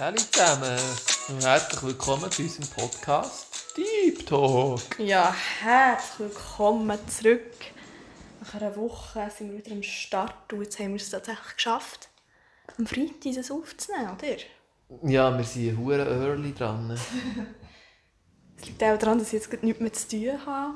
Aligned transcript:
Hallo 0.00 0.16
zusammen 0.16 0.78
und 1.28 1.44
herzlich 1.44 1.82
willkommen 1.82 2.30
zu 2.30 2.40
unserem 2.40 2.68
Podcast 2.68 3.76
Deep 3.76 4.26
Talk. 4.26 4.98
Ja, 4.98 5.34
herzlich 5.60 6.30
willkommen 6.30 6.98
zurück. 7.06 7.52
Nach 8.40 8.54
einer 8.54 8.74
Woche 8.76 9.28
sind 9.28 9.52
wir 9.52 9.58
wieder 9.58 9.72
am 9.72 9.82
Start 9.82 10.54
und 10.54 10.62
jetzt 10.62 10.78
haben 10.78 10.88
wir 10.88 10.96
es 10.96 11.10
tatsächlich 11.10 11.54
geschafft, 11.54 12.08
am 12.78 12.86
Freitag 12.86 13.34
das 13.34 13.50
aufzunehmen, 13.50 14.16
oder? 14.16 15.10
Ja, 15.10 15.36
wir 15.36 15.44
sind 15.44 15.76
hure 15.76 16.06
early 16.06 16.54
dran. 16.54 16.98
Es 18.56 18.66
liegt 18.66 18.82
auch 18.82 18.96
daran, 18.96 19.18
dass 19.18 19.34
ich 19.34 19.34
jetzt 19.34 19.62
nichts 19.62 19.80
mehr 19.80 19.92
zu 19.92 20.08
tun 20.08 20.46
habe. 20.46 20.74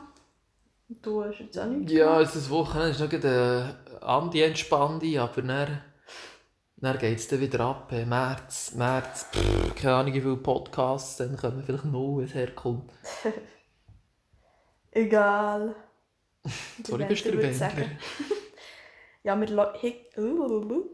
Und 0.91 1.07
du 1.07 1.25
hast 1.25 1.39
jetzt 1.39 1.59
auch 1.59 1.65
nichts 1.65 1.93
Ja, 1.93 2.21
es 2.21 2.37
ist 2.37 2.51
Wochenende 2.51 2.91
ist 2.91 3.01
noch 3.01 3.11
eine 3.11 3.79
anti-entspannte, 4.03 5.19
aber 5.19 5.41
dann, 5.41 5.83
dann 6.77 6.99
geht 6.99 7.19
es 7.19 7.29
dann 7.29 7.41
wieder 7.41 7.61
ab. 7.61 7.93
Äh, 7.93 8.05
März, 8.05 8.75
März, 8.75 9.27
pff, 9.33 9.75
keine 9.75 9.95
Ahnung 9.97 10.15
wie 10.15 10.21
viele 10.21 10.37
Podcasts, 10.37 11.17
dann 11.17 11.37
kommen 11.37 11.63
vielleicht 11.65 11.85
noch, 11.87 12.21
es 12.21 12.35
herkommt. 12.35 12.91
Egal. 14.91 15.75
Sorry, 16.87 17.05
bist 17.05 17.25
du 17.27 17.33
der? 17.37 17.53
Ja, 19.27 19.41
wir, 19.41 19.73
hi- 19.81 20.05
uh, 20.19 20.85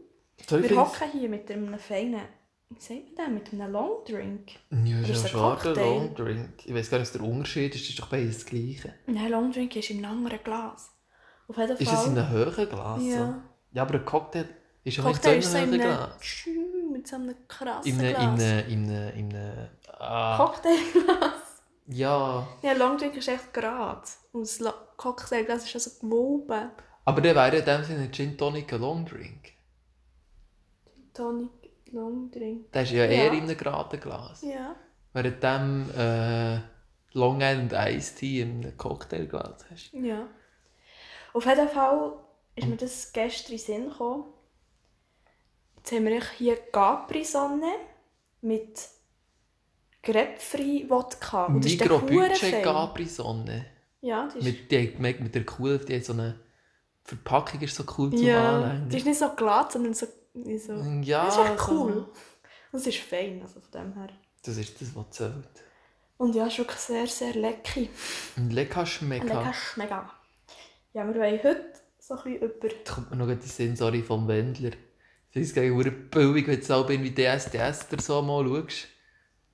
Soll 0.47 0.63
ich 0.63 0.69
wir 0.71 0.77
hocken 0.77 1.11
hier 1.11 1.27
mit 1.27 1.51
einem 1.51 1.77
feinen, 1.77 2.21
wie 2.69 2.79
sagt 2.79 3.17
man 3.17 3.35
das, 3.35 3.43
mit 3.43 3.51
einem 3.61 3.73
Longdrink. 3.73 4.51
Ja, 4.85 5.01
das 5.01 5.09
ist 5.09 5.25
ein 5.25 5.29
schwarzer? 5.31 5.73
Longdrink. 5.75 6.65
Ich 6.65 6.73
weiß 6.73 6.89
gar 6.89 6.99
nicht, 6.99 7.13
was 7.13 7.21
der 7.21 7.29
Unterschied 7.29 7.75
ist. 7.75 7.83
Das 7.83 7.89
ist 7.89 7.99
doch 7.99 8.07
beides 8.07 8.37
das 8.37 8.45
Gleiche. 8.45 8.93
Nein, 9.07 9.29
Longdrink 9.31 9.75
ist 9.75 9.89
in 9.89 9.97
einem 10.05 10.19
anderen 10.19 10.41
Glas. 10.45 10.91
Auf 11.49 11.57
jeden 11.57 11.75
Fall. 11.75 11.81
Ist 11.85 11.91
es 11.93 12.05
in 12.07 12.17
einem 12.17 12.29
höheren 12.29 12.69
Glas? 12.69 13.03
Ja. 13.03 13.17
So? 13.27 13.41
Ja, 13.73 13.81
aber 13.83 13.95
ein 13.95 14.05
Cocktail 14.05 14.45
ist 14.83 14.97
ja 14.97 15.03
Cocktail 15.03 15.37
ist 15.37 15.51
so 15.51 15.57
in 15.57 15.73
in 15.73 15.81
einem 15.81 15.95
Glas. 15.97 16.45
Mit 16.91 17.07
so 17.07 17.15
einem 17.15 17.35
krassen 17.47 17.91
In 17.99 17.99
einem, 18.05 18.35
Glas. 18.35 18.41
in 18.41 18.49
einem, 18.49 18.69
in 18.69 18.89
einem, 18.89 19.17
in 19.17 19.35
einem, 19.35 19.67
ah, 19.99 20.37
Cocktailglas. 20.37 21.61
ja. 21.87 22.47
Ja, 22.61 22.73
Longdrink 22.73 23.15
ist 23.17 23.27
echt 23.27 23.53
gerade. 23.53 24.01
Und 24.33 24.41
das 24.41 24.59
La- 24.59 24.73
Cocktailglas 24.97 25.65
ist 25.65 25.75
also 25.75 25.99
gewoben. 25.99 26.71
Aber 27.05 27.21
der 27.21 27.35
wäre 27.35 27.57
in 27.57 27.65
dem 27.65 27.83
Sinne 27.83 28.11
Gin 28.11 28.37
Tonic 28.37 28.71
ein 28.73 28.81
Long 28.81 29.05
Drink. 29.05 29.53
Tonic, 31.13 31.49
Longdrink. 31.91 32.71
Der 32.71 32.83
ist 32.83 32.91
ja, 32.91 33.05
Ja. 33.05 33.11
eher 33.11 33.33
in 33.33 33.43
einem 33.43 33.57
geraden 33.57 33.99
Glas. 33.99 34.41
Ja. 34.43 34.75
Während 35.13 35.43
dem 35.43 35.89
äh, 35.97 36.59
Long 37.13 37.41
Island 37.41 37.73
Iced 37.73 38.17
Tea 38.19 38.41
in 38.41 38.61
einem 38.63 38.77
Cocktailglas 38.77 39.65
hast. 39.69 39.91
Ja. 39.93 40.27
Auf 41.33 41.45
jeden 41.45 41.67
Fall 41.69 42.13
ist 42.55 42.67
mir 42.67 42.77
das 42.77 43.11
gestern 43.11 43.51
in 43.53 43.57
den 43.57 43.65
Sinn 43.65 43.89
gekommen. 43.89 44.25
Jetzt 45.81 45.93
haben 45.93 46.05
wir 46.05 46.21
hier 46.37 46.57
Capri-Sonne 46.71 47.71
mit 48.41 48.87
Grapefruit-Wodka. 50.03 51.45
Und 51.45 51.65
das 51.65 51.71
ist 51.71 51.81
der 51.81 51.87
Mikrobudget 51.89 52.41
Hurenfein. 52.41 52.63
Capri 52.63 53.05
Sonne. 53.05 53.65
Ja, 54.01 54.25
das 54.25 54.35
ist... 54.35 54.43
Mit, 54.43 54.71
die, 54.71 54.95
mit, 54.99 55.19
mit 55.19 55.33
der 55.33 55.43
cool, 55.57 55.79
die 55.79 55.95
hat 55.95 56.05
so 56.05 56.13
eine 56.13 56.39
Verpackung 57.03 57.59
ist 57.61 57.75
so 57.75 57.83
cool 57.97 58.11
zum 58.11 58.21
ja, 58.21 58.57
Anlängen. 58.57 58.89
die 58.89 58.97
ist 58.97 59.05
nicht 59.07 59.17
so 59.17 59.29
glatt, 59.35 59.71
sondern 59.71 59.95
so... 59.95 60.05
so 60.35 60.73
Ja, 61.01 61.25
das 61.25 61.37
ist 61.37 61.43
echt 61.45 61.59
so- 61.59 61.71
cool. 61.71 62.09
Und 62.71 62.79
es 62.79 62.87
ist 62.87 62.99
fein, 62.99 63.41
also 63.41 63.59
von 63.59 63.71
dem 63.71 63.93
her. 63.95 64.09
Das 64.43 64.57
ist 64.57 64.79
das, 64.79 64.95
was 64.95 65.09
zählt. 65.09 65.49
Und 66.17 66.35
ja, 66.35 66.45
es 66.45 66.53
ist 66.53 66.59
wirklich 66.59 66.77
sehr, 66.79 67.07
sehr 67.07 67.33
lecker. 67.33 67.81
Lecker 68.37 68.85
Schmecker. 68.85 69.25
Lecker 69.25 69.53
schmecken. 69.53 70.09
Ja, 70.93 71.07
wir 71.07 71.15
wollen 71.15 71.39
heute 71.43 71.73
so 71.97 72.13
ein 72.13 72.23
bisschen 72.23 72.41
über... 72.43 72.67
Da 72.85 72.93
kommt 72.93 73.09
mir 73.09 73.17
noch 73.17 73.27
die 73.27 73.47
Sinn, 73.47 73.75
sorry, 73.75 74.03
vom 74.03 74.27
Wendler. 74.27 74.71
Ich 75.33 75.33
finde 75.33 75.47
es 75.47 75.53
gegen 75.53 76.09
billig, 76.09 76.47
wenn 76.47 76.59
du 76.59 76.65
so 76.65 76.85
irgendwie 76.89 77.13
DSDS 77.15 77.87
oder 77.91 78.01
so 78.01 78.21
mal 78.21 78.45
schaust. 78.45 78.87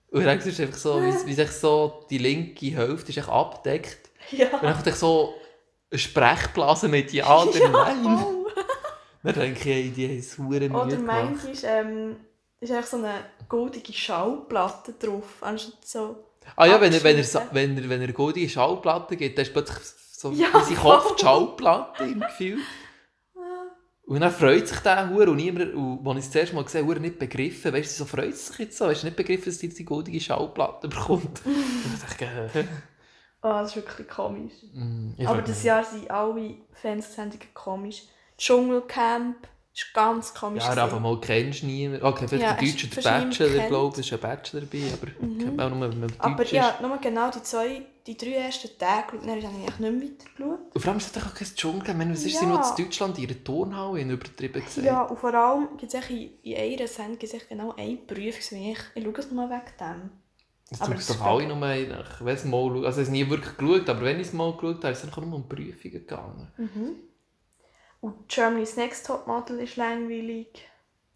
Und 0.10 0.26
dann 0.26 0.40
ist 0.40 0.60
einfach 0.60 0.78
so, 0.78 1.02
wie, 1.02 1.28
wie 1.28 1.34
sich 1.34 1.52
so 1.52 2.06
die 2.10 2.18
linke 2.18 2.66
Hälfte 2.68 3.12
ist 3.12 3.30
abdeckt. 3.30 4.10
Und 4.32 4.40
Ja, 4.40 4.48
dann 4.60 4.74
kommt 4.84 4.96
so 4.96 5.36
eine 5.92 6.00
Sprechblase 6.00 6.88
mit 6.88 7.14
Ja 7.14 7.44
oder 7.44 7.60
ja 7.60 7.70
Nein. 7.70 8.26
Dann 9.24 9.34
denke 9.36 9.74
ich, 9.74 9.94
die 9.94 10.08
haben 10.08 10.18
es 10.18 10.40
Oder 10.40 10.70
Mühe 10.70 10.98
gemacht. 10.98 11.00
manchmal 11.44 11.56
ähm, 11.64 12.16
ist 12.60 12.72
einfach 12.72 12.90
so 12.90 12.98
eine 12.98 13.14
goldige 13.48 13.94
Schallplatte 13.94 14.94
drauf. 14.94 15.42
Anstatt 15.42 15.86
so... 15.86 16.24
Ah 16.56 16.66
ja, 16.66 16.80
wenn 16.80 16.94
er, 16.94 17.04
wenn 17.04 17.18
er, 17.18 17.26
wenn 17.52 17.78
er, 17.78 17.90
wenn 17.90 18.02
er 18.02 18.14
goldige 18.14 18.48
Schallplatte 18.50 19.18
gibt, 19.18 19.38
dann 19.38 19.46
ist 19.46 19.54
plötzlich 19.54 19.80
so 20.12 20.32
Ja, 20.32 20.48
wie 20.54 20.74
sein 20.74 20.78
Kopf 20.82 21.16
die 21.16 21.22
Schallplatte 21.22 22.04
im 22.06 22.22
Gefühl. 22.22 22.60
Und 24.08 24.22
dann 24.22 24.32
freut 24.32 24.68
sich 24.68 24.80
der 24.80 25.10
Hure 25.10 25.32
und 25.32 25.38
niemand, 25.38 25.74
und 25.76 26.08
als 26.08 26.20
ich 26.20 26.26
es 26.26 26.32
zuerst 26.32 26.54
mal 26.54 26.64
gesehen 26.64 26.88
habe, 26.88 27.00
nicht 27.02 27.20
begriffen, 27.20 27.74
weißt 27.74 28.00
du, 28.00 28.06
so 28.06 28.06
freut 28.06 28.30
es 28.34 28.48
sich 28.48 28.60
jetzt 28.60 28.78
so, 28.78 28.88
hast 28.88 29.04
du 29.04 29.08
nicht 29.08 29.18
begriffen, 29.18 29.46
dass 29.52 29.62
er 29.62 29.70
die 29.70 29.86
goldige 29.86 30.22
Schallplatte 30.22 30.88
bekommt. 30.88 31.42
und 31.46 31.94
dann 31.94 32.00
dachte 32.02 32.26
ich, 32.26 32.56
äh, 32.62 32.66
Ah, 33.42 33.62
das 33.62 33.72
ist 33.72 33.76
wirklich 33.78 34.08
komisch. 34.08 34.54
mm, 34.74 35.12
ich 35.18 35.28
Aber 35.28 35.42
das. 35.42 35.64
Jahr 35.64 35.84
sind 35.84 36.10
alle 36.12 36.56
Fernsehsendungen 36.74 37.48
komisch. 37.54 38.04
Dschungelcamp 38.38 39.48
ist 39.78 39.94
ganz 39.94 40.34
komisch. 40.34 40.64
Ja, 40.64 40.70
aber 40.84 41.00
mal 41.00 41.20
kennst 41.22 41.62
du 41.62 41.66
niemanden. 41.68 42.06
Okay, 42.06 42.28
vielleicht 42.28 42.44
Ja, 42.44 42.54
der 42.54 42.68
Deutsche, 42.68 42.88
der 42.88 43.02
Bachelor, 43.02 43.68
glaube 43.68 44.02
ich, 44.02 44.08
ist 44.08 44.14
ein 44.14 44.20
Bachelor 44.20 44.62
dabei, 44.62 44.84
aber 44.94 45.08
Mhm. 45.26 45.40
kennt 45.40 45.58
man 45.58 45.72
auch 45.74 45.78
nur, 45.78 45.90
wenn 45.92 46.00
man 46.00 46.10
Deutsch 46.10 46.20
Aber 46.26 46.44
ist. 46.44 46.52
ja, 46.54 46.80
nur 46.82 46.98
genau 46.98 47.32
die 47.32 47.44
zwei, 47.44 47.82
die 48.08 48.18
drei 48.18 48.32
ersten 48.32 48.70
Tage, 48.78 49.18
dann 49.20 49.30
habe 49.30 49.40
ich 49.40 49.46
eigentlich 49.46 49.66
nicht 49.66 49.80
mehr 49.80 49.94
weitergeschaut. 49.94 50.60
Und 50.74 50.82
vor 50.82 50.90
allem 50.92 50.98
ist 50.98 51.08
es 51.08 51.12
doch 51.14 51.28
auch 51.30 51.36
kein 51.36 51.48
Dschungel. 51.56 51.90
Ich 51.90 51.96
meine, 51.96 52.12
was 52.14 52.26
ist 52.26 52.34
Ja. 52.34 52.40
sie 52.40 52.46
noch 52.48 52.78
in 52.78 52.86
Deutschland 52.86 53.18
in 53.18 53.24
ihrer 53.30 53.44
Turnhalle 53.44 54.00
in 54.00 54.10
übertrieben 54.10 54.64
gesagt? 54.64 54.86
Ja, 54.86 55.02
und 55.04 55.20
vor 55.20 55.34
allem 55.34 55.78
gibt 55.78 55.94
es 55.94 56.10
in, 56.10 56.30
in 56.42 56.56
einer 56.80 56.88
Sendung 56.88 57.20
gibt's 57.20 57.48
genau 57.48 57.74
eine 57.76 57.98
Prüfung. 57.98 58.58
Ich, 58.60 58.78
ich 58.96 59.04
schaue 59.04 59.20
es 59.20 59.32
nur 59.32 59.50
wegen 59.50 59.78
dem. 59.80 60.10
Das 60.70 60.82
Aber 60.82 60.96
das 60.96 61.08
doch 61.08 61.16
ist 61.16 61.22
alle 61.22 61.48
nur. 61.48 61.72
Ich 61.76 62.26
weiss 62.26 62.44
mal, 62.46 62.60
also 62.62 62.80
ich 62.82 62.86
habe 62.88 63.02
es 63.02 63.10
nie 63.10 63.30
wirklich 63.30 63.56
geschaut, 63.58 63.90
aber 63.90 64.02
wenn 64.02 64.20
ich 64.20 64.28
es 64.28 64.34
mal 64.34 64.52
geschaut 64.54 64.84
habe, 64.84 64.92
ist 64.92 65.00
es 65.00 65.06
einfach 65.06 65.22
nur 65.22 65.36
um 65.36 65.48
Prüfungen 65.48 65.92
gegangen. 65.94 66.52
Mhm. 66.58 66.96
Und 68.02 68.28
Germany's 68.28 68.76
Next 68.76 69.06
Topmodel 69.08 69.60
ist 69.60 69.76
langweilig. 69.76 70.48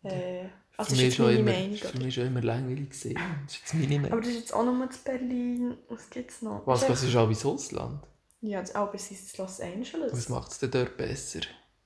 Äh, 0.04 0.46
also 0.78 0.96
für, 0.96 1.02
mich 1.02 1.08
ist 1.10 1.20
meine 1.20 1.38
immer, 1.40 1.52
Meinung. 1.52 1.74
ist 1.74 1.86
für 1.86 1.98
mich 2.00 2.16
schon 2.16 2.28
immer 2.28 2.42
langweilig 2.42 2.90
gesehen. 2.90 3.20
Das 3.46 3.56
ist 3.56 3.62
jetzt 3.62 3.74
meine 3.76 3.88
Meinung. 4.00 4.12
Aber 4.14 4.22
das 4.22 4.30
ist 4.32 4.40
jetzt 4.40 4.54
auch 4.54 4.64
nur 4.66 4.90
zu 4.90 5.00
Berlin. 5.04 5.78
Was 5.90 6.10
gibt 6.10 6.32
es 6.32 6.42
noch? 6.42 6.66
Was, 6.66 6.82
Das 6.82 6.90
was 6.90 7.04
ist 7.04 7.16
auch 7.16 7.30
ins 7.30 7.46
Ausland? 7.46 8.04
Ja, 8.42 8.62
das 8.62 8.74
aber 8.74 8.98
sie 8.98 9.14
sind 9.14 9.38
in 9.38 9.46
Los 9.46 9.60
Angeles. 9.62 10.12
Was 10.14 10.30
macht 10.30 10.52
es 10.52 10.60
denn 10.60 10.72
dort 10.72 10.98
besser? 10.98 11.42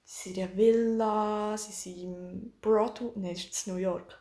Sie 0.05 0.29
sind 0.29 0.37
in 0.37 0.43
einer 0.43 0.57
Villa, 0.57 1.57
sie 1.57 1.71
sind 1.73 2.03
im 2.03 2.53
Broadway. 2.61 3.11
Nein, 3.15 3.33
das 3.33 3.43
ist 3.43 3.67
in 3.67 3.73
New 3.73 3.79
York. 3.79 4.17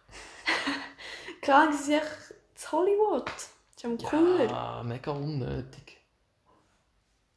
Klar, 1.42 1.72
sie 1.72 1.84
sind 1.84 1.94
echt 2.02 2.34
in 2.56 2.72
Hollywood. 2.72 3.26
Das 3.26 3.50
ist 3.76 3.84
am 3.84 3.98
cooler. 3.98 4.44
Ja, 4.46 4.82
mega 4.82 5.12
unnötig. 5.12 5.98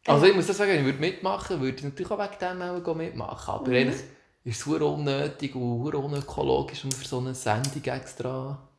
Also 0.07 0.25
ich 0.25 0.35
muss 0.35 0.47
das 0.47 0.57
sagen, 0.57 0.71
ich 0.71 0.85
würde 0.85 0.99
mitmachen 0.99 1.59
würde, 1.59 1.77
ich 1.77 1.83
natürlich 1.83 2.11
auch 2.11 2.19
wegen 2.19 2.39
dem 2.39 2.61
auch 2.85 2.95
mitmachen. 2.95 3.53
Aber 3.53 3.67
Mhm. 3.69 3.75
eigentlich 3.75 4.01
ist 4.43 4.61
es 4.61 4.67
unnötig 4.67 5.55
und 5.55 5.93
unökologisch, 5.93 6.85
um 6.85 6.91
für 6.91 7.05
so 7.07 7.19
eine 7.19 7.35
Sendung 7.35 7.83
extra 7.83 8.69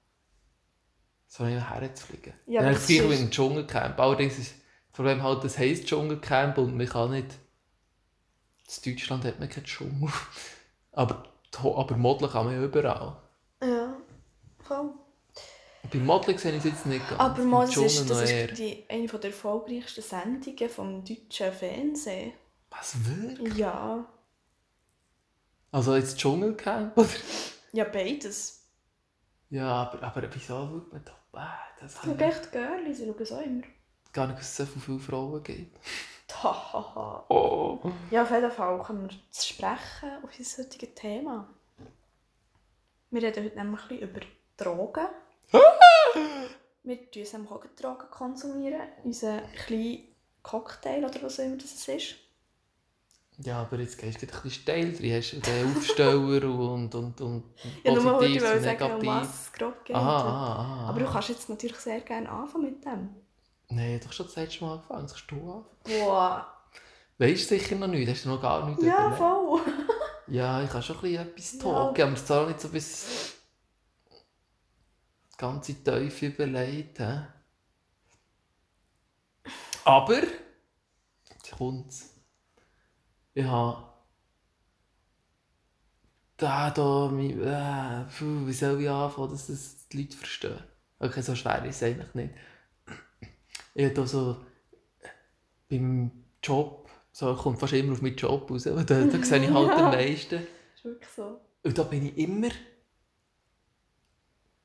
so 1.27 1.44
herzufliegen. 1.44 2.33
Ja, 2.47 2.62
das 2.62 2.78
das 2.78 2.87
gleiche 2.87 3.11
wie 3.11 3.15
ist- 3.15 3.21
im 3.21 3.31
Dschungelcamp. 3.31 4.00
Allerdings 4.00 4.39
ist 4.39 4.53
das 4.55 4.93
Problem 4.93 5.22
halt, 5.22 5.44
das 5.44 5.59
heisst 5.59 5.87
Dschungelcamp 5.87 6.59
und 6.59 6.77
man 6.77 6.87
kann 6.89 7.11
nicht... 7.11 7.39
In 8.84 8.93
Deutschland 8.95 9.25
hat 9.25 9.39
man 9.39 9.49
keinen 9.49 9.65
Dschungel. 9.65 10.10
Aber, 10.93 11.25
aber 11.62 11.97
modeln 11.97 12.31
kann 12.31 12.47
man 12.47 12.55
ja 12.55 12.62
überall. 12.65 13.16
Ja, 13.62 13.97
voll. 14.59 14.91
Beim 15.91 16.05
Modeln 16.05 16.37
sehe 16.39 16.53
ich 16.53 16.59
es 16.59 16.65
jetzt 16.65 16.87
nicht 16.87 17.09
ganz. 17.09 17.21
Aber 17.21 17.37
Dschungel 17.66 17.87
ist, 17.87 18.11
das 18.11 18.31
ist 18.31 18.59
die, 18.59 18.84
eine 18.89 19.06
der 19.06 19.25
erfolgreichsten 19.25 20.03
Sendungen 20.03 20.69
vom 20.69 21.05
deutschen 21.05 21.53
Fernsehen. 21.53 22.33
Was, 22.71 22.97
wirklich? 23.06 23.56
Ja, 23.56 24.05
Also 25.72 25.97
jetzt 25.97 26.19
Dschungelcamp? 26.19 26.97
Oder? 26.99 27.09
ja 27.72 27.84
beides. 27.84 28.66
Ja, 29.51 29.66
aber, 29.66 30.03
aber 30.03 30.28
wieso 30.34 30.47
schaut 30.47 30.92
man 30.92 31.04
da? 31.04 31.13
Äh, 31.41 31.80
das 31.80 31.97
ich 32.04 32.21
echt 32.21 32.53
gerne, 32.53 32.95
sie 32.95 33.07
schauen 33.07 33.16
es 33.21 33.33
auch 33.33 33.41
immer. 33.41 33.63
gar 34.13 34.27
nicht, 34.27 34.39
dass 34.41 34.59
es 34.59 34.72
so 34.75 34.80
viele 34.80 34.98
Frauen 34.98 35.42
gibt. 35.42 35.78
Hahaha. 36.42 37.25
Oh. 37.30 37.78
Ja, 38.10 38.22
auf 38.25 38.30
jeden 38.30 38.51
Fall 38.51 38.83
können 38.83 39.09
wir 39.09 39.16
zu 39.30 39.48
sprechen 39.48 40.22
auf 40.22 40.30
unser 40.39 40.63
heutiges 40.63 40.95
Thema. 40.95 41.48
Wir 43.10 43.22
reden 43.22 43.45
heute 43.45 43.57
nämlich 43.57 43.80
ein 43.83 43.89
bisschen 43.89 44.09
über 44.10 44.21
Drogen. 44.57 45.07
Wir 45.53 47.10
tun 47.10 47.22
nämlich 47.33 47.50
auch 47.50 47.65
Drogen 47.80 48.10
konsumieren. 48.10 48.80
Unseren 49.04 49.41
kleinen 49.66 50.09
Cocktail 50.42 51.04
oder 51.04 51.22
was 51.22 51.41
auch 51.41 51.45
immer 51.45 51.56
das 51.56 51.86
ist. 51.89 52.15
Ja, 53.45 53.60
aber 53.60 53.77
jetzt 53.78 53.98
gehst 53.98 54.21
du 54.21 54.27
ein 54.27 54.30
bisschen 54.33 54.50
steil 54.50 54.92
drin. 54.92 55.12
Hast 55.16 55.33
du 55.33 55.39
den 55.41 55.77
Aufsteller 55.77 56.45
und, 56.48 56.92
und, 56.95 57.21
und 57.21 57.45
Ja, 57.84 57.92
nur 57.92 58.04
wollte 58.04 58.27
ich 58.27 58.42
und 58.42 58.62
sagen, 58.62 58.92
um 59.00 59.06
was 59.06 59.42
es 59.47 59.53
grob 59.53 59.84
geht. 59.84 59.95
Aha, 59.95 60.16
aha, 60.16 60.62
aha. 60.62 60.89
Aber 60.89 60.98
du 61.00 61.06
kannst 61.06 61.28
jetzt 61.28 61.48
natürlich 61.48 61.77
sehr 61.77 62.01
gerne 62.01 62.28
anfangen 62.28 62.65
mit 62.65 62.84
dem. 62.84 63.10
Nein, 63.68 64.01
doch 64.03 64.12
schon 64.12 64.27
das 64.27 64.34
letzte 64.36 64.65
Mal 64.65 64.72
angefangen. 64.74 65.06
Kannst 65.06 65.30
du 65.30 65.36
anfangen. 65.36 65.65
Boah. 65.84 66.53
Weißt 67.18 67.51
du 67.51 67.59
sicher 67.59 67.77
noch 67.77 67.86
nicht? 67.86 68.10
Hast 68.10 68.24
du 68.24 68.30
noch 68.30 68.42
gar 68.42 68.66
nichts 68.68 68.83
Ja, 68.84 68.98
überlegt? 69.06 69.18
voll. 69.18 69.60
Ja, 70.28 70.62
ich 70.62 70.71
kann 70.71 70.83
schon 70.83 70.97
ein 70.97 71.03
bisschen 71.03 71.28
etwas 71.28 71.53
Ja. 71.53 71.59
talken, 71.60 72.03
aber 72.03 72.12
es 72.15 72.27
soll 72.27 72.47
nicht 72.48 72.60
so 72.60 72.68
bis... 72.68 73.34
ganze 75.39 75.83
Teufel 75.83 76.29
überlegt. 76.31 76.99
He? 76.99 77.21
Aber, 79.85 80.23
jetzt 81.31 81.51
kommt's. 81.57 82.15
Ich 83.33 83.45
habe 83.45 83.89
da, 86.37 86.71
da, 86.71 87.09
mein, 87.13 87.41
äh, 87.43 88.05
puh, 88.17 88.47
wie 88.47 88.53
soll 88.53 88.81
ich 88.81 88.89
anfangen, 88.89 89.31
dass 89.31 89.49
das 89.49 89.89
die 89.89 90.03
Leute 90.03 90.17
verstehen? 90.17 90.63
Okay, 91.01 91.21
so 91.21 91.35
schwer 91.35 91.65
ist 91.65 91.77
es 91.77 91.83
eigentlich 91.83 92.15
nicht. 92.15 92.35
Ich 93.75 93.85
habe 93.85 93.95
da 93.95 94.07
so 94.07 94.37
beim 95.69 96.11
Job, 96.43 96.89
so 97.13 97.35
kommt 97.35 97.59
fast 97.59 97.73
immer 97.73 97.93
auf 97.93 98.03
meinen 98.03 98.17
Job 98.17 98.51
raus, 98.51 98.65
da, 98.65 98.71
da 98.83 98.85
sehe 98.85 99.45
ich 99.45 99.51
halt 99.51 99.71
am 99.71 99.85
meisten. 99.91 100.37
Das 100.37 100.79
ist 100.79 100.85
wirklich 100.85 101.11
so. 101.11 101.41
Und 101.63 101.77
da 101.77 101.83
bin 101.83 102.07
ich 102.07 102.19
immer. 102.19 102.51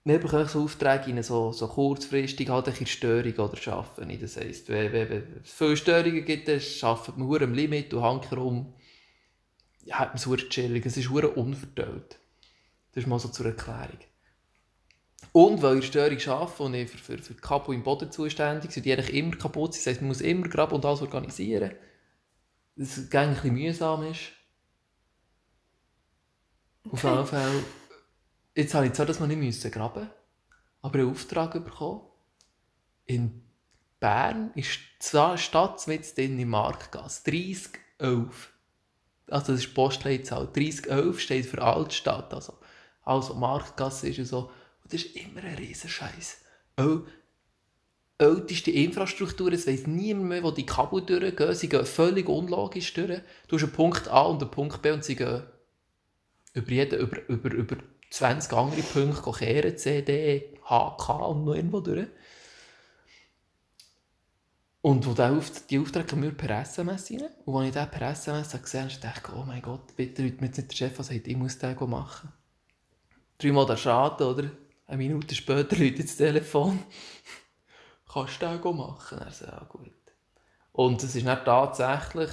Wir 0.06 0.20
bekommen 0.20 0.48
so 0.48 0.64
Aufträge 0.64 1.06
rein, 1.08 1.24
so, 1.24 1.54
so 1.54 1.68
kurzfristig 1.68 2.50
halt 2.50 2.68
ein 2.68 2.86
Störung 2.86 3.34
oder 3.34 3.74
arbeiten. 3.74 4.20
Das 4.20 4.36
heisst, 4.36 4.68
wenn, 4.68 4.92
wenn, 4.92 5.10
wenn 5.10 5.42
es 5.44 5.52
viele 5.54 5.78
Störungen 5.78 6.26
gibt, 6.26 6.50
arbeitet 6.50 7.18
man 7.18 7.44
am 7.44 7.54
Limit 7.54 7.94
und 7.94 8.04
hängt 8.04 8.30
herum. 8.30 8.74
Ja, 9.86 10.00
hat 10.00 10.10
man 10.10 10.16
es 10.18 10.24
verdammt 10.24 10.50
chillig. 10.50 10.86
Es 10.86 10.98
ist 10.98 11.08
verdammt 11.08 11.38
unverdaut. 11.38 12.18
Das 12.92 13.04
ist 13.04 13.08
mal 13.08 13.20
so 13.20 13.30
zur 13.30 13.46
Erklärung. 13.46 14.00
Und 15.32 15.62
weil 15.62 15.80
ich 15.80 15.88
Störung 15.88 16.20
arbeite 16.28 16.64
und 16.64 16.74
ich 16.74 16.90
für, 16.90 16.98
für, 16.98 17.18
für 17.18 17.34
Kapo 17.36 17.72
im 17.72 17.84
Boden 17.84 18.12
zuständig 18.12 18.72
sind, 18.72 18.86
die 18.86 18.94
eigentlich 18.94 19.14
immer 19.14 19.36
kaputt 19.36 19.74
sind. 19.74 19.86
Das 19.86 19.92
heisst, 19.92 20.02
man 20.02 20.10
muss 20.10 20.22
immer 20.22 20.48
graben 20.48 20.76
und 20.76 20.86
alles 20.86 21.02
organisieren. 21.02 21.72
Das 22.76 22.98
ein 23.30 23.36
bisschen 23.36 23.54
mühsam 23.54 24.04
ist. 24.04 24.32
Auf 26.92 27.04
jeden 27.04 27.26
Fall, 27.26 27.64
jetzt 28.56 28.74
habe 28.74 28.88
ich 28.88 28.94
zwar 28.94 29.06
das 29.06 29.20
noch 29.20 29.28
nicht 29.28 29.38
müssen 29.38 29.72
graben, 29.72 30.10
aber 30.82 31.00
einen 31.00 31.12
Auftrag 31.12 31.54
bekommen. 31.54 32.02
In 33.06 33.44
Bern 34.00 34.52
ist 34.56 34.80
die 35.02 35.38
Stadt 35.38 35.88
mit 35.88 36.06
in 36.18 36.38
die 36.38 36.46
Marktgasse 36.46 37.24
3011. 37.24 38.54
Also 39.30 39.54
das 39.54 39.62
ist 39.62 39.70
die 39.70 39.74
Postleitzahl. 39.74 40.50
3011 40.54 41.20
steht 41.20 41.46
für 41.46 41.62
Altstadt. 41.62 42.34
Also 42.34 42.58
was 43.06 43.34
Marktgasse 43.34 44.10
ist 44.10 44.20
und 44.20 44.26
so. 44.26 44.52
Und 44.84 44.94
das 44.94 45.04
ist 45.04 45.16
immer 45.16 45.44
ein 45.44 45.56
riesen 45.56 45.90
Scheiß. 45.90 46.42
Älteste 48.18 48.72
Infrastruktur, 48.72 49.52
es 49.52 49.68
weiss 49.68 49.88
niemand 49.88 50.30
mehr, 50.30 50.44
wo 50.44 50.52
die 50.52 50.66
Kabel 50.66 51.02
durchgehen. 51.02 51.56
Sie 51.56 51.70
gehen 51.70 51.86
völlig 51.86 52.30
unlogisch 52.30 52.94
durch. 52.94 53.22
Du 53.48 53.56
hast 53.56 53.64
einen 53.64 53.74
Punkt 53.74 54.08
A 54.08 54.22
und 54.22 54.42
einen 54.42 54.52
Punkt 54.52 54.82
B 54.82 54.92
und 54.92 55.04
sie 55.04 55.16
gehen 55.16 55.44
über, 56.54 56.72
jeden, 56.72 57.00
über, 57.00 57.28
über, 57.28 57.52
über 57.52 57.78
20 58.14 58.54
andere 58.54 58.82
Punkte 58.84 59.32
kehren, 59.32 59.76
C, 59.76 60.04
D, 60.04 60.60
H, 60.66 60.98
K 61.00 61.14
und 61.26 61.46
noch 61.46 61.56
irgendwo 61.56 61.80
durch. 61.80 62.08
Und 64.82 65.08
wo 65.08 65.14
der 65.14 65.42
die 65.68 65.80
Aufträge 65.80 66.22
wir 66.22 66.32
per 66.38 66.62
SMS 66.62 67.10
rein. 67.10 67.30
Und 67.46 67.56
als 67.56 67.68
ich 67.68 67.74
den 67.74 67.90
per 67.90 68.12
SMS 68.12 68.52
gesehen 68.52 68.90
habe, 68.90 69.02
dachte 69.02 69.32
ich, 69.32 69.34
oh 69.36 69.46
mein 69.46 69.64
Gott, 69.64 69.96
bitte 69.96 70.22
Leute, 70.22 70.42
mir 70.42 70.48
jetzt 70.48 70.58
nicht 70.58 70.72
der 70.72 70.76
Chef 70.76 70.96
sagt, 70.98 71.28
ich 71.28 71.38
muss 71.38 71.58
den 71.58 71.90
machen. 71.90 72.32
Dreimal 73.40 73.66
der 73.66 73.78
Schaden, 73.78 74.28
oder? 74.28 74.52
Eine 74.86 74.98
Minute 74.98 75.34
später 75.34 75.76
läutet 75.76 76.04
das 76.04 76.18
Telefon. 76.18 76.84
Kannst 78.14 78.42
du 78.44 78.58
den 78.58 78.78
machen? 78.78 79.18
Er 79.18 79.32
sagt, 79.32 79.52
ja 79.52 79.64
gut. 79.68 79.90
Und 80.72 81.02
es 81.02 81.16
ist 81.16 81.26
dann 81.26 81.44
tatsächlich 81.44 82.30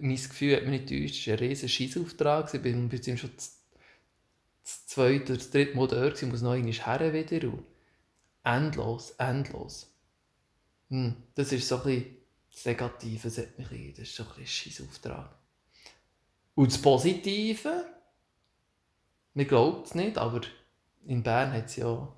mein 0.00 0.16
Gefühl 0.16 0.56
hat 0.56 0.66
mich 0.66 0.82
nicht 0.82 0.88
täuscht, 0.90 1.20
es 1.20 1.26
war 1.26 1.34
ein 1.34 1.48
riesiger 1.48 1.68
Scheissauftrag. 1.68 2.54
Ich 2.54 2.62
bin 2.62 2.88
bis 2.88 3.18
schon 3.18 3.30
das, 4.68 4.86
zweite 4.86 5.32
oder 5.32 5.36
das 5.36 5.50
dritte 5.50 5.76
Mal 5.76 5.88
da, 5.88 6.06
ich 6.06 6.22
muss 6.22 6.42
noch 6.42 6.52
einmal 6.52 6.72
her 6.72 7.12
wieder. 7.14 7.48
Und 7.48 7.64
endlos, 8.44 9.12
endlos. 9.12 9.90
Hm, 10.90 11.16
das 11.34 11.52
ist 11.52 11.68
so 11.68 11.76
ein 11.76 11.82
bisschen 11.84 12.16
das 12.52 12.64
Negative, 12.66 13.28
das, 13.28 13.38
hat 13.38 13.58
mich, 13.58 13.94
das 13.94 14.08
ist 14.08 14.14
so 14.16 14.24
ein 14.24 14.28
bisschen 14.28 14.42
ein 14.42 14.46
Scheissauftrag. 14.46 15.30
Und 16.54 16.72
das 16.72 16.82
Positive, 16.82 17.84
man 19.32 19.46
glaubt 19.46 19.86
es 19.86 19.94
nicht, 19.94 20.18
aber 20.18 20.40
in 21.06 21.22
Bern 21.22 21.52
hat 21.52 21.66
es 21.66 21.76
ja 21.76 22.12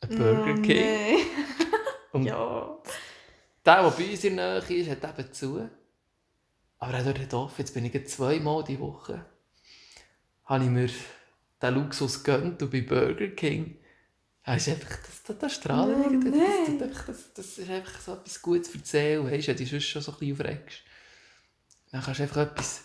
einen 0.00 0.18
Burger 0.18 0.52
Oh, 0.52 0.62
King. 0.62 0.66
nee. 0.66 1.16
Und 2.12 2.24
ja. 2.26 2.78
der, 3.64 3.82
der 3.82 3.90
bei 3.90 4.10
uns 4.10 4.24
in 4.24 4.36
der 4.36 4.62
Nähe 4.62 4.82
ist, 4.82 4.90
hat 4.90 5.18
eben 5.18 5.32
zu. 5.32 5.68
Aber 6.78 7.02
dort 7.02 7.18
hat 7.18 7.34
offen. 7.34 7.54
Jetzt 7.58 7.74
bin 7.74 7.84
ich 7.84 8.08
zweimal 8.08 8.62
die 8.64 8.78
Woche. 8.78 9.24
Habe 10.50 10.64
ich 10.64 10.70
mir 10.70 10.90
den 11.62 11.74
Luxus 11.74 12.24
gegönnt 12.24 12.60
und 12.60 12.70
bei 12.72 12.80
Burger 12.80 13.28
King. 13.28 13.78
Das 14.44 14.66
ist 14.66 14.74
einfach, 14.74 14.96
das, 15.06 15.22
das, 15.22 15.38
das 15.38 15.54
strahlt 15.54 15.96
Oh, 15.96 16.08
nein. 16.10 16.78
das, 16.78 16.90
das, 16.90 17.06
das, 17.06 17.34
das 17.34 17.58
ist 17.58 17.70
einfach 17.70 18.00
so 18.00 18.14
etwas 18.14 18.42
Gutes 18.42 18.72
zu 18.72 18.78
erzählen. 18.78 19.24
Weißt 19.24 19.46
du, 19.46 19.52
wenn 19.52 19.58
du 19.58 19.66
sonst 19.66 19.84
schon 19.84 20.02
so 20.02 20.10
ein 20.10 20.18
bisschen 20.18 20.34
aufregst. 20.34 20.78
Dann 21.92 22.02
kannst 22.02 22.18
du 22.18 22.22
einfach 22.24 22.42
etwas 22.42 22.82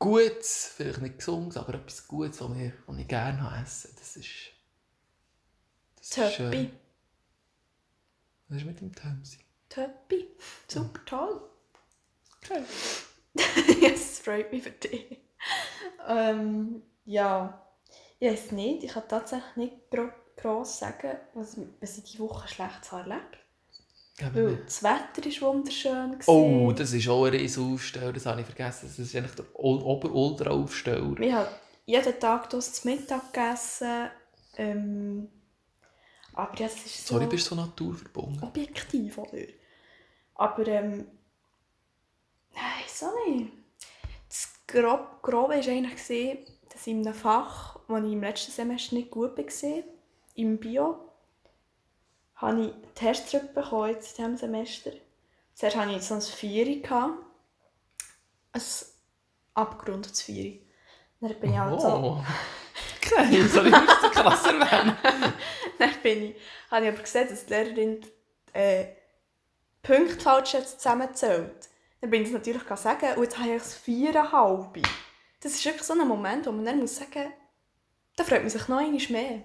Gutes, 0.00 0.72
vielleicht 0.76 1.00
nicht 1.00 1.18
gesund, 1.18 1.56
aber 1.56 1.74
etwas 1.74 2.08
Gutes, 2.08 2.40
was 2.40 2.56
ich, 2.56 2.72
was 2.86 2.98
ich 2.98 3.06
gerne 3.06 3.62
essen. 3.62 3.90
Das 3.96 4.16
ist, 4.16 4.28
das 5.96 6.10
ist 6.10 6.34
schön. 6.34 6.50
Töppi. 6.50 6.70
Was 8.48 8.58
ist 8.58 8.66
mit 8.66 8.80
dem 8.80 8.92
Tömsi? 8.92 9.38
Töppi. 9.68 10.26
Super 10.66 11.04
toll. 11.04 11.40
Okay. 12.42 12.64
Es 13.94 14.18
freut 14.18 14.50
mich 14.50 14.64
für 14.64 14.70
dich. 14.72 15.29
Ähm, 16.08 16.82
ja, 17.04 17.66
ich 18.18 18.30
weiß 18.30 18.52
nicht. 18.52 18.84
Ich 18.84 18.92
kann 18.92 19.08
tatsächlich 19.08 19.56
nicht 19.56 19.90
gro 19.90 20.08
gross 20.36 20.78
sagen, 20.78 21.18
was, 21.34 21.56
was 21.80 21.98
ich 21.98 22.04
diese 22.04 22.20
Woche 22.20 22.48
schlecht 22.48 22.92
habe 22.92 23.10
erlebt 23.10 23.38
Weil 24.32 24.56
das 24.64 24.82
Wetter 24.82 25.22
war 25.42 25.54
wunderschön. 25.54 26.18
gewesen. 26.18 26.24
Oh, 26.24 26.72
das 26.72 26.92
ist 26.94 27.08
auch 27.08 27.26
ein 27.26 27.32
riesen 27.34 27.74
Aufsteller, 27.74 28.12
das 28.14 28.24
habe 28.24 28.40
ich 28.40 28.46
vergessen. 28.46 28.86
Das 28.88 28.98
ist 28.98 29.14
eigentlich 29.14 29.34
der 29.34 29.44
Ul- 29.54 29.82
Ober-Ultra-Aufsteller. 29.82 31.16
Wir 31.16 31.36
haben 31.36 31.54
jeden 31.86 32.18
Tag 32.18 32.50
zu 32.50 32.60
Mittag 32.88 33.32
gegessen. 33.32 34.10
Ähm, 34.56 35.28
aber 36.34 36.58
ja, 36.58 36.66
es 36.66 36.84
ist 36.86 37.06
so 37.06 37.14
Sorry, 37.14 37.26
bist 37.26 37.50
du 37.50 37.54
so 37.56 37.60
naturverbunden? 37.60 38.48
objektiv, 38.48 39.18
oder? 39.18 39.38
Aber 40.34 40.66
ähm, 40.66 41.06
nein, 42.54 42.84
so 42.86 43.06
nicht. 43.26 43.52
Das 44.70 44.82
Grob, 44.82 45.22
Grobe 45.22 45.48
war 45.48 45.56
eigentlich, 45.56 46.46
dass 46.68 46.86
ich 46.86 46.92
in 46.92 47.04
einem 47.04 47.14
Fach, 47.14 47.78
wo 47.88 47.96
ich 47.96 48.04
im 48.04 48.20
letzten 48.22 48.52
Semester 48.52 48.94
nicht 48.94 49.10
gut 49.10 49.36
war, 49.36 49.82
im 50.36 50.58
Bio, 50.58 50.96
habe 52.36 52.60
ich 52.60 52.66
die 52.68 52.94
Test 52.94 53.30
zurückbekommen 53.30 53.90
jetzt 53.90 54.18
in 54.18 54.24
diesem 54.24 54.36
Semester. 54.36 54.92
Zuerst 55.54 55.76
hatte 55.76 55.92
ich 55.92 56.02
so 56.02 56.14
ein 56.14 56.20
Vieri. 56.20 56.82
Ein 58.52 58.62
abgerundetes 59.54 60.22
Vieri. 60.22 60.64
Dann 61.20 61.34
bin 61.40 61.52
ich 61.52 61.58
halt 61.58 61.80
so... 61.80 61.88
Oh. 61.88 62.24
Okay, 63.12 63.42
soll 63.42 63.66
ich 63.66 63.72
nicht 63.72 64.00
so 64.02 64.10
krass 64.10 64.44
erwähnen? 64.44 64.96
Dann 65.78 65.90
bin 66.02 66.22
ich, 66.26 66.36
habe 66.70 66.84
ich 66.84 66.92
aber 66.92 67.02
gesehen, 67.02 67.28
dass 67.28 67.44
die 67.44 67.52
Lehrerin 67.52 68.00
äh, 68.52 68.84
Punkte 69.82 70.20
falsch 70.20 70.54
hat 70.54 70.68
zusammengezählt. 70.68 71.68
Dann 72.00 72.10
bin 72.10 72.22
ich 72.22 72.28
es 72.28 72.34
natürlich 72.34 72.62
sagen 72.62 73.16
und 73.16 73.22
jetzt 73.22 73.38
habe 73.38 73.50
ich 73.50 73.62
das 73.62 73.74
viereinhalb. 73.74 74.78
Das 75.40 75.52
ist 75.52 75.64
wirklich 75.64 75.82
so 75.82 75.92
ein 75.92 76.06
Moment, 76.06 76.46
wo 76.46 76.52
man 76.52 76.64
dann 76.64 76.80
muss 76.80 76.96
sagen, 76.96 77.32
da 78.16 78.24
freut 78.24 78.40
man 78.40 78.50
sich 78.50 78.68
noch 78.68 78.78
einmal 78.78 79.00
mehr. 79.10 79.42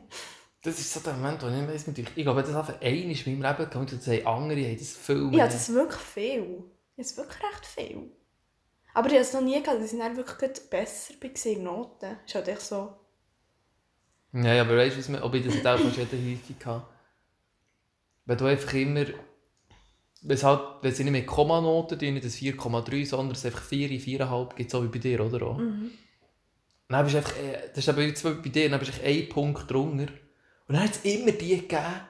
Das 0.62 0.79
ist 0.79 0.93
so 0.93 1.00
der 1.00 1.13
Moment, 1.13 1.41
wo 1.43 1.47
ich 1.47 1.53
nicht 1.53 1.69
weiss, 1.69 1.88
ich 2.15 2.24
glaube, 2.24 2.41
das 2.41 2.55
einfach 2.55 2.81
einmal 2.81 2.91
in 2.91 3.09
meinem 3.09 3.41
Leben 3.41 3.69
gehabt 3.69 3.75
und 3.75 4.01
sagen 4.01 4.25
andere 4.25 4.65
haben 4.65 4.77
das 4.77 4.97
viel 4.97 5.15
mehr. 5.15 5.39
Ja, 5.39 5.45
das 5.45 5.69
ist 5.69 5.74
wirklich 5.75 6.01
viel. 6.01 6.63
Das 6.97 7.12
ist 7.12 7.17
wirklich 7.17 7.43
recht 7.43 7.65
viel. 7.65 8.12
Aber 8.93 9.07
ich 9.07 9.13
habe 9.13 9.24
es 9.24 9.33
noch 9.33 9.41
nie 9.41 9.62
gehabt, 9.62 9.81
dass 9.81 9.93
ich 9.93 10.00
dann 10.00 10.15
wirklich 10.15 10.69
besser 10.69 11.13
war 11.21 11.51
in 11.51 11.63
Noten. 11.63 12.00
Das 12.00 12.25
ist 12.25 12.35
halt 12.35 12.47
echt 12.47 12.62
so... 12.62 12.93
Ja, 14.31 14.62
aber 14.62 14.77
weißt 14.77 15.09
du, 15.09 15.24
ob 15.24 15.33
ich 15.33 15.45
das 15.45 15.65
auch 15.65 15.77
schon 15.77 15.91
häufig 15.91 16.65
habe? 16.65 16.88
Wenn 18.25 18.38
du 18.38 18.45
einfach 18.45 18.74
immer. 18.74 19.05
Wenn 20.27 20.36
es 20.36 20.44
halt, 20.44 20.62
wenn 20.82 20.94
sie 20.94 21.03
nicht 21.03 21.13
mit 21.13 21.27
Kommanoten 21.27 22.00
tun, 22.00 22.13
nicht 22.13 22.25
das 22.25 22.36
4,3, 22.36 23.05
sondern 23.05 23.36
es 23.36 23.46
einfach 23.46 23.62
4, 23.62 23.89
4,5 23.89 24.55
gibt, 24.55 24.72
so 24.72 24.84
wie 24.84 24.88
bei 24.88 24.98
dir, 25.00 25.24
oder? 25.24 25.46
Auch. 25.46 25.58
Mhm. 25.58 25.91
Dann 26.89 27.03
bist 27.03 27.13
du 27.13 27.17
einfach, 27.20 27.38
äh, 27.38 27.70
das 27.70 27.88
ist 27.88 27.98
eben 27.98 28.41
bei 28.41 28.50
dir, 28.50 28.70
dann 28.70 28.79
bist 28.79 28.98
du 28.98 29.03
einen 29.03 29.29
Punkt 29.29 29.70
drunter. 29.70 30.12
Und 30.67 30.75
dann 30.75 30.84
hat 30.84 30.91
es 30.91 31.05
immer 31.05 31.32
die 31.32 31.58
gegeben, 31.58 32.01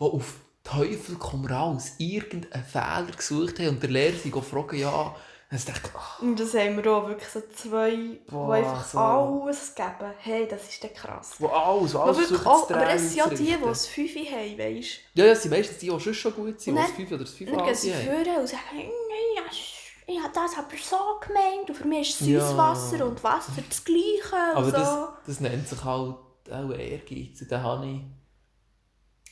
die 0.00 0.04
auf 0.04 0.40
Teufel 0.64 1.16
komm 1.18 1.46
raus 1.46 1.92
irgendeinen 1.98 2.64
Fehler 2.64 3.12
gesucht 3.16 3.58
haben 3.58 3.68
und 3.68 3.82
der 3.82 3.90
Lehrer 3.90 4.16
sich 4.16 4.34
fragen, 4.34 4.78
ja, 4.78 5.16
dann 5.50 5.60
dachte 5.66 5.80
ich, 5.84 5.90
ach, 5.96 6.20
Und 6.20 6.38
das 6.38 6.52
haben 6.54 6.76
wir 6.82 6.92
auch 6.92 7.08
wirklich 7.08 7.28
so 7.28 7.40
zwei, 7.54 8.20
Boah, 8.28 8.54
die 8.56 8.62
einfach 8.64 8.84
so. 8.84 8.98
alles 8.98 9.74
geben. 9.74 10.12
Hey, 10.18 10.46
das 10.48 10.68
ist 10.68 10.84
dann 10.84 10.92
krass. 10.92 11.34
wo 11.38 11.46
alles, 11.48 11.96
alles 11.96 12.18
wirklich 12.18 12.46
auch, 12.46 12.70
aber 12.70 12.90
es 12.90 13.02
sind 13.08 13.16
ja 13.16 13.28
die, 13.28 13.36
die 13.36 13.56
das 13.62 13.86
5 13.86 14.14
haben, 14.30 14.58
weißt 14.58 14.90
Ja, 15.14 15.24
ja, 15.24 15.32
es 15.32 15.42
sind 15.42 15.50
meistens 15.50 15.78
die, 15.78 15.88
die 15.88 16.00
schon 16.00 16.12
schon 16.14 16.34
gut 16.34 16.60
sind, 16.60 16.74
die 16.74 16.80
das 16.80 16.86
dann- 16.88 16.96
5 16.96 17.08
oder 17.12 17.18
das 17.20 17.30
5 17.34 17.50
du? 17.50 17.56
Dann 17.56 17.64
gehen 17.66 17.74
sie 17.74 17.94
haben. 17.94 18.04
vorne 18.06 18.40
und 18.40 18.46
sagen, 18.48 18.62
«Nein, 18.74 19.44
ich, 19.50 19.74
ich 20.06 20.18
habe 20.22 20.32
das 20.34 20.52
aber 20.58 20.76
so 20.82 20.96
gemeint 21.26 21.68
und 21.70 21.74
für 21.76 21.86
mich 21.88 22.10
ist 22.10 22.20
Ja. 22.28 22.40
Süßwasser 22.46 23.06
und 23.06 23.24
Wasser 23.24 23.52
das 23.68 23.84
Gleiche 23.84 24.34
und 24.52 24.56
Aber 24.56 24.64
so. 24.66 24.72
das, 24.72 25.08
das 25.26 25.40
nennt 25.40 25.66
sich 25.68 25.82
halt 25.84 26.16
auch 26.50 26.70
Ehrgeiz. 26.74 27.38
Den 27.48 27.62
habe 27.62 27.86
ich... 27.86 28.00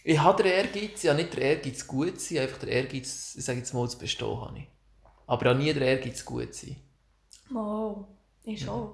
Ich 0.04 0.18
habe 0.20 0.42
den 0.42 0.52
Ehrgeiz, 0.52 1.02
ja 1.02 1.14
nicht 1.14 1.32
den 1.34 1.40
Ehrgeiz 1.42 1.86
gut 1.86 2.20
zu 2.20 2.34
sein, 2.34 2.44
einfach 2.44 2.58
den 2.58 2.68
Ehrgeiz, 2.68 3.34
ich 3.36 3.44
sage 3.44 3.58
jetzt 3.58 3.74
mal, 3.74 3.88
zu 3.88 3.98
bestehen 3.98 4.40
habe 4.40 4.58
ich. 4.58 4.68
Aber 5.26 5.50
auch 5.52 5.56
nie 5.56 5.72
den 5.72 5.82
Ehrgeiz 5.82 6.24
gut 6.24 6.54
zu 6.54 6.66
sein. 6.66 6.76
Wow, 7.50 8.06
ich 8.44 8.64
schon. 8.64 8.90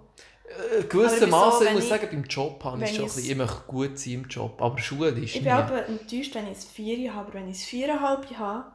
Äh, 0.78 0.82
gewissermaßen, 0.84 1.66
ich 1.68 1.72
muss 1.74 1.88
sagen, 1.88 2.08
beim 2.10 2.24
Job 2.24 2.62
habe 2.64 2.82
ich 2.84 2.90
schon 2.90 3.04
ein 3.04 3.04
bisschen, 3.06 3.30
ich 3.30 3.36
möchte 3.36 3.62
gut 3.66 3.98
sein 3.98 4.12
im 4.14 4.24
Job, 4.28 4.60
aber 4.60 4.78
Schule 4.78 5.08
ist 5.10 5.18
Ich 5.18 5.34
nie. 5.36 5.40
bin 5.40 5.52
aber 5.52 5.86
enttäuscht, 5.86 6.34
wenn 6.34 6.46
ich 6.50 6.58
es 6.58 6.64
4 6.66 7.14
habe, 7.14 7.26
aber 7.28 7.34
wenn 7.34 7.48
ich 7.48 7.56
es 7.58 7.64
4,5 7.64 8.36
habe, 8.36 8.72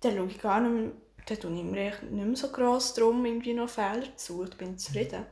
dann 0.00 0.16
schaue 0.16 0.26
ich 0.26 0.38
gar 0.40 0.60
nicht 0.60 0.72
mehr, 0.72 0.92
dann 1.26 1.38
tue 1.40 1.54
ich 1.56 1.62
mir 1.64 1.92
nicht 2.10 2.26
mehr 2.26 2.36
so 2.36 2.48
gross 2.48 2.94
darum, 2.94 3.24
irgendwie 3.24 3.54
noch 3.54 3.68
Fehler 3.68 4.16
zu. 4.16 4.44
Ich 4.44 4.56
bin 4.56 4.78
zufrieden. 4.78 5.26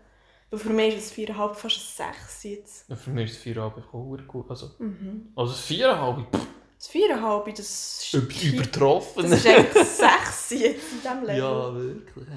Weil 0.51 0.59
für 0.61 0.71
mich 0.71 0.95
ist 0.97 1.07
es 1.07 1.13
4,5 1.13 1.55
fast 1.55 2.01
ein 2.01 2.13
6 2.15 2.43
jetzt. 2.45 2.89
Ja, 2.89 2.97
Für 2.97 3.11
mich 3.11 3.31
ist 3.31 3.39
es 3.39 3.43
4,5 3.45 3.93
auch 3.93 4.27
gut. 4.29 4.51
Also, 4.51 4.71
Mhm. 4.79 5.33
also 5.35 5.53
das 5.53 5.61
4,5 5.63 6.27
pff, 6.33 6.47
Das 6.85 6.93
4,5, 6.93 7.51
das 7.57 7.61
ist, 8.03 8.15
über- 8.15 8.57
übertroffen. 8.59 9.23
das 9.23 9.41
ist 9.41 9.47
eigentlich 9.47 9.85
6 9.85 10.51
jetzt 10.51 10.93
in 10.93 11.01
diesem 11.01 11.21
Level. 11.25 11.39
ja, 11.39 11.75
wirklich. 11.75 12.29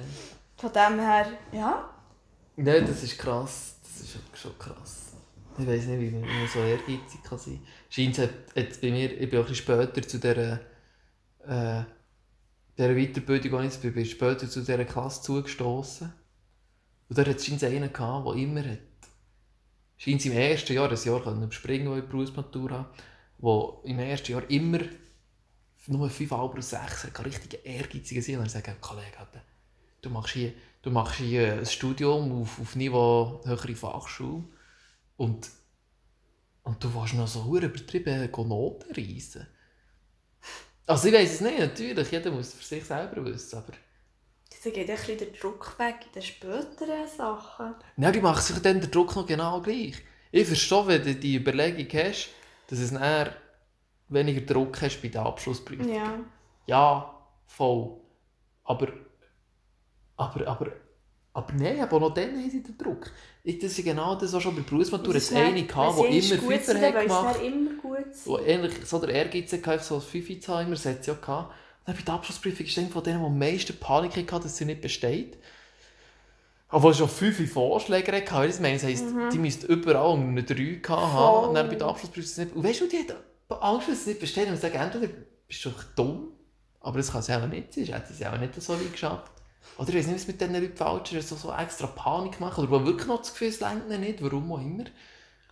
Von 0.56 0.72
dem 0.74 1.00
her, 1.00 1.28
ja. 1.52 1.90
Nein, 2.56 2.86
das 2.88 3.04
ist 3.04 3.18
krass. 3.18 3.76
Das 3.84 4.02
ist 4.02 4.18
schon 4.42 4.58
krass. 4.58 5.12
Ich 5.60 5.68
weiß 5.68 5.86
nicht, 5.88 6.00
wie 6.00 6.12
man, 6.12 6.24
so 6.52 6.60
ehrgeizig 6.60 7.24
kann 7.24 7.38
sein 7.38 7.56
kann. 7.56 7.68
Scheint 7.90 8.18
hat, 8.20 8.30
hat 8.56 8.82
bei 8.82 8.92
mir, 8.92 9.20
ich 9.20 9.30
bin 9.30 9.40
auch 9.40 9.44
ein 9.44 9.50
bisschen 9.50 9.56
später 9.66 10.08
zu 10.08 10.18
dieser, 10.20 10.54
äh, 11.46 11.84
dieser 12.78 12.96
Weiterbildung, 12.96 13.52
wo 13.52 13.60
ich 13.60 13.78
bin, 13.94 14.06
später 14.06 14.50
zu 14.50 14.60
dieser 14.62 14.86
Klasse 14.86 15.24
zugestoßen. 15.24 16.14
Und 17.10 17.18
da 17.18 17.22
hat 17.26 17.36
es 17.36 17.64
einen 17.64 17.92
gehabt, 17.92 18.28
der 18.28 18.34
immer 18.36 18.62
hat, 18.64 18.80
scheint 19.98 20.26
im 20.26 20.32
ersten 20.34 20.74
Jahr, 20.74 20.90
ein 20.90 21.04
Jahr 21.04 21.22
können 21.24 21.44
überspringen, 21.44 21.90
weil 21.92 22.00
ich 22.00 22.06
die 22.06 22.12
Berufsmatur 22.12 22.72
habe, 22.72 22.90
der 23.40 23.74
im 23.84 24.00
ersten 24.00 24.32
Jahr 24.32 24.50
immer 24.50 24.80
nur 25.88 26.10
5 26.10 26.32
oder 26.32 26.62
6 26.62 27.06
hat, 27.06 27.26
richtig 27.26 27.66
ehrgeizige 27.66 28.22
sein. 28.22 28.36
Und 28.36 28.42
dann 28.42 28.50
sage 28.50 28.74
ich, 28.76 28.82
Kollege, 28.82 29.18
du 30.02 30.10
machst 30.10 30.34
hier, 30.34 30.54
du 30.82 30.92
machst 30.92 31.16
hier 31.16 31.54
ein 31.54 31.66
Studium 31.66 32.42
auf, 32.42 32.60
auf 32.60 32.76
Niveau 32.76 33.42
höhere 33.46 33.76
Fachschule 33.76 34.44
und, 35.18 35.50
und 36.64 36.84
du 36.84 36.94
willst 36.94 37.14
noch 37.14 37.28
so 37.28 37.46
hure 37.46 37.66
übertrieben 37.66 38.30
Noten 38.48 38.94
reisen. 38.94 39.48
Also 40.86 41.10
ich 41.10 41.14
weiß 41.14 41.34
es 41.34 41.42
nicht, 41.42 41.60
natürlich, 41.60 42.12
jeder 42.12 42.32
muss 42.32 42.48
es 42.48 42.54
für 42.54 42.64
sich 42.64 42.86
selber 42.86 43.24
wissen, 43.26 43.58
aber... 43.58 43.74
Dann 44.64 44.74
geht 44.74 44.90
ein 44.90 44.96
bisschen 44.96 45.18
der 45.18 45.28
Druck 45.28 45.78
weg 45.80 45.96
in 46.08 46.12
den 46.14 46.22
späteren 46.22 47.08
Sachen. 47.08 47.76
Nein, 47.96 48.14
die 48.14 48.22
macht 48.22 48.44
sich 48.44 48.58
dann 48.60 48.82
den 48.82 48.92
Druck 48.92 49.16
noch 49.16 49.26
genau 49.26 49.62
gleich. 49.62 49.96
Ich 50.32 50.48
verstehe, 50.48 50.88
wenn 50.88 51.04
du 51.04 51.16
die 51.16 51.36
Überlegung 51.36 51.88
hast, 52.02 52.30
dass 52.68 52.80
es 52.80 52.92
dann 52.92 53.30
weniger 54.10 54.42
Druck 54.42 54.82
hast 54.82 55.02
bei 55.02 55.08
den 55.08 55.22
Abschlussprüfungen. 55.22 55.94
Ja. 55.94 56.20
Ja, 56.66 57.14
voll. 57.46 57.98
Aber, 58.64 58.88
aber, 60.18 60.48
aber, 60.48 60.72
aber 61.34 61.54
nein, 61.54 61.80
aber 61.80 61.98
auch 61.98 62.02
noch 62.02 62.14
dann 62.14 62.32
haben 62.32 62.50
sie 62.50 62.64
den 62.64 62.78
Druck. 62.78 63.12
Ich, 63.44 63.60
das 63.60 63.78
ist 63.78 63.86
genau 63.86 64.16
das, 64.16 64.34
was 64.34 64.44
schon 64.44 64.56
bei 64.56 64.62
der 64.62 64.70
Berufsmatur 64.70 65.14
Das 65.14 65.24
es 65.24 65.34
eine 65.34 65.56
wenn 65.56 66.12
die 66.12 66.20
immer 66.20 66.42
gut 66.42 66.62
Fünfer 66.62 66.82
hat 66.82 67.02
gemacht 67.02 67.42
immer 67.42 67.74
gut 67.82 68.06
wo 68.26 68.38
ähnlich 68.40 68.86
so 68.86 69.00
der 69.00 69.10
Ehrgeiz 69.10 69.54
hatte, 69.54 69.80
so 69.80 69.96
als 69.96 70.06
Fünfe 70.06 70.40
zu 70.40 70.54
haben, 70.54 70.66
immer, 70.68 70.76
das 70.76 70.86
hat 70.86 71.04
sie 71.04 71.12
ja 71.12 71.18
gehabt. 71.18 71.54
Dann 71.86 71.96
bei 71.96 72.02
der 72.02 72.14
Abschlussprüfung 72.16 72.66
ist 72.66 72.78
einer 72.78 72.90
von 72.90 73.04
denen, 73.04 73.20
die 73.20 73.26
am 73.26 73.40
meisten 73.40 73.78
Panik 73.80 74.32
hatte, 74.32 74.44
dass 74.44 74.58
sie 74.58 74.66
nicht 74.66 74.82
besteht. 74.82 75.38
Obwohl 76.70 76.94
schon 76.94 77.08
fünf 77.08 77.52
Vorschläge 77.52 78.12
hatte. 78.12 78.48
Das 78.48 78.84
heisst, 78.84 79.06
die 79.32 79.40
müsste 79.40 79.68
überall 79.68 80.18
eine 80.18 80.44
3 80.44 80.56
gehabt 80.56 80.90
haben. 80.90 81.50
Und 81.50 81.56
dann 81.56 81.70
bei 81.70 81.76
der 81.76 81.88
Abschlussprüfung 81.88 82.24
ist 82.24 82.32
es 82.32 82.38
nicht... 82.38 82.56
Und 82.56 82.64
weißt 82.64 82.82
du, 82.82 82.88
die 82.88 83.00
hat 83.00 83.16
Angst, 83.62 83.88
dass 83.88 84.06
nicht 84.06 84.20
besteht. 84.20 84.50
Und 84.50 84.60
sagen, 84.60 84.76
entweder 84.76 85.14
bist 85.48 85.64
du 85.64 85.72
dumm, 85.96 86.34
aber 86.82 86.98
das 86.98 87.12
kann 87.12 87.22
sie 87.22 87.34
auch 87.34 87.48
nicht 87.48 87.74
sein. 87.74 87.86
Hätte 87.86 88.14
sie 88.14 88.24
es 88.24 88.30
auch 88.30 88.38
nicht 88.38 88.62
so 88.62 88.74
weit 88.74 88.92
geschafft. 88.92 89.32
Oder 89.78 89.90
ich 89.90 89.96
weiß 89.96 90.08
nicht, 90.08 90.16
was 90.16 90.28
mit 90.28 90.42
diesen 90.42 90.54
Leuten 90.54 90.76
falsch 90.76 91.14
ist, 91.14 91.30
so, 91.30 91.36
so 91.36 91.54
extra 91.54 91.88
Panik 91.88 92.42
machen. 92.42 92.68
Oder 92.68 92.80
die 92.80 92.86
wirklich 92.86 93.08
noch 93.08 93.20
das 93.20 93.32
Gefühl, 93.32 93.48
es 93.48 93.62
ihnen 93.62 94.02
nicht, 94.02 94.22
warum 94.22 94.52
auch 94.52 94.60
immer. 94.60 94.86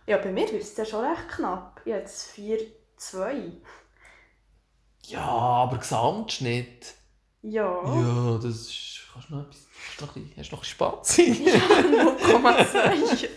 Ja, 0.06 0.18
bei 0.18 0.30
mir 0.30 0.50
wird 0.52 0.62
es 0.62 0.74
dann 0.74 0.84
schon 0.84 1.04
recht 1.04 1.28
knapp. 1.28 1.80
Ich 1.86 1.92
habe 1.92 2.02
jetzt 2.02 2.30
4-2. 2.36 3.52
Ja, 5.06 5.20
aber 5.22 5.78
Gesamtschnitt... 5.78 6.95
Ja. 7.48 7.80
Ja, 7.84 8.38
das 8.38 8.54
ist. 8.56 9.00
Kannst 9.12 9.30
du 9.30 9.34
noch 9.36 9.42
etwas. 9.44 9.66
Hast 9.88 10.00
du 10.00 10.04
noch 10.06 10.16
ein 10.16 10.22
bisschen, 10.24 10.40
hast 10.40 10.50
du 10.52 10.56
noch 10.56 10.64
Spaß? 10.64 11.18
0,2. 11.18 13.28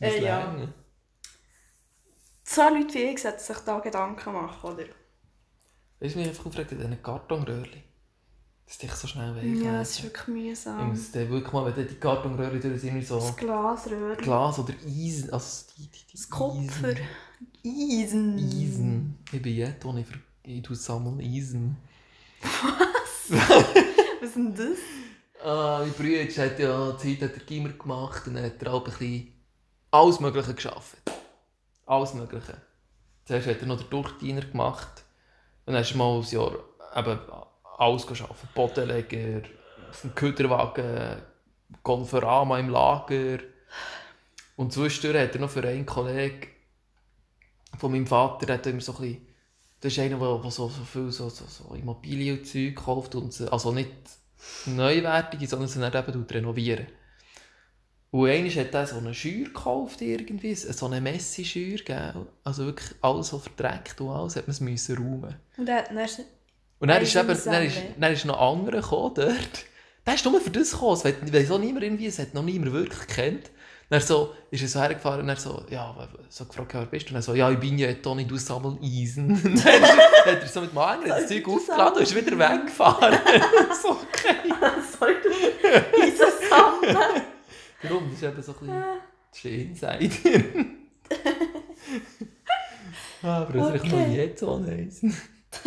Äh, 0.00 0.24
ja. 0.24 0.54
So 2.44 2.62
Leute 2.62 2.94
wie 2.94 2.98
ich 3.04 3.20
sollten 3.20 3.40
sich 3.40 3.56
da 3.58 3.78
Gedanken 3.80 4.32
machen, 4.32 4.70
oder? 4.70 4.84
Weißt 6.00 6.14
du, 6.14 6.18
mich 6.18 6.28
einfach 6.28 6.44
gefragt, 6.44 6.70
diesen 6.70 7.02
Kartonröhrchen. 7.02 7.82
Dass 8.66 8.78
dich 8.78 8.90
so 8.92 9.06
schnell 9.06 9.34
weg. 9.36 9.44
Ja, 9.64 9.80
es 9.80 9.90
ist 9.92 10.02
wirklich 10.04 10.22
Ich 10.28 10.34
mühsam. 10.34 10.88
muss 10.90 11.12
dann 11.12 11.28
wirklich 11.30 11.52
mal, 11.52 11.76
wenn 11.76 11.86
die 11.88 11.94
Kartonröhrchen 11.94 12.60
durch 12.60 12.80
sind, 12.80 13.06
so 13.06 13.18
Das 13.20 13.36
Glasröhrchen. 13.36 14.24
Glas 14.24 14.58
oder 14.58 14.74
Eisen. 14.84 15.32
Also 15.32 15.66
die, 15.76 15.86
die, 15.88 15.98
die 16.12 16.16
Das 16.16 16.28
Kupfer. 16.30 16.94
Eisen. 17.64 17.64
Eisen. 17.64 18.38
Eisen. 18.38 19.18
Ich 19.32 19.42
bin 19.42 19.54
jetzt, 19.56 19.84
wo 19.84 19.94
ich, 19.96 20.06
ich 20.44 20.68
sammeln 20.80 21.20
Eisen. 21.20 21.76
Was 24.20 24.28
ist 24.28 24.36
denn 24.36 24.54
das? 24.54 24.78
Ah, 25.44 25.80
mein 25.80 25.92
Bruder 25.92 26.24
hat 26.24 26.58
ja 26.58 26.98
Zeit 26.98 27.22
hat 27.22 27.34
er 27.34 27.44
Gimmer 27.44 27.70
gemacht 27.70 28.26
und 28.26 28.34
dann 28.34 28.44
hat 28.44 28.62
er 28.62 28.72
auch 28.72 28.84
ein 28.84 28.90
bisschen 28.90 29.32
alles 29.90 30.20
Mögliche 30.20 30.54
geschafft. 30.54 30.96
Alles 31.84 32.14
Mögliche. 32.14 32.60
Zuerst 33.24 33.46
hat 33.46 33.60
er 33.60 33.66
noch 33.66 33.80
den 33.80 33.90
Durchdiener 33.90 34.42
gemacht 34.42 35.04
und 35.64 35.74
dann 35.74 35.82
ist 35.82 35.92
er 35.92 35.96
mal 35.96 36.18
ein 36.18 36.22
Jahr 36.22 36.52
eben 36.96 37.18
alles 37.78 38.06
geschafft. 38.06 38.54
Bodenleger, 38.54 39.42
auf 39.90 40.00
dem 40.00 40.14
Köderwagen, 40.14 41.22
Konferama 41.82 42.58
im 42.58 42.70
Lager. 42.70 43.38
Und 44.56 44.72
zwischendurch 44.72 45.22
hat 45.22 45.34
er 45.34 45.40
noch 45.40 45.50
für 45.50 45.66
einen 45.66 45.86
Kollegen 45.86 46.48
von 47.78 47.92
meinem 47.92 48.06
Vater 48.06 48.52
hat 48.52 48.66
er 48.66 48.72
immer 48.72 48.80
so 48.80 48.92
ein 48.92 49.00
bisschen, 49.00 49.25
das 49.80 49.92
ist 49.92 49.98
einer, 49.98 50.18
der, 50.18 50.38
der 50.38 50.50
so, 50.50 50.68
so 50.68 50.84
viel 50.84 51.10
so, 51.10 51.28
so, 51.28 51.44
so 51.46 51.74
Immobilien 51.74 52.38
und 52.38 52.46
Zeug 52.46 52.74
kauft 52.76 53.14
und 53.14 53.32
sie- 53.32 53.50
also 53.52 53.72
nicht 53.72 53.90
neuwertige, 54.66 55.46
sondern 55.46 55.68
sie 55.68 55.80
dann 55.80 55.92
eben 56.08 56.22
renovieren. 56.24 56.86
Und 58.10 58.30
einmal 58.30 58.50
hat 58.52 58.72
er 58.74 58.86
so 58.86 58.96
eine 58.98 59.12
Scheuer 59.12 59.44
gekauft, 59.44 60.00
irgendwie, 60.00 60.54
so 60.54 60.86
eine 60.86 61.00
Messi-Scheuer, 61.00 61.78
gell? 61.84 62.26
Also 62.44 62.64
wirklich 62.66 62.94
alles 63.02 63.28
so 63.28 63.38
verdreckt 63.38 64.00
und 64.00 64.08
alles, 64.10 64.36
hat 64.36 64.46
man 64.46 64.52
es 64.52 64.60
müssen 64.60 64.96
räumen. 64.96 65.36
Und 65.58 65.66
dann, 65.66 65.84
dann 65.86 65.98
ist 65.98 66.20
Und 66.78 66.88
dann 66.88 67.02
ist, 67.02 67.16
eben, 67.16 67.26
dann 67.44 67.62
ist, 67.64 67.76
dann 67.98 68.12
ist 68.12 68.24
noch 68.24 68.40
ein 68.40 68.58
anderer 68.60 68.80
gekommen 68.80 69.14
dort. 69.14 69.64
Der 70.06 70.14
ist 70.14 70.24
nur 70.24 70.40
für 70.40 70.50
das 70.50 70.70
gekommen. 70.70 71.00
Weiss 71.32 71.50
auch 71.50 71.58
niemand 71.58 71.84
irgendwie, 71.84 72.06
es 72.06 72.18
hat 72.18 72.32
noch 72.32 72.42
niemand 72.44 72.72
wirklich 72.72 73.06
gekannt. 73.08 73.50
Dann 73.88 74.00
so, 74.00 74.34
ist 74.50 74.62
er 74.62 74.68
so 74.68 74.80
hergefahren 74.80 75.20
und 75.20 75.28
er 75.28 75.36
so, 75.36 75.64
ja, 75.70 75.94
so 76.28 76.44
gefragt, 76.44 76.74
wer 76.74 76.86
bist 76.86 77.06
du? 77.08 77.10
Und 77.10 77.16
er 77.16 77.22
so, 77.22 77.34
ja, 77.34 77.48
ich 77.52 77.58
bin 77.60 77.78
ja 77.78 77.92
Toni, 77.94 78.24
du 78.26 78.36
sammeln 78.36 78.78
Eisen. 78.82 79.30
Und 79.30 79.44
dann 79.44 79.54
ist 79.54 79.64
hat 79.64 80.42
er 80.42 80.46
so 80.48 80.60
mit 80.60 80.72
dem 80.72 80.78
Angel 80.78 81.08
das 81.08 81.28
Soll 81.28 81.42
Zeug 81.44 81.48
aufgeladen 81.48 81.96
und 81.98 82.02
ist 82.02 82.14
wieder 82.16 82.36
weggefahren. 82.38 83.18
so 83.82 83.90
okay. 83.90 84.52
Sorry, 84.98 85.14
du 85.22 85.28
Eisen 86.02 86.32
sammeln. 86.50 87.22
Darum, 87.82 88.10
das 88.10 88.14
ist 88.14 88.22
eben 88.24 88.42
so 88.42 88.52
ein 88.52 88.58
bisschen 88.58 88.74
Ah. 88.74 88.96
das 89.30 89.38
ist 89.38 89.44
Insider. 89.44 90.64
Aber 93.22 93.52
das 93.52 93.74
ist 93.74 93.84
Okay. 93.84 94.00
noch 94.08 94.14
jetzt 94.16 94.40
so 94.40 94.64
Eisen. 94.66 95.16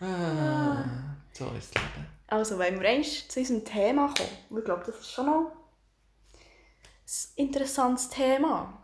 ah, 0.00 0.84
so 1.32 1.44
ist 1.58 1.74
das 1.74 1.82
Leben. 1.82 2.06
Also, 2.28 2.58
wenn 2.58 2.80
wir 2.80 2.88
einst 2.88 3.30
zu 3.30 3.40
unserem 3.40 3.64
Thema 3.64 4.12
kommen, 4.16 4.58
ich 4.58 4.64
glaube, 4.64 4.82
das 4.86 4.96
ist 4.98 5.12
schon 5.12 5.26
noch 5.26 5.52
ein 7.06 7.46
interessantes 7.46 8.08
Thema. 8.10 8.82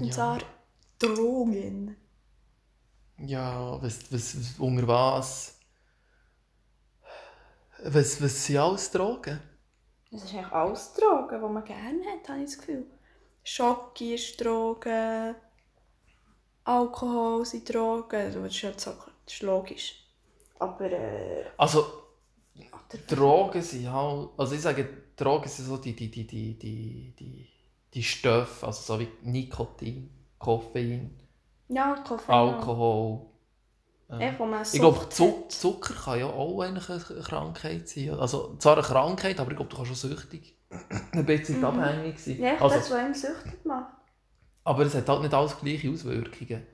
Und 0.00 0.12
Ja. 0.12 0.14
zwar 0.14 0.40
Drogen. 0.98 1.96
Ja, 3.18 3.78
was, 3.82 4.10
was, 4.12 4.34
was, 4.36 4.58
unter 4.58 4.86
was? 4.88 5.60
Was, 7.84 8.20
was 8.22 8.46
sind 8.46 8.56
alles 8.58 8.90
Drogen? 8.90 9.40
Das 10.10 10.22
ist 10.24 10.34
eigentlich 10.34 10.52
alles 10.52 10.92
Drogen, 10.94 11.40
die 11.40 11.48
man 11.52 11.64
gerne 11.64 12.04
hat, 12.12 12.28
habe 12.28 12.40
ich 12.40 12.50
das 12.50 12.58
Gefühl. 12.58 12.86
Schoki 13.42 14.14
ist 14.14 14.40
Drogen, 14.40 15.34
Alkohol 16.64 17.44
sind 17.44 17.68
Drogen, 17.68 18.16
also 18.18 18.42
das 18.44 18.54
ist, 18.62 18.80
so, 18.80 18.92
das 19.26 19.34
ist 19.34 19.42
logisch. 19.42 20.06
Aber 20.58 20.90
äh, 20.90 21.44
Also, 21.56 21.86
Drogen 23.06 23.62
sind 23.62 23.92
halt, 23.92 24.30
also 24.36 24.54
ich 24.54 24.60
sage, 24.60 24.88
Drogen 25.24 25.48
sind 25.48 25.66
so 25.66 25.76
die, 25.76 25.94
die, 25.94 26.10
die, 26.10 26.26
die, 26.26 26.58
die, 26.58 27.14
die, 27.18 27.48
die 27.94 28.02
Stoffe, 28.02 28.66
also 28.66 28.94
so 28.94 29.00
wie 29.00 29.08
Nikotin, 29.22 30.10
Koffein, 30.38 31.10
ja, 31.68 31.94
Koffein. 32.06 32.34
Alkohol. 32.34 33.26
äh, 34.10 34.32
Ich 34.72 34.80
glaube, 34.80 35.08
Zuck. 35.10 35.50
Zucker 35.52 35.94
kann 35.94 36.18
ja 36.20 36.26
auch 36.26 36.60
eigentlich 36.62 36.88
eine 36.90 37.20
Krankheit 37.22 37.88
sein. 37.88 38.10
Also 38.14 38.56
zwar 38.58 38.74
eine 38.74 38.82
Krankheit, 38.82 39.40
aber 39.40 39.50
ich 39.50 39.56
glaube, 39.56 39.70
du 39.70 39.76
kannst 39.76 39.92
auch 39.92 39.96
süchtig 39.96 40.54
ein 41.12 41.26
bisschen 41.26 41.58
Mhm. 41.58 41.64
abhängig. 41.64 42.16
gewesen. 42.16 42.42
Ja, 42.42 42.54
ich 42.54 42.60
also, 42.60 42.76
das, 42.76 42.90
was 42.90 42.96
einem 42.98 43.14
süchtig 43.14 43.64
macht. 43.64 43.94
aber 44.64 44.84
es 44.84 44.94
hat 44.94 45.08
halt 45.08 45.22
nicht 45.22 45.34
alles 45.34 45.58
gleiche 45.58 45.90
Auswirkungen. 45.90 46.66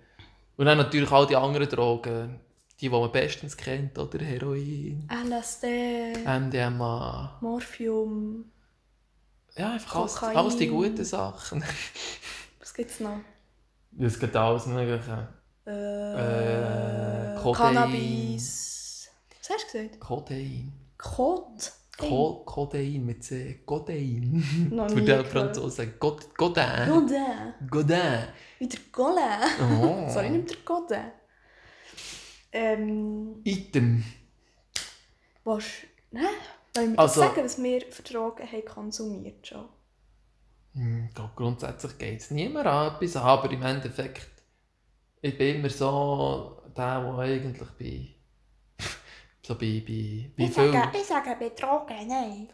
Und 0.56 0.66
dann 0.66 0.78
natürlich 0.78 1.10
all 1.12 1.26
die 1.26 1.36
anderen 1.36 1.68
Drogen, 1.68 2.40
die, 2.80 2.86
die 2.86 2.88
man 2.90 3.10
bestens 3.12 3.56
kennt, 3.56 3.98
oder 3.98 4.18
Heroin, 4.24 5.08
LSD, 5.10 6.12
MDMA. 6.26 7.38
Morphium, 7.40 8.44
Ja, 9.56 9.72
einfach 9.72 9.96
alles, 9.96 10.22
alles 10.22 10.56
die 10.56 10.68
guten 10.68 11.04
Sachen. 11.04 11.62
was 12.60 12.74
gibt 12.74 12.90
es 12.90 13.00
noch? 13.00 13.18
Es 13.98 14.18
gibt 14.20 14.36
alles 14.36 14.66
Mögliche. 14.66 15.28
Äh, 15.66 17.34
Äh. 17.34 17.52
Cannabis. 17.54 19.08
Was 19.40 19.50
hast 19.50 19.74
du 19.74 19.78
gesagt? 19.78 20.00
Codein. 20.00 20.72
Kot? 20.98 21.72
Co 21.98 22.42
Codein 22.44 23.06
mit 23.06 23.24
C. 23.24 23.62
Codein. 23.64 24.44
Noch 24.70 24.84
Das 24.88 24.94
nie 24.94 25.00
würde 25.00 25.06
der 25.06 25.16
gehört. 25.22 25.28
Franzose 25.32 25.76
sagen. 25.76 25.94
God 25.98 26.34
Godin. 26.36 26.64
Godin. 26.88 27.54
Godin. 27.70 28.18
Wie 28.58 28.68
der 28.68 28.80
Golin. 28.92 29.22
Oh. 29.80 30.08
Sorry, 30.12 30.28
nicht 30.30 30.50
der 30.50 30.56
Godin. 30.64 31.04
Ähm, 32.52 33.40
Item. 33.44 34.04
was... 35.44 35.64
Hä? 36.12 36.18
Wollen 36.74 36.92
wir 36.92 36.98
Also- 36.98 37.20
das 37.20 37.30
sagen, 37.30 37.44
was 37.44 37.62
wir 37.62 37.80
für 37.90 38.02
Drogen 38.02 38.50
haben 38.50 38.64
konsumiert 38.64 39.46
schon? 39.46 39.68
Hm, 40.74 41.06
Ich 41.08 41.14
glaube, 41.14 41.32
grundsätzlich 41.36 41.96
geht 41.98 42.20
es 42.20 42.30
niemand 42.30 42.66
an 42.66 42.94
etwas, 42.94 43.16
aber 43.16 43.50
im 43.50 43.62
Endeffekt, 43.62 44.28
ich 45.22 45.36
bin 45.38 45.56
immer 45.56 45.70
so 45.70 46.62
der, 46.76 47.00
der 47.00 47.18
eigentlich 47.18 47.68
bei, 47.78 48.84
so 49.42 49.54
bei, 49.54 49.82
bei, 49.86 50.30
bei 50.36 50.44
ich, 50.44 50.52
viel, 50.52 50.72
sage, 50.72 50.98
ich 50.98 51.04
sage 51.04 51.36
bei 51.38 51.48
Drogen, 51.50 52.08
nein. 52.08 52.48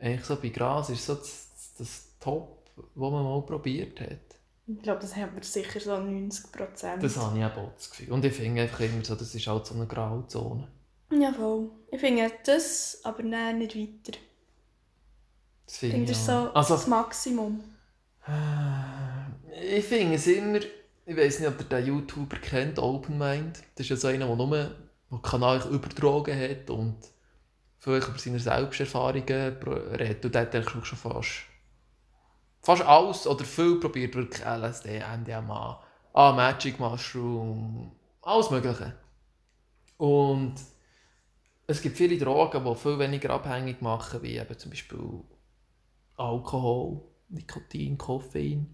eigentlich 0.00 0.24
so 0.24 0.36
bei 0.40 0.48
Gras 0.48 0.90
ist 0.90 1.06
so 1.06 1.14
das, 1.14 1.74
das 1.78 2.16
Top, 2.18 2.68
was 2.76 3.12
man 3.12 3.22
mal 3.24 3.42
probiert 3.42 4.00
hat. 4.00 4.27
Ich 4.70 4.82
glaube, 4.82 5.00
das 5.00 5.16
haben 5.16 5.34
wir 5.34 5.42
sicher 5.42 5.80
so 5.80 5.96
90 5.96 6.52
Prozent. 6.52 7.02
Das 7.02 7.16
habe 7.16 7.38
ich 7.38 7.44
auch 7.44 7.74
das 7.74 7.90
Gefühl. 7.90 8.12
Und 8.12 8.24
ich 8.24 8.34
finde 8.34 8.62
einfach 8.62 8.80
immer 8.80 9.02
so, 9.02 9.14
das 9.14 9.34
ist 9.34 9.46
halt 9.46 9.66
so 9.66 9.74
eine 9.74 9.86
Grauzone. 9.86 10.68
Ja, 11.10 11.32
voll. 11.32 11.70
Ich 11.90 11.98
finde 11.98 12.30
das, 12.44 13.00
aber 13.02 13.22
nein, 13.22 13.58
nicht 13.58 13.74
weiter. 13.76 14.18
Das 15.64 15.78
finde 15.78 15.96
ich 15.96 16.08
das 16.08 16.26
so. 16.26 16.32
Also, 16.52 16.74
das 16.74 16.86
Maximum. 16.86 17.64
ich 19.62 19.84
finde 19.84 20.14
es 20.16 20.26
immer, 20.26 20.60
ich 21.06 21.16
weiß 21.16 21.40
nicht, 21.40 21.48
ob 21.48 21.60
ihr 21.60 21.64
den 21.64 21.86
YouTuber 21.86 22.36
kennt, 22.36 22.78
Open 22.78 23.16
Mind. 23.16 23.62
Das 23.74 23.86
ist 23.86 23.88
ja 23.88 23.96
so 23.96 24.08
einer, 24.08 24.26
der 24.26 24.36
nur 24.36 24.46
der 24.48 24.70
den 25.10 25.22
Kanal 25.22 25.66
über 25.70 25.88
Drogen 25.88 26.38
hat 26.38 26.68
und 26.68 26.96
vielleicht 27.78 28.08
über 28.08 28.18
seine 28.18 28.38
Selbsterfahrungen 28.38 29.56
redet. 29.94 30.24
Und 30.24 30.34
der 30.34 30.42
hat 30.52 30.70
schon 30.70 30.98
fast, 30.98 31.30
fast 32.60 32.82
alles 32.82 33.26
oder 33.26 33.44
viel 33.44 33.80
probiert, 33.80 34.14
wirklich 34.14 34.44
LSD, 34.44 35.00
MDMA, 35.00 35.82
ah, 36.12 36.32
Magic 36.32 36.78
Mushroom, 36.78 37.92
alles 38.22 38.50
Mögliche. 38.50 38.94
Und 39.96 40.54
es 41.66 41.82
gibt 41.82 41.96
viele 41.96 42.16
Drogen, 42.16 42.64
die 42.64 42.74
viel 42.74 42.98
weniger 42.98 43.30
abhängig 43.30 43.82
machen, 43.82 44.22
wie 44.22 44.36
eben 44.36 44.58
zum 44.58 44.70
Beispiel 44.70 45.22
Alkohol, 46.16 47.02
Nikotin, 47.28 47.98
Koffein. 47.98 48.66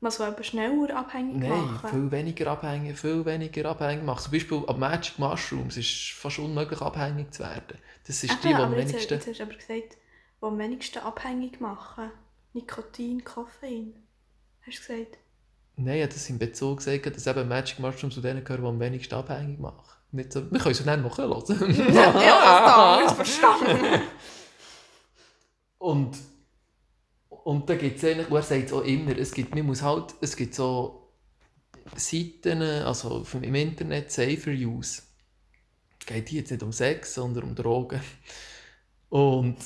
Was 0.00 0.20
will 0.20 0.28
eben 0.28 0.44
schneller 0.44 0.96
abhängig 0.96 1.36
Nein, 1.36 1.50
machen. 1.50 1.90
viel 1.90 2.10
weniger 2.10 2.52
abhängig, 2.52 2.98
viel 2.98 3.24
weniger 3.24 3.70
abhängig 3.70 4.04
macht. 4.04 4.22
Zum 4.22 4.32
Beispiel 4.32 4.62
ab 4.66 4.78
Magic 4.78 5.18
Mushrooms 5.18 5.76
ist 5.76 5.90
es 5.90 6.16
fast 6.16 6.38
unmöglich 6.38 6.80
abhängig 6.80 7.32
zu 7.32 7.42
werden. 7.42 7.78
Das 8.06 8.22
ist 8.22 8.32
die, 8.44 8.48
die 8.48 8.54
Eben, 8.54 8.60
am 8.60 8.74
jetzt, 8.74 8.88
wenigsten... 8.90 9.14
jetzt 9.14 9.26
hast 9.26 9.38
du 9.40 9.42
aber 9.42 9.54
gesagt, 9.54 9.96
die 10.40 10.46
am 10.46 10.58
wenigsten 10.58 10.98
abhängig 11.00 11.60
machen. 11.60 12.10
Nikotin, 12.58 13.22
Koffein. 13.22 13.94
Hast 14.66 14.78
du 14.78 14.92
gesagt? 14.92 15.18
Nein, 15.76 16.02
habe 16.02 16.12
das 16.12 16.28
in 16.28 16.38
Bezug 16.38 16.78
gesagt, 16.78 17.06
dass 17.06 17.26
eben 17.28 17.48
Magic 17.48 17.78
Mushrooms 17.78 18.14
zu 18.14 18.20
denen 18.20 18.42
gehören, 18.42 18.62
die 18.62 18.68
am 18.68 18.80
wenigsten 18.80 19.14
abhängig 19.14 19.60
machen. 19.60 19.84
Nicht 20.10 20.32
so, 20.32 20.50
wir 20.50 20.58
können 20.58 20.72
es 20.72 20.84
dann 20.84 21.02
noch 21.02 21.18
hören. 21.18 21.94
ja, 21.94 23.00
das 23.02 23.12
verstanden. 23.12 24.02
Und, 25.78 26.18
und 27.28 27.70
da 27.70 27.76
gibt 27.76 27.98
es 27.98 28.04
eigentlich, 28.04 28.28
er 28.28 28.42
sagt 28.42 28.64
es 28.66 28.72
auch 28.72 28.82
immer, 28.82 29.16
es 29.16 29.30
gibt, 29.30 29.54
man 29.54 29.64
muss 29.64 29.80
halt, 29.80 30.12
es 30.20 30.34
gibt 30.34 30.52
so 30.52 31.12
Seiten, 31.94 32.60
also 32.60 33.24
im 33.40 33.54
Internet, 33.54 34.10
Safer 34.10 34.50
Use. 34.50 35.02
Es 36.00 36.06
geht 36.06 36.32
jetzt 36.32 36.50
nicht 36.50 36.64
um 36.64 36.72
Sex, 36.72 37.14
sondern 37.14 37.44
um 37.44 37.54
Drogen. 37.54 38.00
Und, 39.08 39.56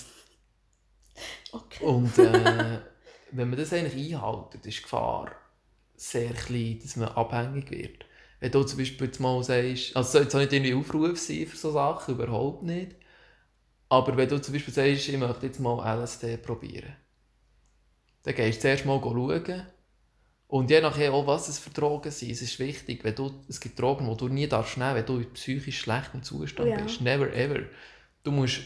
Okay. 1.53 1.85
und 1.85 2.19
äh, 2.19 2.81
wenn 3.31 3.51
man 3.51 3.59
das 3.59 3.73
eigentlich 3.73 4.15
einhält, 4.15 4.55
ist 4.55 4.65
die 4.79 4.83
Gefahr 4.83 5.33
sehr 5.97 6.33
klein, 6.35 6.81
dass 6.83 6.97
man 6.97 7.09
abhängig 7.11 7.71
wird. 7.71 8.07
Wenn 8.41 8.53
du 8.53 8.65
zum 8.65 8.79
Beispiel 8.79 9.07
jetzt 9.09 9.21
mal 9.21 9.43
sagst, 9.43 9.97
also 9.97 10.07
es 10.09 10.13
soll 10.13 10.23
jetzt 10.23 10.35
auch 10.35 10.41
nicht 10.41 10.53
irgendwie 10.53 10.75
Aufruf 10.75 11.19
sein 11.19 11.47
für 11.47 11.57
so 11.57 11.73
Sachen, 11.73 12.15
überhaupt 12.15 12.63
nicht. 12.65 12.97
Aber 13.89 14.17
wenn 14.17 14.29
du 14.29 14.41
zum 14.43 14.55
Beispiel 14.55 14.75
sagst, 14.75 15.09
ich 15.09 15.17
möchte 15.19 15.47
jetzt 15.47 15.61
mal 15.61 16.01
LSD 16.01 16.37
probieren, 16.39 16.97
dann 18.23 18.35
gehst 18.35 18.59
du 18.59 18.63
zuerst 18.63 18.87
mal 18.87 19.01
schauen. 19.01 19.67
Und 20.49 20.71
je 20.71 20.81
nachdem 20.81 21.13
auch, 21.15 21.27
was 21.27 21.49
es 21.49 21.59
für 21.59 21.71
Drogen 21.71 22.11
sind, 22.13 22.31
es 22.31 22.43
ist 22.43 22.59
wichtig, 22.59 23.05
wenn 23.05 23.15
du, 23.15 23.33
es 23.49 23.61
gibt 23.61 23.79
Drogen, 23.81 24.09
die 24.11 24.17
du 24.17 24.29
nie 24.29 24.49
darfst 24.49 24.77
nehmen, 24.79 24.97
wenn 24.97 25.07
du 25.07 25.19
in 25.19 25.33
psychisch 25.33 25.81
schlechtem 25.81 26.23
Zustand 26.23 26.71
Ja. 26.71 26.77
bist. 26.77 27.01
Never 27.01 27.33
ever. 27.35 27.63
Du 28.25 28.33
musst, 28.33 28.61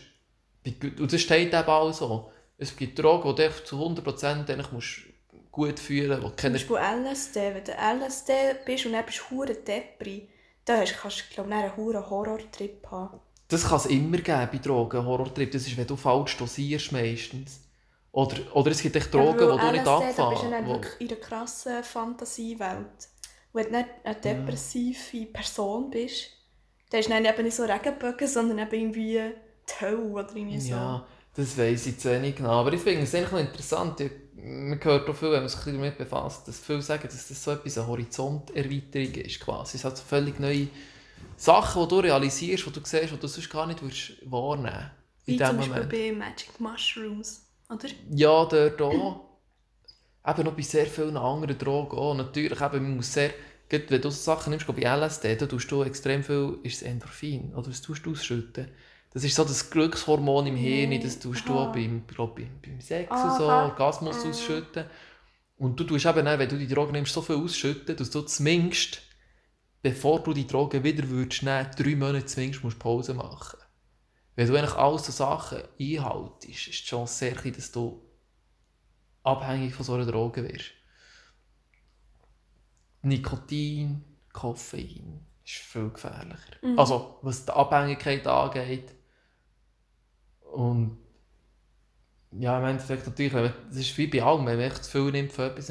und 0.65 1.13
das 1.13 1.21
steht 1.21 1.55
eben 1.55 1.69
auch 1.69 1.93
so, 1.93 2.31
es 2.59 2.77
gibt 2.77 2.99
Drogen, 2.99 3.35
die 3.37 3.43
du 3.43 3.65
zu 3.65 3.77
100% 3.77 4.51
eigentlich 4.51 4.73
musst 4.73 5.03
gut 5.51 5.79
fühlen 5.81 6.21
musst, 6.21 6.41
Zum 6.41 6.53
Beispiel 6.53 6.77
LSD. 6.77 7.55
Wenn 7.55 7.65
du 7.65 7.73
LSD 7.73 8.33
bist 8.65 8.87
und 8.87 8.93
dann 8.93 9.07
bist 9.07 9.23
du 9.31 9.45
Depri, 9.45 10.29
dann 10.65 10.81
hast, 10.81 10.97
kannst 11.01 11.19
du 11.31 11.35
glaub, 11.35 11.51
einen 11.51 11.77
Horrortrip 11.77 12.87
haben. 12.91 13.21
Das 13.49 13.65
kann 13.69 13.77
es 13.79 13.87
immer 13.87 14.19
geben 14.19 14.49
bei 14.53 14.59
Drogen, 14.59 15.05
Horrortrip. 15.05 15.51
Das 15.53 15.67
ist, 15.67 15.77
wenn 15.77 15.87
du 15.87 15.97
falsch 15.97 16.37
dosierst 16.37 16.93
meistens. 16.93 17.61
Oder, 18.13 18.37
oder 18.57 18.71
es 18.71 18.81
gibt 18.83 18.97
echt 18.97 19.13
Drogen, 19.15 19.39
Ja, 19.49 19.57
die 19.57 19.61
du 19.67 19.73
nicht 19.73 19.87
Da 19.87 20.01
bist 20.01 20.19
du 20.19 20.23
abfahren. 20.23 20.51
dann 20.51 20.67
wo- 20.67 20.73
wirklich 20.73 21.01
in 21.01 21.09
einer 21.09 21.17
krassen 21.21 21.85
Fantasiewelt. 21.85 23.09
Wenn 23.53 23.65
du 23.67 23.71
nicht 23.79 23.89
eine 24.05 24.15
depressive 24.17 25.27
Person 25.27 25.91
bist, 25.91 26.31
dann 26.91 27.01
ist 27.01 27.11
dann 27.11 27.25
eben 27.25 27.43
nicht 27.45 27.57
so 27.57 27.65
Regenbögen, 27.65 28.27
sondern 28.29 28.59
eben 28.59 28.75
irgendwie 28.75 29.33
die 29.69 29.81
Hölle 29.81 29.99
oder 29.99 30.35
irgendwie 30.35 30.61
so. 30.61 30.75
Ja, 30.75 31.07
das 31.37 31.57
weiss 31.59 31.87
ich 31.87 31.99
zu 31.99 32.11
wenig 32.11 32.37
genau. 32.37 32.61
Aber 32.61 32.73
ich 32.73 32.81
finde 32.81 33.03
es 33.03 33.15
eigentlich 33.15 33.33
noch 33.33 33.41
interessant. 33.41 34.01
Ich- 34.01 34.11
Man 34.37 34.79
hört 34.83 35.09
auch 35.09 35.17
viel, 35.17 35.33
wenn 35.33 35.41
man 35.41 35.49
sich 35.49 35.61
damit 35.65 35.99
befasst, 35.99 36.47
dass 36.47 36.61
viele 36.61 36.83
sagen, 36.83 37.03
dass 37.05 37.29
das 37.29 37.43
so 37.43 37.51
etwas 37.53 37.79
eine 37.79 37.87
Horizonterweiterung 37.89 39.15
ist. 39.15 39.41
Quasi. 39.41 39.77
Es 39.79 39.85
hat 39.85 39.97
so 39.97 40.05
völlig 40.05 40.39
neue 40.39 40.69
Sachen, 41.37 41.83
die 41.83 41.89
du 41.89 41.99
realisierst, 42.01 42.67
die 42.67 42.73
du 42.73 42.81
siehst, 42.85 43.13
die 43.13 43.19
du 43.19 43.27
sonst 43.29 43.51
gar 43.51 43.67
nicht 43.67 43.83
würdest 43.83 44.13
wahrnehmen 44.25 44.91
Wie 45.27 45.33
in 45.33 45.39
dem 45.39 45.47
zum 45.47 45.57
Beispiel 45.59 45.85
Moment. 45.85 45.91
bei 45.91 46.13
Magic 46.13 46.59
Mushrooms, 46.61 47.43
oder? 47.69 47.89
Ja, 48.11 48.45
dort 48.47 48.81
auch. 48.83 49.21
eben 50.27 50.45
noch 50.45 50.55
bei 50.55 50.63
sehr 50.63 50.87
vielen 50.87 51.17
anderen 51.17 51.59
Drogen 51.59 51.97
auch. 51.99 52.15
Natürlich, 52.15 52.61
eben, 52.61 52.83
man 52.83 52.97
muss 52.97 53.13
sehr, 53.13 53.31
gerade 53.69 53.91
wenn 53.91 54.03
du 54.03 54.11
so 54.11 54.23
Sachen 54.23 54.51
nimmst, 54.51 54.69
wie 54.69 54.73
bei 54.73 54.83
LSD, 54.97 55.37
da 55.37 55.47
tust 55.47 55.71
du 55.71 55.83
extrem 55.83 56.23
viel, 56.25 56.59
ist 56.63 56.83
Endorphin, 56.83 57.55
oder 57.55 57.69
was 57.69 57.83
tust 57.83 58.05
du 58.07 58.13
ausschütten? 58.13 58.69
Das 59.17 59.25
ist 59.25 59.35
so 59.35 59.45
das 59.45 59.71
Glückshormon 59.71 60.47
im 60.47 60.57
Hirn, 60.57 61.01
das 61.01 61.19
tust 61.19 61.49
du 61.49 61.55
Aha. 61.55 61.73
beim, 61.73 62.07
glaub, 62.07 62.37
beim, 62.37 62.61
beim 62.61 62.83
Sex 62.83 63.11
und 63.11 63.39
so, 63.39 63.49
Aha. 63.49 63.65
Orgasmus 63.65 64.23
Mhm. 64.23 64.31
ausschütten. 64.31 64.85
Und 65.57 65.81
du 65.81 65.85
tust 65.85 66.05
eben, 66.05 66.29
auch, 66.29 66.39
wenn 66.39 66.49
du 66.51 66.59
die 66.59 66.69
Drogen 66.69 66.93
nimmst, 66.93 67.15
so 67.15 67.23
viel 67.23 67.37
ausschütten, 67.37 67.97
dass 67.97 68.11
du 68.11 68.21
zumindest, 68.21 69.01
bevor 69.81 70.23
du 70.23 70.35
die 70.35 70.47
Drogen 70.47 70.85
wieder 70.85 71.09
würdest 71.09 71.45
nehmen, 71.45 71.71
drei 71.79 71.97
Monate 71.97 72.27
zumindest 72.27 72.63
musst 72.63 72.79
Pause 72.79 73.15
machen. 73.15 73.59
Wenn 74.35 74.49
du 74.49 74.55
eigentlich 74.55 74.75
all 74.75 74.99
so 74.99 75.11
Sachen 75.11 75.63
einhaltest, 75.81 76.69
ist 76.69 76.83
die 76.83 76.87
Chance 76.89 77.15
sehr 77.15 77.33
klein, 77.33 77.55
dass 77.55 77.73
du 77.73 78.03
abhängig 79.23 79.75
von 79.75 79.87
so 79.87 79.95
einer 79.95 80.05
Droge 80.05 80.47
wirst. 80.47 80.73
Nikotin, 83.01 84.05
Koffein 84.35 85.25
ist 85.43 85.55
viel 85.55 85.89
gefährlicher. 85.89 86.59
Mhm. 86.61 86.79
Also, 86.79 87.19
was 87.23 87.47
die 87.47 87.53
Abhängigkeit 87.53 88.27
angeht. 88.27 88.93
Und 90.57 90.99
ja, 92.33 92.59
im 92.59 92.65
Endeffekt 92.65 93.07
natürlich, 93.07 93.33
das 93.69 93.77
ist 93.77 93.97
wie 93.99 94.07
bei 94.07 94.23
allem, 94.23 94.47
wenn 94.47 94.57
man 94.57 94.67
echt 94.67 94.85
zu 94.85 94.91
viel 94.91 95.13
nimmt 95.13 95.33
von 95.33 95.47
etwas, 95.47 95.71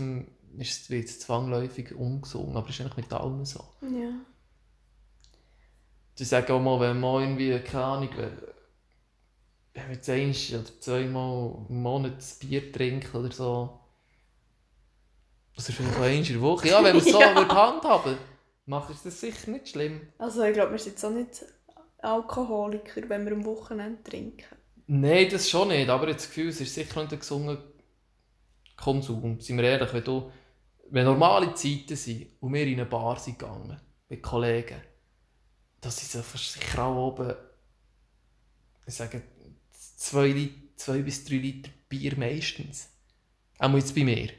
ist, 0.58 0.90
wird 0.90 1.06
es 1.06 1.20
zwangsläufig 1.20 1.94
ungesund. 1.96 2.56
Aber 2.56 2.68
das 2.68 2.76
ist 2.76 2.82
eigentlich 2.82 2.98
mit 2.98 3.14
allem 3.14 3.46
so. 3.46 3.64
Ja. 3.82 4.12
Ich 6.18 6.28
sage 6.28 6.54
auch 6.54 6.62
mal, 6.62 6.80
wenn 6.80 7.00
man 7.00 7.22
irgendwie, 7.22 7.60
keine 7.60 7.84
Ahnung, 7.84 8.10
wenn 9.74 9.84
man 9.84 9.94
jetzt 9.94 10.10
eins 10.10 10.54
oder 10.54 10.80
zweimal 10.80 11.66
im 11.70 11.82
Monat 11.82 12.14
ein 12.14 12.40
Bier 12.48 12.72
trinkt 12.72 13.14
oder 13.14 13.32
so, 13.32 13.80
oder 15.58 15.64
vielleicht 15.64 15.92
auch 15.92 15.96
einmal 15.96 16.14
in 16.14 16.24
der 16.24 16.42
Woche, 16.42 16.70
ja, 16.70 16.84
wenn 16.84 16.96
man 16.96 17.06
es 17.06 17.12
so 17.12 17.20
Ja. 17.22 17.36
würde 17.36 17.54
handhaben 17.54 18.18
macht 18.66 18.90
es 18.90 19.04
das 19.04 19.20
sicher 19.20 19.52
nicht 19.52 19.70
schlimm. 19.70 20.02
Also 20.18 20.44
ich 20.44 20.54
glaube, 20.54 20.72
wir 20.72 20.80
sind 20.80 20.94
jetzt 20.94 21.06
auch 21.06 21.12
nicht 21.12 21.46
Alkoholiker, 22.00 23.08
wenn 23.10 23.26
wir 23.26 23.34
am 23.34 23.46
Wochenende 23.46 24.02
trinken. 24.04 24.55
Nein, 24.88 25.30
das 25.32 25.50
schon 25.50 25.70
nicht, 25.70 25.90
aber 25.90 26.04
ich 26.04 26.10
habe 26.10 26.18
das 26.18 26.28
Gefühl, 26.28 26.50
es 26.50 26.62
ist 26.62 26.74
sicher 26.74 27.02
nicht 27.02 27.14
ein 27.14 27.20
gesunder 27.20 27.64
Konsum. 28.76 29.40
Seien 29.40 29.58
wir 29.58 29.64
ehrlich, 29.66 29.94
wenn, 29.94 30.04
du, 30.04 30.32
wenn 30.90 31.06
normale 31.06 31.54
Zeiten 31.56 31.96
sind 31.96 32.28
und 32.40 32.54
wir 32.54 32.68
in 32.68 32.74
eine 32.74 32.86
Bar 32.86 33.18
sind 33.20 33.40
gegangen, 33.40 33.80
mit 34.10 34.22
Kollegen, 34.22 34.82
da 35.82 35.90
sind 35.90 36.12
so 36.12 36.38
sicher 36.38 36.84
auch 36.84 37.08
oben, 37.08 37.34
ich 38.86 38.94
sage, 38.94 39.24
zwei, 39.72 40.50
zwei 40.76 41.00
bis 41.00 41.26
drei 41.26 41.38
Liter 41.38 41.72
Bier 41.90 42.18
meistens. 42.18 42.90
Auch 43.58 43.74
jetzt 43.74 43.96
bei 43.96 44.04
mir. 44.04 44.30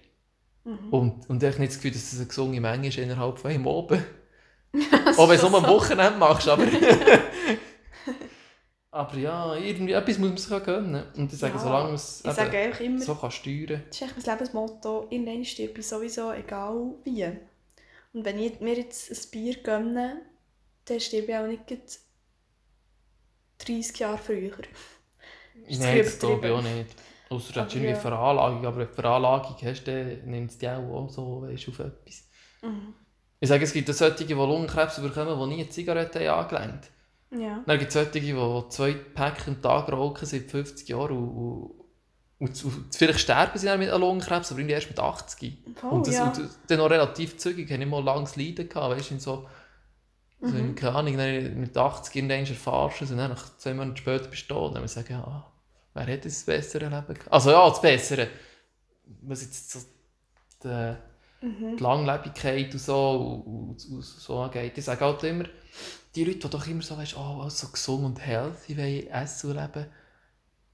Mhm. 0.65 0.91
Und, 0.91 1.31
und 1.31 1.43
ich 1.43 1.49
habe 1.49 1.61
nicht 1.61 1.73
das 1.73 1.77
Gefühl, 1.77 1.93
dass 1.93 2.11
das 2.11 2.19
eine 2.19 2.29
gesunde 2.29 2.61
Menge 2.61 2.89
ist 2.89 2.99
innerhalb 2.99 3.39
von 3.39 3.51
einem 3.51 3.67
oben. 3.67 4.05
Auch 5.17 5.29
wenn 5.29 5.39
du 5.39 5.47
es 5.47 5.51
nur 5.51 5.65
am 5.65 5.71
Wochenende 5.71 6.19
machst, 6.19 6.49
aber... 6.49 6.67
aber 8.97 9.17
ja, 9.19 9.55
irgendwie 9.55 9.93
etwas 9.93 10.19
muss 10.19 10.29
man 10.29 10.37
sich 10.39 10.53
auch 10.53 10.65
gönnen. 10.65 11.05
Und 11.17 11.33
ich 11.33 11.39
sage, 11.39 11.55
Ja, 11.55 11.61
solange 11.61 11.85
man 11.85 11.95
es 11.95 12.23
Ich 12.25 12.33
sage 12.33 12.59
einfach 12.59 12.81
immer, 12.81 13.01
so 13.01 13.15
kann 13.15 13.31
steuern 13.31 13.83
das 13.89 14.01
ist 14.01 14.03
echt 14.03 14.17
mein 14.17 14.35
Lebensmotto, 14.35 15.07
irgendwann 15.11 15.45
stirbt 15.45 15.79
ich 15.79 15.87
sowieso, 15.87 16.33
egal 16.33 16.95
wie. 17.05 17.25
Und 18.13 18.25
wenn 18.25 18.39
ich 18.39 18.61
mir 18.61 18.77
jetzt 18.77 19.11
ein 19.11 19.31
Bier 19.31 19.57
gönne, 19.63 20.23
dann 20.87 21.01
stirb 21.01 21.29
ich 21.29 21.37
auch 21.37 21.47
nicht 21.47 21.67
gleich 21.67 21.81
30 23.59 23.99
Jahre 23.99 24.19
früher. 24.19 24.53
Ist 25.67 25.81
Nein, 25.81 25.99
das 25.99 26.19
glaube 26.19 26.47
ich 26.47 26.53
auch 26.53 26.63
nicht. 26.63 26.95
Außer 27.29 27.53
du 27.53 27.61
hast 27.61 27.73
irgendwie 27.73 27.89
eine 27.89 27.97
ja. 27.97 28.01
Veranlagung. 28.03 28.67
Aber 28.67 28.77
wenn 28.77 28.87
du 28.87 28.93
eine 28.93 28.95
Veranlagung 28.95 29.57
hast, 29.63 29.85
dann 29.85 30.25
nimmt 30.25 30.51
es 30.51 30.59
dich 30.59 30.69
auch, 30.69 31.09
so 31.11 31.43
weißt, 31.43 31.69
auf 31.69 31.79
etwas. 31.81 32.29
Mhm. 32.63 32.95
Ich 33.41 33.49
sage, 33.49 33.65
es 33.65 33.73
gibt 33.73 33.93
solche, 33.93 34.25
die 34.25 34.33
Lungenkrebs 34.33 35.01
bekommen, 35.01 35.39
die 35.39 35.55
nie 35.55 35.63
eine 35.63 35.71
Zigarette 35.71 36.31
haben 36.31 36.45
angelenkt 36.45 36.91
Ja. 37.31 37.63
Dann 37.67 37.79
gibt 37.79 37.89
es 37.89 37.95
solche, 37.95 38.21
die, 38.21 38.35
zwei 38.71 38.93
Päckchen 38.93 39.57
am 39.57 39.63
Tag 39.63 39.91
rauchen 39.91 40.27
seit 40.27 40.51
50 40.51 40.89
Jahren 40.89 41.17
und, 41.17 41.29
und, 41.29 41.71
und, 42.39 42.65
und 42.65 42.95
vielleicht 42.95 43.21
sterben 43.21 43.59
sie 43.59 43.67
dann 43.67 43.79
mit 43.81 43.91
Lungenkrebs, 43.91 44.53
aber 44.53 44.61
erst 44.61 44.89
mit 44.89 44.99
80. 45.01 45.59
Voll, 45.75 45.91
und, 45.91 46.07
das, 46.07 46.15
ja. 46.15 46.27
und 46.27 46.49
dann 46.69 46.79
noch 46.79 46.91
relativ 46.91 47.37
zügig, 47.39 47.71
haben 47.71 47.81
nicht 47.81 47.89
mal 47.91 48.03
langes 48.03 48.37
Leiden 48.37 48.69
gehabt, 48.69 48.97
weißt 48.97 49.11
du, 49.13 49.19
so, 49.21 49.49
so 50.41 50.55
Mhm. 50.55 50.57
in, 50.57 50.75
keine 50.75 50.97
Ahnung, 50.97 51.17
mit 51.61 51.77
80 51.77 52.15
irgendwann 52.17 52.45
erfahrst 52.47 53.01
du 53.01 53.05
es 53.05 53.11
und 53.11 53.17
dann 53.19 53.31
nach 53.31 53.57
zwei 53.57 53.75
Monaten 53.75 53.97
später 53.97 54.29
bist 54.29 54.51
du 54.51 54.55
und 54.57 54.75
dann 54.75 54.87
sagen, 54.87 55.15
ja, 55.15 55.51
wer 55.95 56.07
hat 56.07 56.25
das 56.25 56.45
bessere 56.45 56.85
Leben 56.85 57.07
gehabt? 57.15 57.33
Also 57.33 57.51
ja, 57.51 57.69
das 57.69 57.81
Bessere, 57.81 58.29
was 59.23 59.43
jetzt 59.43 59.71
so 59.73 59.79
die, 60.65 60.97
Mhm. 61.43 61.77
die 61.77 61.83
Langlebigkeit 61.83 62.73
und 62.73 62.79
so, 62.81 63.43
und, 63.47 63.85
und, 63.87 63.93
und 63.97 64.03
so 64.05 64.39
angeht. 64.41 64.73
Ich 64.79 64.85
sage 64.85 65.05
halt 65.05 65.23
immer, 65.25 65.45
die 66.17 66.25
Leute, 66.25 66.39
die 66.39 66.51
doch 66.51 66.67
immer 66.67 66.83
so, 66.83 66.97
weißt, 66.97 67.17
oh, 67.17 67.41
alles 67.41 67.59
so 67.59 67.69
gesund 67.69 68.05
und 68.05 68.19
healthy 68.19 68.77
wollen, 68.77 69.07
essen 69.09 69.51
und 69.51 69.57
leben, 69.57 69.87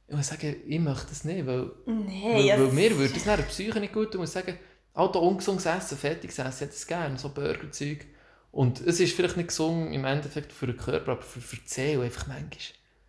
ich 0.08 0.16
muss 0.16 0.28
sagen, 0.28 0.56
ich 0.66 0.80
möchte 0.80 1.08
das 1.08 1.24
nicht, 1.24 1.46
weil, 1.46 1.70
Nein, 1.86 2.22
weil, 2.22 2.48
weil 2.48 2.72
mir 2.72 2.98
würde 2.98 3.14
das 3.14 3.24
nach 3.24 3.36
der 3.36 3.44
Psyche 3.44 3.80
nicht 3.80 3.94
gut 3.94 4.12
tun. 4.12 4.20
Ich 4.20 4.20
muss 4.20 4.32
sagen, 4.32 4.58
auch 4.94 5.14
ungesundes 5.14 5.66
Essen, 5.66 5.96
fertiges 5.96 6.38
Essen, 6.38 6.50
ich 6.52 6.60
hätte 6.60 6.74
es 6.74 6.86
gerne, 6.86 7.18
so 7.18 7.30
Burgerzeug. 7.30 8.06
Und 8.50 8.80
es 8.82 9.00
ist 9.00 9.14
vielleicht 9.14 9.38
nicht 9.38 9.48
gesund 9.48 9.92
im 9.94 10.04
Endeffekt 10.04 10.52
für 10.52 10.66
den 10.66 10.76
Körper, 10.76 11.12
aber 11.12 11.22
für, 11.22 11.40
für 11.40 11.56
die 11.56 11.62
Seele 11.68 12.02
einfach 12.02 12.26
manchmal. 12.26 12.58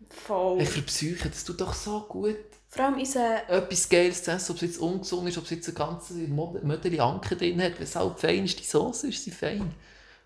Voll. 0.08 0.60
Echt 0.60 0.72
für 0.72 0.80
die 0.80 0.86
Psyche, 0.86 1.28
das 1.28 1.44
tut 1.44 1.60
doch 1.60 1.74
so 1.74 2.00
gut. 2.08 2.38
Vor 2.68 2.84
allem 2.86 2.98
unser... 2.98 3.48
Etwas 3.50 3.88
Geiles 3.88 4.22
zu 4.22 4.30
essen, 4.32 4.52
ob 4.52 4.56
es 4.56 4.62
jetzt 4.62 4.78
ungesund 4.78 5.28
ist, 5.28 5.38
ob 5.38 5.44
es 5.44 5.50
jetzt 5.50 5.68
eine 5.68 5.76
ganze 5.76 6.14
Mödeli 6.14 7.00
Anke 7.00 7.36
drin 7.36 7.62
hat, 7.62 7.76
wenn 7.76 7.84
es 7.84 7.94
halt 7.94 8.16
die 8.16 8.26
feinste 8.26 8.64
Sauce 8.64 9.04
ist, 9.04 9.22
sie 9.22 9.30
fein. 9.30 9.74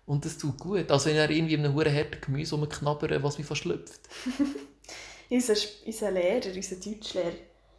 Und 0.09 0.25
das 0.25 0.39
tut 0.39 0.57
gut. 0.57 0.89
Also 0.89 1.07
wenn 1.07 1.17
er 1.17 1.29
irgendwie 1.29 1.53
in 1.53 1.63
einem 1.63 1.75
huren 1.75 1.93
harten 1.93 2.19
Gemüse 2.19 2.55
rumknabbern, 2.55 3.21
was 3.21 3.37
mich 3.37 3.45
verschlüpft. 3.45 4.01
Unser, 5.29 5.53
unser 5.85 6.09
Lehrer, 6.09 6.55
unser 6.55 6.75
Deutschlehrer, 6.77 7.33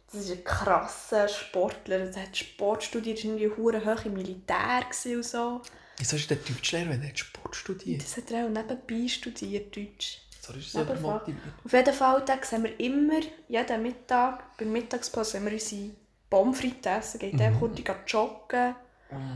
das 0.09 0.21
ist 0.21 0.31
ein 0.31 0.43
krasser 0.45 1.27
Sportler. 1.27 1.97
Er 1.97 2.15
hat 2.15 2.37
Sport 2.37 2.85
studiert, 2.85 3.21
irgendwie 3.25 3.49
hure 3.49 3.83
hoch 3.83 4.05
im 4.05 4.13
Militär 4.13 4.85
und 5.13 5.25
so. 5.25 5.61
Wieso 5.97 6.15
ist 6.15 6.29
der 6.29 6.37
Deutschlehrer, 6.37 6.91
wenn 6.91 7.03
er 7.03 7.13
Sport 7.13 7.53
studiert? 7.53 8.01
Das 8.01 8.15
hat 8.15 8.31
er 8.31 8.45
auch 8.45 8.49
nebenbei 8.49 9.09
studiert, 9.09 9.75
Deutsch. 9.75 10.21
So 10.39 10.53
ist 10.53 10.67
er 10.73 10.85
selber 10.85 10.93
Nebenfach. 10.93 11.19
motiviert. 11.19 11.53
Auf 11.65 11.73
jeden 11.73 11.93
Fall 11.93 12.23
da 12.25 12.39
sehen 12.41 12.63
wir 12.63 12.79
immer, 12.79 13.19
jeden 13.49 13.81
Mittag, 13.81 14.57
bei 14.57 14.63
der 14.63 14.71
Mittagspause, 14.71 15.33
wenn 15.33 15.47
wir 15.47 15.51
unsere 15.51 15.89
Pommes 16.29 16.57
frites 16.57 16.85
essen, 16.85 17.19
geht 17.19 17.37
er 17.41 17.51
kurz 17.51 17.77
joggen. 18.07 18.75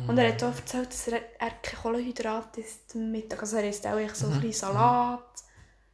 Und 0.08 0.18
er 0.18 0.32
hat 0.32 0.42
auch 0.44 0.56
erzählt, 0.56 0.90
dass 0.90 1.08
er, 1.10 1.22
er 1.40 1.52
keine 1.62 1.82
Kohlenhydrate 1.82 2.62
isst 2.62 2.96
am 2.96 3.12
Mittag. 3.12 3.42
Also 3.42 3.58
er 3.58 3.70
isst 3.70 3.86
auch 3.86 3.98
echt 3.98 4.16
so 4.16 4.28
ein 4.28 4.40
bisschen 4.40 4.54
Salat. 4.54 5.44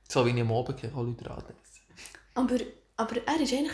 So 0.08 0.24
wie 0.26 0.30
ich 0.32 0.41
am 0.41 0.52
Abend 0.52 0.80
keine 0.80 0.94
Kohlenhydrate 0.94 1.56
esse. 1.63 1.82
Aber, 2.36 2.58
aber 2.98 3.15
er 3.26 3.41
ist 3.41 3.54
eigentlich... 3.54 3.72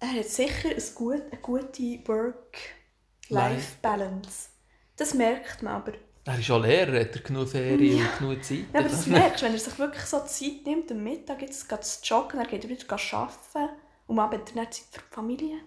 Er 0.00 0.18
hat 0.18 0.26
sicher 0.26 0.68
ein 0.68 0.82
gut, 0.94 1.22
eine 1.30 1.40
gute 1.40 2.06
Work-Life-Balance. 2.06 4.50
Das 4.96 5.14
merkt 5.14 5.62
man 5.62 5.76
aber. 5.76 5.92
Er 6.26 6.38
ist 6.38 6.50
auch 6.50 6.60
Lehrer, 6.60 7.00
hat 7.00 7.16
er 7.16 7.22
genug 7.22 7.48
Ferien 7.48 8.06
und 8.06 8.18
genug 8.18 8.44
Zeit. 8.44 8.66
Ja, 8.72 8.80
aber 8.80 8.88
das 8.88 9.06
merkst 9.06 9.40
du, 9.40 9.46
wenn 9.46 9.54
er 9.54 9.58
sich 9.58 9.78
wirklich 9.78 10.04
so 10.04 10.20
Zeit 10.20 10.66
nimmt, 10.66 10.90
am 10.90 11.02
Mittag 11.02 11.40
jetzt 11.42 11.68
geht 11.68 11.84
zu 11.84 12.04
joggen, 12.04 12.38
dann 12.38 12.48
geht 12.48 12.64
er 12.64 12.70
wieder 12.70 12.92
arbeiten 12.92 13.70
und 14.06 14.18
am 14.18 14.24
Abend 14.24 14.50
hat 14.50 14.56
er 14.56 14.70
Zeit 14.70 14.86
für 14.90 15.00
die 15.00 15.14
Familie. 15.14 15.58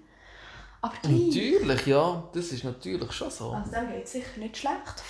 Aber 0.82 0.94
gleich. 1.02 1.28
Natürlich, 1.28 1.88
ja. 1.88 2.30
Das 2.34 2.52
ist 2.52 2.64
natürlich 2.64 3.12
schon 3.12 3.32
so. 3.32 3.52
Also 3.52 3.72
dem 3.72 3.90
geht 3.90 4.06
es 4.06 4.12
sicher 4.12 4.38
nicht 4.38 4.58
schlecht. 4.58 5.04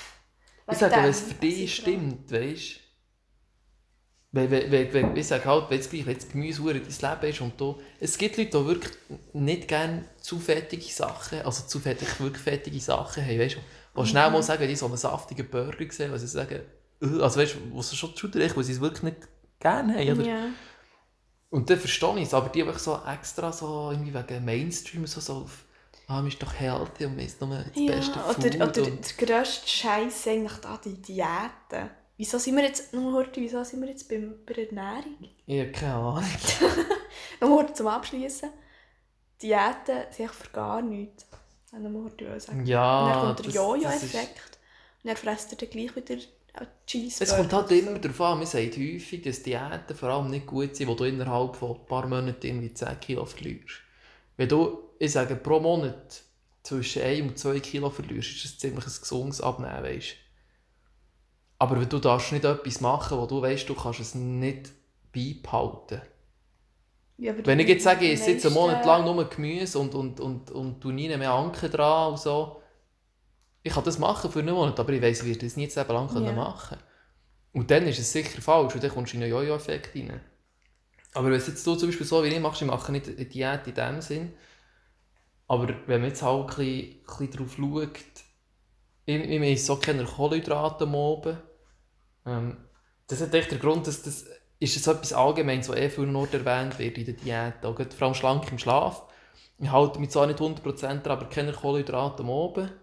Ich 0.69 0.77
sage, 0.77 0.95
wenn 0.95 1.05
es 1.05 1.21
für 1.21 1.33
dich 1.33 1.75
stimmt, 1.75 2.31
weißt 2.31 2.75
du? 2.75 2.87
Wenn, 4.33 4.51
wenn, 4.51 4.71
wenn, 4.71 4.93
wenn, 4.93 5.15
ich 5.15 5.27
sage 5.27 5.45
halt, 5.45 5.69
wenn 5.69 5.79
es 5.79 5.89
gleich, 5.89 6.03
das 6.05 6.29
Gemüse 6.29 6.61
dein 6.61 6.73
Leben 6.83 7.31
ist 7.31 7.41
und 7.41 7.59
du, 7.59 7.79
es 7.99 8.17
gibt 8.17 8.37
Leute, 8.37 8.57
die 8.57 8.65
wirklich 8.65 8.93
nicht 9.33 9.67
gerne 9.69 10.03
zu 10.19 10.37
fettige 10.37 10.83
Sachen, 10.83 11.41
also 11.41 11.65
zu 11.65 11.79
fettig, 11.79 12.19
wirklich 12.19 12.43
fettige 12.43 12.79
Sachen 12.79 13.25
haben, 13.25 13.39
weißt 13.39 13.55
du? 13.55 14.01
Die 14.01 14.07
schnell 14.07 14.29
mal 14.29 14.43
sagen, 14.43 14.61
wenn 14.61 14.69
die 14.69 14.75
so 14.75 14.85
einen 14.85 14.97
saftigen 14.97 15.49
Burger 15.49 15.91
sehen, 15.91 16.11
was 16.11 16.21
sie 16.21 16.27
sagen, 16.27 16.61
«Ugh», 17.01 17.21
also 17.21 17.39
weißt 17.39 17.55
du, 17.55 17.57
wo 17.71 17.81
sie 17.81 17.95
schon 17.95 18.15
schon 18.15 18.31
recht, 18.31 18.55
weil 18.55 18.63
sie 18.63 18.73
es 18.73 18.81
wirklich 18.81 19.03
nicht 19.03 19.17
gerne 19.59 19.93
haben, 19.93 20.19
oder? 20.19 20.27
Ja. 20.27 20.45
Und 21.49 21.69
dann 21.69 21.79
verstehe 21.79 22.17
ich 22.17 22.23
es, 22.23 22.33
aber 22.33 22.49
die 22.49 22.63
einfach 22.63 22.79
so 22.79 22.99
extra 23.07 23.51
so 23.53 23.91
irgendwie 23.91 24.13
wegen 24.13 24.43
Mainstream 24.43 25.05
so, 25.07 25.21
so 25.21 25.33
auf, 25.33 25.63
ah, 26.07 26.15
man 26.15 26.27
ist 26.27 26.41
doch 26.41 26.53
healthy 26.53 27.05
und 27.05 27.15
man 27.15 27.25
isst 27.25 27.39
nur 27.39 27.57
das 27.57 27.67
ja. 27.75 27.95
beste 27.95 28.19
Food. 28.19 28.55
Oder, 28.55 28.67
oder 28.67 28.91
der 28.91 29.25
grösste 29.25 29.67
Scheiß 29.67 30.27
eigentlich 30.27 30.57
da, 30.61 30.79
die 30.83 31.01
Diäten. 31.01 31.89
Wieso 32.17 32.37
sind 32.39 32.55
wir 32.55 32.63
jetzt, 32.63 32.93
nur 32.93 33.13
heute, 33.13 33.39
wieso 33.39 33.63
sind 33.63 33.81
wir 33.81 33.89
jetzt 33.89 34.09
beim, 34.09 34.35
bei 34.45 34.53
der 34.53 34.67
Ernährung? 34.69 35.17
ich 35.45 35.59
habe 35.59 35.71
keine 35.71 35.93
Ahnung. 35.93 36.23
Noch 37.41 37.49
heute 37.49 37.73
zum 37.73 37.87
Abschließen. 37.87 38.49
Diäten 39.41 40.03
sind 40.11 40.31
für 40.31 40.49
gar 40.49 40.81
nichts. 40.81 41.27
Wenn 41.71 41.85
ich 41.85 41.91
mal 41.91 42.03
heute 42.05 42.39
sagen. 42.39 42.65
Ja, 42.65 43.01
und 43.01 43.09
dann 43.09 43.21
kommt 43.21 43.45
der 43.45 43.53
Jojo-Effekt. 43.53 44.59
Und 45.03 45.09
dann 45.09 45.15
fresst 45.15 45.51
er 45.51 45.57
dann 45.57 45.69
gleich 45.69 45.95
wieder 45.95 46.15
Cheeseburger. 46.85 47.31
Es 47.31 47.37
kommt 47.37 47.53
halt 47.53 47.71
immer 47.71 47.99
darauf 47.99 48.21
an, 48.21 48.37
man 48.39 48.47
sagt 48.47 48.77
häufig, 48.77 49.21
dass 49.21 49.43
Diäten 49.43 49.95
vor 49.95 50.09
allem 50.09 50.29
nicht 50.29 50.45
gut 50.45 50.75
sind, 50.75 50.87
wo 50.87 50.95
du 50.95 51.03
innerhalb 51.03 51.55
von 51.55 51.75
ein 51.75 51.85
paar 51.85 52.07
Monaten 52.07 52.45
irgendwie 52.45 52.73
10 52.73 52.99
Kilo 52.99 53.25
verlierst. 53.25 53.81
Wenn 54.37 54.49
du, 54.49 54.89
ich 54.99 55.11
sage, 55.11 55.35
pro 55.35 55.59
Monat 55.59 56.21
zwischen 56.63 57.01
1 57.01 57.21
und 57.21 57.39
2 57.39 57.59
Kilo 57.59 57.89
verlierst, 57.89 58.35
ist 58.35 58.45
das 58.45 58.57
ziemlich 58.59 58.85
ein 58.85 58.99
gesundes 58.99 59.41
Abnehmen, 59.41 59.83
weißt 59.83 60.15
Aber 61.59 61.79
wenn 61.79 61.89
du 61.89 61.99
darfst 61.99 62.31
nicht 62.31 62.45
etwas 62.45 62.81
machen, 62.81 63.17
wo 63.17 63.25
du 63.25 63.41
weißt, 63.41 63.67
du 63.67 63.75
kannst 63.75 63.99
es 63.99 64.15
nicht 64.15 64.71
beibehalten. 65.13 66.01
Ja, 67.17 67.33
Wenn 67.45 67.59
ich 67.59 67.67
jetzt 67.67 67.83
sage, 67.83 68.05
ich 68.05 68.25
jetzt 68.25 68.45
einen 68.45 68.53
Monat 68.53 68.85
lang 68.85 69.03
nur 69.03 69.27
Gemüse 69.27 69.79
und, 69.79 69.95
und, 69.95 70.19
und, 70.19 70.51
und 70.51 70.79
tu 70.79 70.91
nie 70.91 71.09
mehr 71.17 71.31
Anker 71.31 71.67
dran 71.67 72.11
und 72.11 72.19
so, 72.19 72.61
ich 73.67 73.73
kann 73.73 73.83
das 73.83 73.99
machen 73.99 74.31
für 74.31 74.39
einen 74.39 74.55
Monat, 74.55 74.79
aber 74.79 74.93
ich 74.93 75.01
weiss, 75.01 75.19
ich 75.19 75.27
werde 75.27 75.45
das 75.45 75.57
nie 75.57 75.67
das 75.67 75.75
Leben 75.75 75.93
lang 75.93 76.07
können 76.07 76.35
machen 76.35 76.77
Und 77.53 77.69
dann 77.69 77.87
ist 77.87 77.99
es 77.99 78.11
sicher 78.11 78.41
falsch 78.41 78.75
und 78.75 78.83
dann 78.83 78.91
kommst 78.91 79.13
du 79.13 79.17
in 79.17 79.23
einen 79.23 79.31
Jojo-Effekt 79.31 79.95
rein. 79.95 80.21
Aber 81.13 81.27
wenn 81.27 81.37
es 81.37 81.47
jetzt 81.47 81.65
du 81.65 81.75
zum 81.75 81.89
Beispiel 81.89 82.05
so 82.05 82.23
wie 82.23 82.27
ich 82.27 82.39
machst, 82.39 82.61
ich 82.61 82.67
mache 82.67 82.91
nicht 82.91 83.07
eine 83.07 83.25
Diät 83.25 83.67
in 83.67 83.73
dem 83.73 84.01
Sinn, 84.01 84.33
aber 85.47 85.69
wenn 85.87 86.01
man 86.01 86.09
jetzt 86.09 86.21
halt 86.21 86.41
ein 86.41 86.47
bisschen, 86.47 86.65
ein 86.65 87.05
bisschen 87.05 87.31
darauf 87.31 87.55
schaut, 87.55 87.99
ich, 89.05 89.15
ich 89.15 89.41
esse 89.41 89.65
so 89.65 89.75
keine 89.77 90.03
Kohlenhydrate 90.03 90.87
Abend, 90.87 91.37
ähm, 92.25 92.57
das 93.07 93.21
hat 93.21 93.33
echt 93.33 93.51
den 93.51 93.59
Grund, 93.59 93.87
dass 93.87 94.01
das 94.01 94.25
ist 94.59 94.75
es 94.75 94.87
etwas 94.87 95.13
Allgemeines, 95.13 95.69
was 95.69 95.77
eh 95.77 95.89
viel 95.89 96.07
nur 96.07 96.31
erwähnt 96.33 96.79
wird 96.79 96.97
in 96.97 97.05
der 97.05 97.13
Diät, 97.13 97.65
auch 97.65 97.75
vor 97.75 98.07
allem 98.07 98.15
schlank 98.15 98.51
im 98.51 98.57
Schlaf. 98.57 99.03
Ich 99.59 99.71
halte 99.71 99.99
mich 99.99 100.09
zwar 100.09 100.27
nicht 100.27 100.39
100%, 100.39 101.07
aber 101.07 101.29
keine 101.29 101.53
Kohlenhydrate 101.53 102.23
Abend. 102.23 102.73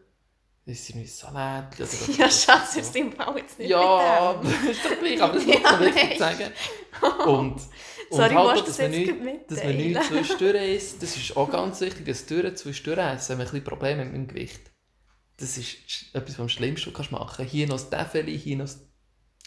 Das 0.67 0.79
ist 0.79 0.95
ein 0.95 1.07
Salat 1.07 1.79
oder 1.79 1.89
Ja, 2.17 2.31
Schatz, 2.31 2.77
ist 2.77 2.97
im 2.97 3.13
Fall 3.13 3.37
jetzt 3.37 3.59
nicht 3.59 3.69
ja, 3.69 4.41
mit 4.43 4.71
ist 4.71 4.85
doch 4.85 4.99
gleich, 4.99 5.21
aber 5.21 5.35
das 5.35 5.45
muss 5.45 5.63
man 5.63 5.81
wirklich 5.81 6.19
sagen. 6.19 6.53
Und, 7.27 7.53
und 7.55 7.61
Sorry, 8.11 8.35
halt 8.35 8.61
dass 8.61 8.65
das 8.65 8.79
man 8.79 8.93
jetzt 8.93 9.07
nicht, 9.07 9.25
gerade 9.25 9.45
dass 9.49 9.65
man 9.65 9.77
nichts 9.77 10.07
zwischendurch 10.09 10.75
isst. 10.75 11.03
Das 11.03 11.17
ist 11.17 11.37
auch 11.37 11.51
ganz 11.51 11.81
wichtig, 11.81 12.07
dass 12.07 12.27
durch 12.27 12.55
zwischendurch 12.55 12.99
essen, 12.99 13.31
wenn 13.31 13.39
man 13.39 13.47
ein 13.47 13.51
bisschen 13.51 13.65
Probleme 13.65 14.05
mit 14.05 14.15
dem 14.15 14.29
Gewicht. 14.29 14.71
Das 15.37 15.59
ist 15.59 15.77
etwas, 16.13 16.35
was 16.35 16.41
am 16.41 16.49
schlimmsten 16.49 16.93
kannst 16.93 17.11
du 17.11 17.17
machen. 17.17 17.45
Hier 17.45 17.67
noch 17.67 17.77
das 17.77 17.91
Täfeli, 17.91 18.39
hier 18.39 18.57
noch 18.57 18.67
das 18.67 18.79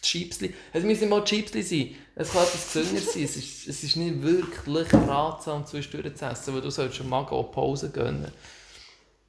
Chipsli. 0.02 0.54
Es 0.74 0.84
müssen 0.84 1.10
mal 1.10 1.24
Chipsli 1.24 1.64
sein. 1.64 1.96
Es 2.16 2.34
kann 2.34 2.44
etwas 2.44 2.74
gesünder 2.74 3.02
sein. 3.02 3.24
Es 3.24 3.38
ist, 3.38 3.68
es 3.68 3.84
ist 3.84 3.96
nicht 3.96 4.22
wirklich 4.22 4.94
ratsam, 4.94 5.66
zwischendurch 5.66 6.16
zu 6.16 6.26
essen, 6.26 6.54
weil 6.54 6.62
du 6.62 6.70
sollst 6.70 6.98
schon 6.98 7.10
mal 7.10 7.20
auch 7.20 7.52
Pause 7.52 7.90
gönnen. 7.92 8.32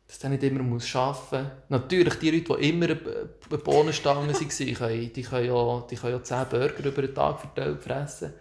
Dass 0.08 0.18
du 0.18 0.28
nicht 0.30 0.42
immer 0.42 0.62
muss 0.62 0.96
arbeiten 0.96 1.44
muss. 1.44 1.52
Natürlich, 1.68 2.14
die 2.14 2.30
Leute, 2.30 2.56
die 2.58 2.68
immer 2.70 2.86
eine 2.86 3.58
Bohnenstange 3.58 4.32
waren, 4.32 5.12
die 5.12 5.22
können 5.22 5.46
ja, 5.46 5.86
die 5.90 5.96
können 5.96 6.12
ja 6.14 6.22
10 6.22 6.48
Burger 6.48 6.84
über 6.84 7.02
den 7.02 7.14
Tag 7.14 7.40
verteilt 7.40 7.82
fressen. 7.82 8.32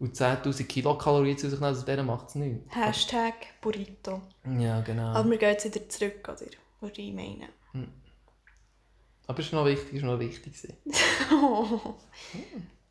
Und 0.00 0.16
10'000 0.16 0.64
Kilokalorien 0.64 1.38
zu 1.38 1.48
sich 1.48 1.60
nehmen, 1.60 1.68
also 1.68 1.86
denen 1.86 2.06
macht 2.06 2.28
es 2.28 2.34
nichts. 2.34 2.74
Hashtag 2.74 3.34
Burrito. 3.60 4.20
Ja, 4.58 4.80
genau. 4.80 5.12
Aber 5.14 5.30
wir 5.30 5.38
gehen 5.38 5.50
jetzt 5.50 5.64
wieder 5.64 5.88
zurück, 5.88 6.28
oder? 6.28 6.50
Würde 6.80 7.00
ich 7.00 7.12
meinen. 7.12 7.48
Aber 9.28 9.38
es 9.38 9.46
ist 9.46 9.52
noch 9.52 9.64
wichtig, 9.64 9.94
ist 9.94 10.02
noch 10.02 10.18
wichtig. 10.18 10.52
oh. 11.32 11.94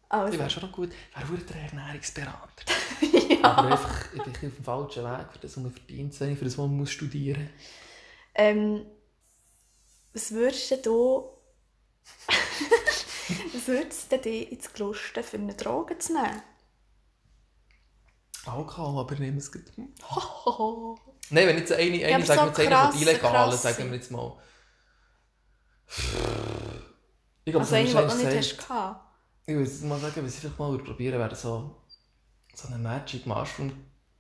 Also, 0.08 0.34
Ich 0.34 0.40
wäre 0.40 0.50
schon 0.50 0.64
noch 0.64 0.74
gut, 0.74 0.90
wäre 1.16 1.42
der 1.42 1.62
Ernährungsberater. 1.62 2.66
ja. 3.30 3.44
Aber 3.44 3.72
einfach, 3.72 4.14
ich 4.14 4.22
bin 4.22 4.50
auf 4.50 4.56
dem 4.56 4.64
falschen 4.64 5.04
Weg, 5.06 5.28
für 5.32 5.40
das, 5.40 5.56
was 5.56 5.64
man 5.64 5.72
verdient, 5.72 6.14
für 6.14 6.26
das, 6.26 6.58
was 6.58 6.58
man 6.58 6.76
muss 6.76 6.92
studieren 6.92 7.50
Ähm, 8.34 8.86
was 10.14 10.32
würdest 10.32 10.72
du 10.72 10.78
da... 10.78 12.34
was 13.54 13.68
würdest 13.68 14.12
du 14.12 14.18
dir 14.18 14.52
ins 14.52 14.72
Gelüsten 14.74 15.24
für 15.24 15.38
eine 15.38 15.54
Droge 15.56 15.98
zu 15.98 16.14
nehmen? 16.14 16.42
Alkohol, 18.46 19.00
aber 19.02 19.16
nehmen 19.16 19.38
es 19.38 19.52
gut. 19.52 19.66
Hohoho. 20.04 20.98
Nein, 21.30 21.48
wenn 21.48 21.58
jetzt 21.58 21.72
eine, 21.72 22.06
eine 22.06 22.16
aber 22.16 22.26
sagen 22.26 22.40
wir 22.42 22.54
so 22.56 22.62
jetzt 22.62 22.72
eine 22.72 22.92
von 22.92 23.02
Illegalen, 23.02 23.58
sagen 23.58 23.90
wir 23.90 23.98
jetzt 23.98 24.12
mal. 24.12 24.38
Ich 27.44 27.52
glaube, 27.52 27.60
Also 27.60 27.76
eine, 27.76 27.86
die 27.86 27.94
du 27.94 28.16
nicht 28.16 28.38
hast 28.38 28.58
gehabt. 28.58 29.12
Ich 29.46 29.56
würde 29.56 29.70
jetzt 29.70 29.84
mal 29.84 30.00
sagen, 30.00 30.26
was 30.26 30.34
ich 30.34 30.40
vielleicht 30.40 30.60
mal 30.60 30.78
probieren 30.78 31.14
würde, 31.14 31.20
wäre 31.20 31.36
so, 31.36 31.84
so 32.54 32.68
eine 32.68 32.78
Magic 32.78 33.26
Mushroom 33.26 33.72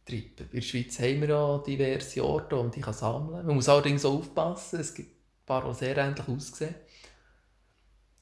Trip. 0.05 0.39
In 0.41 0.49
der 0.51 0.61
Schweiz 0.61 0.99
haben 0.99 1.21
wir 1.21 1.29
ja 1.29 1.57
diverse 1.59 2.23
Orte, 2.23 2.55
kann 2.81 2.93
sammeln 2.93 3.35
kann. 3.35 3.45
Man 3.45 3.55
muss 3.55 3.69
allerdings 3.69 4.05
auch 4.05 4.19
aufpassen, 4.19 4.79
es 4.79 4.93
gibt 4.93 5.11
ein 5.11 5.45
paar, 5.45 5.67
die 5.67 5.75
sehr 5.75 5.97
ähnlich 5.97 6.27
aussehen. 6.27 6.75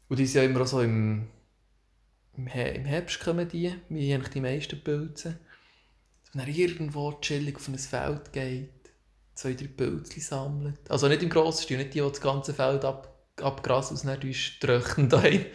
Und 0.07 0.19
die 0.19 0.25
sind 0.25 0.43
ja 0.43 0.49
immer 0.49 0.61
auch 0.61 0.67
so 0.67 0.81
im, 0.81 1.27
im, 2.35 2.47
im 2.47 2.85
Herbst 2.85 3.19
kommen 3.19 3.47
die, 3.47 3.73
wie 3.89 4.13
eigentlich 4.13 4.33
die 4.33 4.41
meisten 4.41 4.83
Pilze. 4.83 5.39
Man 6.33 6.45
dann 6.45 6.55
irgendwo 6.55 7.13
chillig 7.13 7.55
auf 7.55 7.67
ein 7.67 7.77
Feld 7.77 8.31
geht, 8.33 8.91
zwei, 9.33 9.53
drei 9.53 9.67
Pilze 9.67 10.19
sammelt. 10.19 10.89
Also 10.89 11.07
nicht 11.07 11.23
im 11.23 11.29
grossen 11.29 11.63
Stil, 11.63 11.77
nicht 11.77 11.93
die, 11.93 12.01
die 12.01 12.07
das 12.07 12.21
ganze 12.21 12.53
Feld 12.53 12.85
ab, 12.85 13.15
abgrasen 13.41 13.97
und 13.97 14.05
dann 14.05 14.33
tröchnen 14.59 15.09
daheim. 15.09 15.45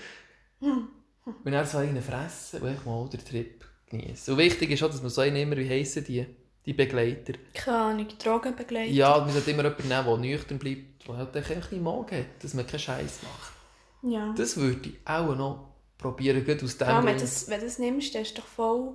Und 0.60 1.52
dann 1.52 1.66
so 1.66 1.78
einen 1.78 2.02
fressen 2.02 2.60
und 2.60 2.68
einfach 2.68 2.86
mal 2.86 3.08
den 3.08 3.24
Trip 3.24 3.64
genießen. 3.98 4.32
Und 4.34 4.38
wichtig 4.38 4.70
ist 4.70 4.82
auch, 4.82 4.90
dass 4.90 5.00
man 5.02 5.10
so 5.10 5.20
einen 5.20 5.36
immer, 5.36 5.56
wie 5.56 5.68
heissen 5.68 6.04
die, 6.04 6.26
die 6.66 6.72
Begleiter. 6.72 7.34
Keine 7.52 7.76
Ahnung, 7.78 8.08
Drogenbegleitung. 8.22 8.94
Ja, 8.94 9.18
man 9.18 9.30
sollte 9.30 9.50
immer 9.50 9.64
jemanden 9.64 9.88
nehmen, 9.88 10.06
der 10.06 10.16
nüchtern 10.18 10.58
bleibt, 10.58 11.06
der 11.08 11.16
halt 11.16 11.36
einfach 11.36 11.50
ein 11.52 11.60
bisschen 11.60 11.82
Magen 11.82 12.18
hat, 12.18 12.26
dass 12.42 12.54
man 12.54 12.66
keinen 12.66 12.80
Scheiß 12.80 13.18
macht. 13.22 13.52
Ja. 14.12 14.34
Das 14.36 14.56
würde 14.56 14.88
ich 14.90 14.94
auch 15.04 15.34
noch 15.34 15.68
probieren, 15.98 16.44
gerade 16.44 16.64
aus 16.64 16.76
dem 16.76 16.88
Ja, 16.88 17.04
wenn 17.04 17.14
du 17.16 17.20
das, 17.22 17.48
wenn 17.48 17.60
du 17.60 17.66
das 17.66 17.78
nimmst, 17.78 18.14
dann 18.14 18.22
ist 18.22 18.36
doch 18.38 18.46
voll... 18.46 18.94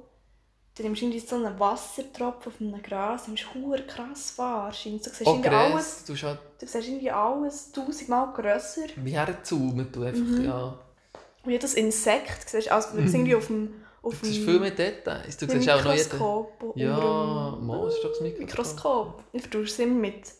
Du 0.78 0.84
nimmst 0.84 1.02
irgendwie 1.02 1.20
so 1.20 1.36
einen 1.36 1.60
Wassertropfen 1.60 2.54
auf 2.54 2.62
einem 2.62 2.82
Gras, 2.82 3.26
du 3.26 3.32
nimmst 3.32 3.54
hure 3.54 3.82
krass 3.86 4.38
wahr. 4.38 4.72
Du 4.72 4.90
siehst 4.98 5.28
Auch 5.28 5.34
irgendwie 5.34 5.50
alles, 5.50 6.06
du 6.06 6.16
halt 6.16 6.40
du 6.58 6.66
siehst 6.68 6.88
irgendwie 6.88 7.12
alles 7.12 7.72
tausendmal 7.74 8.32
grösser. 8.34 8.84
wie 8.96 9.12
herzoomen, 9.12 9.92
du 9.92 10.04
einfach, 10.04 10.22
Mhm. 10.22 10.46
ja. 10.46 10.80
Und 11.44 11.52
jedes 11.52 11.74
Insekt 11.74 12.50
siehst, 12.50 12.72
also 12.72 12.92
du 12.96 13.00
irgendwie 13.00 13.36
auf 13.36 13.48
dem... 13.48 13.74
Auf 14.02 14.20
Das 14.20 14.30
ist 14.30 14.38
dem 14.38 14.46
viel 14.46 14.60
mehr 14.60 14.72
Details. 14.72 15.38
Du 15.38 15.48
siehst 15.50 15.70
auch 15.70 15.84
noch. 15.84 15.92
Mikroskop. 15.94 16.74
Ja, 16.76 17.58
mal, 17.62 17.86
das 17.86 17.96
ist 17.96 18.04
doch 18.04 18.10
das 18.12 18.22
Mikroskop. 18.22 18.48
Mikroskop. 18.48 19.24
Ich 19.34 19.42
vertausche 19.42 19.64
es 19.66 19.80
immer 19.80 19.96
mit... 19.96 20.32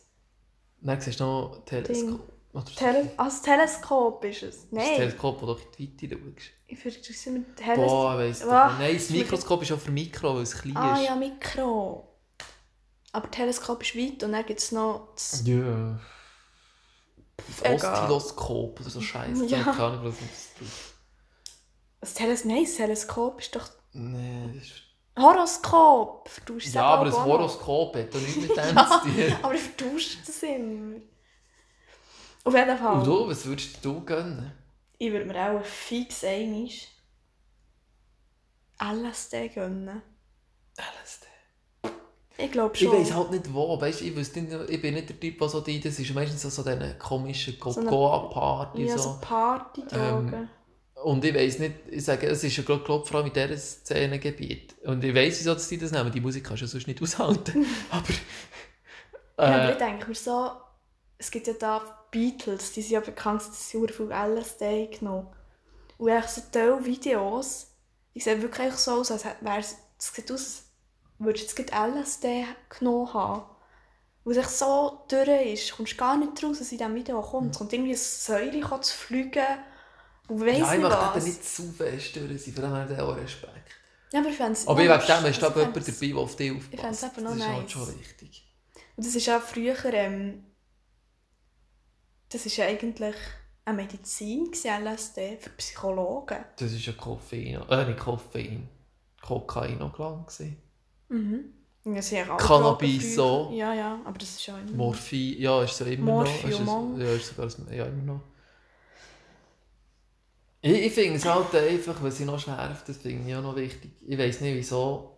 Dann 0.82 1.00
siehst 1.00 1.20
du 1.20 1.24
noch 1.24 1.62
Teleskop. 1.66 2.20
Ist 2.52 2.76
Tele 2.78 3.10
also 3.16 3.44
Teleskop 3.44 4.24
ist 4.24 4.42
es. 4.42 4.56
das 4.62 4.66
Nein, 4.72 4.96
Teleskop, 4.96 5.40
wo 5.42 5.46
du 5.46 5.56
in 5.78 5.96
die 5.96 6.10
Weite 6.10 6.18
schaust. 6.20 6.50
ich 6.66 6.78
vertausche 6.78 7.12
es 7.12 7.26
immer 7.26 7.38
mit 7.40 7.56
Teleskop. 7.56 7.86
Boah, 7.86 8.12
ich 8.14 8.18
weiss 8.30 8.42
Ah, 8.42 8.68
nicht. 8.70 8.78
Nein, 8.80 8.94
das 8.94 9.02
ist 9.02 9.10
Mikroskop 9.10 9.62
ist 9.62 9.72
auch 9.72 9.78
für 9.78 9.90
Mikro, 9.92 10.34
weil 10.34 10.42
es 10.42 10.54
klein 10.58 10.76
Ah 10.76 10.94
ist. 10.98 11.04
ja, 11.06 11.14
Mikro. 11.16 12.08
Aber 13.12 13.30
Teleskop 13.30 13.82
ist 13.82 13.94
weit 13.96 14.22
und 14.24 14.32
dann 14.32 14.46
gibt 14.46 14.58
es 14.60 14.72
noch 14.72 15.08
das 15.14 15.42
Ja. 15.46 16.00
Das. 17.62 17.84
Oszilloskop 17.84 18.80
oder 18.80 18.90
so 18.90 19.00
Scheiße. 19.00 19.44
Ja. 19.46 19.58
Ja. 19.58 19.64
Keine 19.64 19.82
Ahnung, 19.84 20.04
was 20.06 20.14
das 20.18 20.54
tut. 20.58 20.68
Das 22.00 22.14
Teles 22.14 22.44
Nein, 22.44 22.64
das 22.64 22.74
Teleskop 22.76 23.40
ist 23.40 23.54
doch 23.54 23.68
Nee, 23.92 24.50
das 24.54 24.64
ist... 24.64 24.72
Horoskop. 25.18 26.28
Vertauschst 26.28 26.68
es 26.68 26.74
Ja, 26.74 26.84
aber 26.84 27.10
noch. 27.10 27.24
Horoskop 27.26 27.94
hat 27.96 28.14
doch 28.14 28.20
nichts 28.20 28.36
mit 28.36 28.50
dem 28.50 28.56
zu 28.56 28.64
tun. 28.64 29.36
aber 29.42 29.54
ich 29.54 29.60
vertausche 29.60 30.18
das 30.24 30.42
immer. 30.44 31.00
Auf 32.44 32.54
jeden 32.54 32.78
Fall. 32.78 32.94
Und 32.98 33.06
du, 33.06 33.28
was 33.28 33.44
würdest 33.44 33.84
du 33.84 34.00
gönnen? 34.04 34.52
Ich 34.98 35.10
würde 35.12 35.26
mir 35.26 35.58
auch 35.60 35.64
fix 35.64 36.24
einmal 36.24 36.68
LSD 38.82 39.48
gönnen. 39.48 40.00
LSD. 40.78 41.26
Ich 42.38 42.50
glaube 42.52 42.74
Ich 42.74 42.80
schon. 42.80 42.92
weiss 42.98 43.12
halt 43.12 43.30
nicht 43.32 43.52
wo, 43.52 43.78
weißt, 43.78 44.00
ich, 44.00 44.16
weiss 44.16 44.34
nicht, 44.34 44.50
ich 44.70 44.80
bin 44.80 44.94
nicht 44.94 45.10
der 45.10 45.20
Typ, 45.20 45.38
der 45.38 45.48
so 45.50 45.60
die, 45.60 45.78
das 45.80 45.98
ist 45.98 46.14
meistens 46.14 46.40
so, 46.40 46.48
so 46.48 46.62
diese 46.62 46.96
komischen 46.98 47.58
eine- 47.62 47.86
Goa-Party 47.90 48.84
ja, 48.86 48.96
so. 48.96 49.02
so 49.14 49.18
Partydrogen. 49.20 50.48
Und 51.02 51.24
ich 51.24 51.34
weiss 51.34 51.58
nicht, 51.58 51.74
ich 51.90 52.04
sage, 52.04 52.26
es 52.28 52.44
ist 52.44 52.56
ja 52.56 52.62
gerade 52.62 52.84
glaub, 52.84 53.08
vor 53.08 53.18
allem 53.18 53.28
in 53.28 53.32
diesem 53.32 53.56
Szenengebiet. 53.56 54.74
Und 54.84 55.02
ich 55.02 55.14
weiss, 55.14 55.40
wieso 55.40 55.54
die 55.54 55.78
das 55.78 55.92
nehmen, 55.92 56.12
die 56.12 56.20
Musik 56.20 56.44
kannst 56.44 56.62
du 56.62 56.66
ja 56.66 56.70
sonst 56.70 56.86
nicht 56.86 57.02
aushalten. 57.02 57.66
aber... 57.90 58.12
ja, 59.42 59.56
aber 59.56 59.68
Äh, 59.68 59.72
ich 59.72 59.78
denke 59.78 60.08
mir 60.08 60.14
so, 60.14 60.52
es 61.18 61.30
gibt 61.30 61.46
ja 61.46 61.54
da 61.54 61.82
Beatles, 62.10 62.72
die 62.72 62.82
sind 62.82 62.92
ja 62.92 63.00
bekannt, 63.00 63.42
dass 63.42 63.70
sie 63.70 63.78
sehr 63.78 63.88
viel 63.88 64.10
LSD 64.10 64.88
genommen 64.98 65.28
Und 65.98 66.08
echt 66.08 66.30
so 66.30 66.42
tolle 66.52 66.84
Videos, 66.84 67.68
die 68.14 68.20
sehen 68.20 68.42
wirklich 68.42 68.74
so 68.74 69.00
aus, 69.00 69.10
als 69.10 69.24
wäre 69.24 69.58
es, 69.58 69.76
es 69.98 70.14
sieht 70.14 70.30
aus, 70.30 70.40
als 70.40 70.64
würdest 71.18 71.58
du 71.58 71.62
jetzt 71.62 71.74
LSD 71.74 72.46
genommen 72.78 73.14
haben. 73.14 73.42
Weil 74.24 74.38
es 74.38 74.58
so 74.58 75.06
dürr 75.10 75.40
ist, 75.42 75.72
kommst 75.72 75.96
gar 75.96 76.16
nicht 76.16 76.42
raus, 76.42 76.60
was 76.60 76.72
in 76.72 76.78
diesem 76.78 76.94
Video 76.94 77.22
kommt. 77.22 77.52
Es 77.52 77.58
kommt 77.58 77.72
irgendwie 77.72 77.92
ein 77.92 77.96
Säule 77.96 78.80
zu 78.82 78.96
fliegen 78.96 79.46
weiss 80.38 80.58
ja, 80.58 80.74
ich 80.74 80.80
möchte 80.80 80.98
eben 81.16 81.24
nicht 81.26 81.44
zu 81.44 81.72
fest 81.72 82.14
sein, 82.14 82.38
von 82.38 82.62
dem 82.62 82.70
habe 82.72 82.92
ich 82.94 83.00
auch 83.00 83.16
Respekt. 83.16 83.70
Ja, 84.12 84.20
aber 84.20 84.28
ich 84.28 84.36
fände 84.36 84.52
es... 84.52 84.66
Aber 84.66 84.82
ja, 84.82 85.00
wegen 85.00 85.06
dem 85.22 85.30
ist 85.30 85.42
da 85.42 85.46
also 85.48 85.60
jemand 85.60 85.76
dabei, 85.88 86.06
der 86.08 86.16
auf 86.18 86.36
dich 86.36 86.52
ich 86.72 86.80
fänd's 86.80 87.04
aufpasst. 87.04 87.18
eben 87.18 87.24
noch 87.24 87.30
Das 87.32 87.38
ist 87.40 87.46
halt 87.48 87.62
nice. 87.62 87.70
schon 87.72 87.98
wichtig. 88.00 88.46
Und 88.96 89.06
das 89.06 89.14
ist 89.14 89.26
ja 89.26 89.40
früher, 89.40 89.84
ähm, 89.94 90.44
das 92.28 92.46
ist 92.46 92.56
ja 92.56 92.66
eigentlich 92.66 93.14
eine 93.64 93.76
Medizin, 93.76 94.46
gewesen, 94.46 94.84
LSD, 94.84 95.36
für 95.38 95.50
Psychologen. 95.50 96.44
Das 96.56 96.72
ist 96.72 96.84
ja 96.86 96.92
Koffein, 96.92 97.62
äh, 97.68 97.84
nicht 97.86 97.98
Koffein, 97.98 98.68
Kokainoglan 99.22 100.24
gewesen. 100.26 100.56
Mhm. 101.08 101.44
Ja, 101.84 102.02
sie 102.02 102.20
haben 102.22 102.36
Cannabis 102.36 103.14
Drogen 103.16 103.46
früher- 103.46 103.48
so. 103.48 103.50
Ja, 103.54 103.74
ja, 103.74 104.00
aber 104.04 104.18
das 104.18 104.28
ist 104.30 104.46
ja 104.46 104.58
immer... 104.58 104.72
Morphin, 104.72 105.40
ja, 105.40 105.62
ist 105.62 105.76
so 105.76 105.84
immer 105.84 106.04
Morphium 106.12 106.64
noch. 106.64 106.98
Ist 106.98 107.00
auch. 107.00 107.14
es, 107.16 107.36
ja, 107.36 107.46
ist 107.46 107.56
sogar 107.56 107.72
ja, 107.74 107.84
immer 107.86 108.02
noch. 108.02 108.20
Ich, 110.62 110.72
ich 110.72 110.92
finde 110.92 111.16
es 111.16 111.24
halt 111.26 111.54
einfach, 111.54 112.02
was 112.02 112.18
ich 112.20 112.26
noch 112.26 112.38
schärft, 112.38 112.88
das 112.88 112.96
finde 112.98 113.28
ich 113.28 113.34
auch 113.36 113.42
noch 113.42 113.56
wichtig. 113.56 113.90
Ich 114.06 114.18
weiß 114.18 114.40
nicht, 114.42 114.54
wieso. 114.56 115.16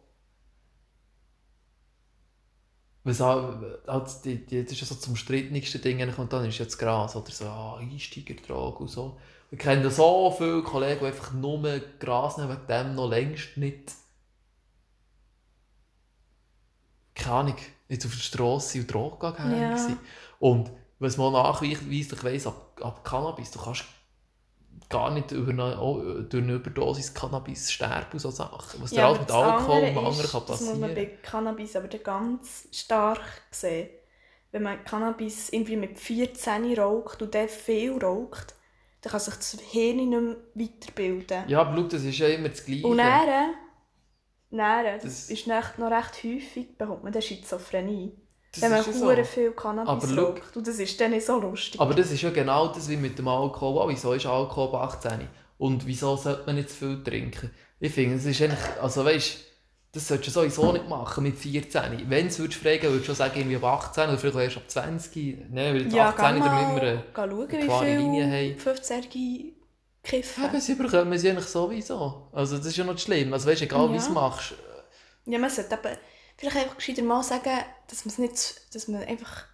Was 3.05 3.19
halt, 3.21 3.87
halt 3.89 4.25
die, 4.25 4.47
die, 4.47 4.63
das 4.63 4.73
ist 4.73 4.81
ja 4.81 4.87
so 4.87 4.95
zum 4.95 5.17
strittigsten 5.17 5.81
Ding, 5.83 6.01
und 6.17 6.33
dann 6.33 6.45
ist 6.45 6.59
jetzt 6.59 6.79
Gras 6.79 7.17
oder 7.17 7.31
so, 7.33 7.47
ah, 7.47 7.77
Einsteigertrag 7.79 8.79
und 8.81 8.89
so. 8.89 9.19
Ich 9.51 9.59
kenne 9.59 9.91
so 9.91 10.31
viele 10.37 10.63
Kollegen, 10.63 11.01
die 11.01 11.07
einfach 11.07 11.33
nur 11.33 11.81
Gras 11.99 12.39
nehmen, 12.39 12.51
wegen 12.51 12.67
dem 12.69 12.95
noch 12.95 13.09
längst 13.09 13.57
nicht. 13.57 13.93
Keine 17.15 17.35
Ahnung, 17.37 17.57
jetzt 17.89 18.05
auf 18.07 18.13
der 18.13 18.21
Straße 18.21 18.81
und 18.81 18.93
Drogen 18.93 19.19
gegangen 19.19 19.71
Ja. 19.71 19.71
waren. 19.71 19.99
Und 20.39 20.71
was 20.99 21.17
man 21.17 21.33
nachweislich 21.33 22.23
weiss, 22.25 22.47
ab, 22.47 22.79
ab 22.83 23.05
Cannabis, 23.05 23.51
du 23.51 23.59
kannst 23.61 23.85
gar 24.89 25.11
nicht 25.13 25.33
über 25.33 25.51
eine, 25.53 25.81
oh, 25.81 26.23
durch 26.23 26.43
eine 26.43 26.55
Überdosis 26.55 27.15
Cannabis 27.15 27.71
sterben 27.73 28.13
und 28.15 28.19
so 28.19 28.31
Sachen. 28.31 28.83
Was 28.83 28.93
dir 28.93 29.07
alles 29.07 29.19
aber 29.19 29.21
mit 29.21 29.31
Alkohol 29.31 29.85
und 29.85 29.97
andere 29.97 30.07
anderen 30.07 30.31
kann 30.31 30.47
Das 30.47 30.61
muss 30.61 30.79
man 30.79 30.95
bei 30.95 31.07
passieren. 31.07 31.23
Cannabis 31.23 31.77
aber 31.77 31.89
ganz 31.89 32.69
stark 32.73 33.21
sehen. 33.51 33.91
Wenn 34.51 34.63
man 34.65 34.85
Cannabis 34.85 35.51
irgendwie 35.51 35.77
mit 35.77 35.99
14 35.99 36.79
raucht 36.79 37.23
und 37.23 37.35
dann 37.35 37.49
viel 37.49 37.93
raucht, 37.99 38.55
dann 39.01 39.11
kann 39.13 39.21
sich 39.21 39.35
das 39.35 39.59
Hirn 39.71 39.97
nicht 39.97 40.11
mehr 40.11 40.37
weiterbilden. 40.55 41.49
Ja, 41.49 41.63
aber 41.63 41.77
schau, 41.77 41.89
das 41.89 42.03
ist 42.05 42.19
ja 42.19 42.29
immer 42.29 42.51
das 42.51 42.65
Gleiche. 42.65 42.87
Und 42.87 42.99
dann, 42.99 43.55
dann 44.51 44.85
das, 44.85 45.03
Das- 45.05 45.31
ist 45.31 45.47
noch, 45.47 45.79
noch 45.79 45.91
recht 45.91 46.23
häufig, 46.25 46.77
bekommt 46.77 47.05
man 47.05 47.13
dann 47.13 47.23
Schizophrenie. 47.23 48.13
Das 48.53 48.63
wenn 48.63 48.71
man 48.71 48.85
ja 48.85 48.93
so. 48.93 49.07
hure 49.07 49.25
viel 49.25 49.51
Cannabis 49.53 50.11
Aber 50.13 50.23
raucht. 50.23 50.57
Und 50.57 50.67
das 50.67 50.79
ist 50.79 51.01
dann 51.01 51.11
nicht 51.13 51.27
so 51.27 51.39
lustig. 51.41 51.81
Aber 51.81 51.95
das 51.95 52.11
ist 52.11 52.21
ja 52.23 52.31
genau 52.31 52.69
das 52.69 52.89
wie 52.89 52.97
mit 52.97 53.19
dem 53.19 53.29
Alkohol. 53.29 53.83
auch. 53.83 53.89
Wieso 53.89 54.13
ist 54.13 54.27
Alkohol 54.27 54.69
ab 54.81 54.95
18? 55.05 55.29
Und 55.59 55.87
wieso 55.87 56.17
sollte 56.17 56.43
man 56.47 56.57
nicht 56.57 56.71
zu 56.71 56.77
viel 56.77 57.03
trinken? 57.03 57.51
Ich 57.81 57.93
finde, 57.93 58.17
es 58.17 58.25
ist 58.27 58.41
eigentlich, 58.43 58.59
also 58.81 59.05
weißt 59.05 59.39
das 59.95 60.09
solltest 60.09 60.29
du 60.35 60.41
sowieso 60.41 60.73
nicht 60.73 60.89
machen 60.89 61.23
mit 61.23 61.37
14. 61.39 62.09
Wenn 62.09 62.29
du 62.29 62.45
es 62.47 62.55
fragen 62.55 62.83
würdest 62.85 63.03
du 63.03 63.05
schon 63.05 63.15
sagen, 63.15 63.39
irgendwie 63.39 63.57
ab 63.57 63.65
18 63.65 64.05
oder 64.09 64.17
vielleicht 64.19 64.39
erst 64.39 64.57
ab 64.57 64.63
20. 64.67 65.51
Nein, 65.51 65.75
weil 65.75 65.83
jetzt 65.83 65.95
Ja, 65.95 66.09
18 66.09 66.35
geh 66.35 66.41
damit 66.41 66.83
wir 66.83 66.83
eine 66.83 67.05
schauen, 67.15 67.49
klare 67.49 67.97
Linie 67.97 68.25
haben. 68.25 68.59
15-Jährige 68.59 69.53
kiffen. 70.03 70.45
Ja, 70.53 70.61
sie 70.61 70.75
bekommen 70.77 71.19
sie 71.19 71.31
eigentlich 71.31 71.45
sowieso. 71.47 72.29
Also 72.33 72.57
das 72.57 72.67
ist 72.67 72.77
ja 72.79 72.85
noch 72.85 72.99
schlimm. 72.99 73.33
Also 73.35 73.49
weißt 73.51 73.61
du, 73.61 73.65
egal 73.67 73.89
wie 73.91 73.93
du 73.93 73.99
es 73.99 74.07
Ja. 74.07 74.13
machst. 74.13 74.55
Ja, 75.27 75.39
man 75.39 75.51
sollte 75.51 75.75
aber 75.79 75.91
vielleicht 76.51 76.67
einfach 76.67 76.77
gescheiter 76.77 77.03
mal 77.03 77.23
sagen, 77.23 77.59
dass 77.89 78.05
man 78.05 78.13
es 78.13 78.19
nicht, 78.19 78.75
dass 78.75 78.89
man 78.89 79.03
einfach, 79.05 79.45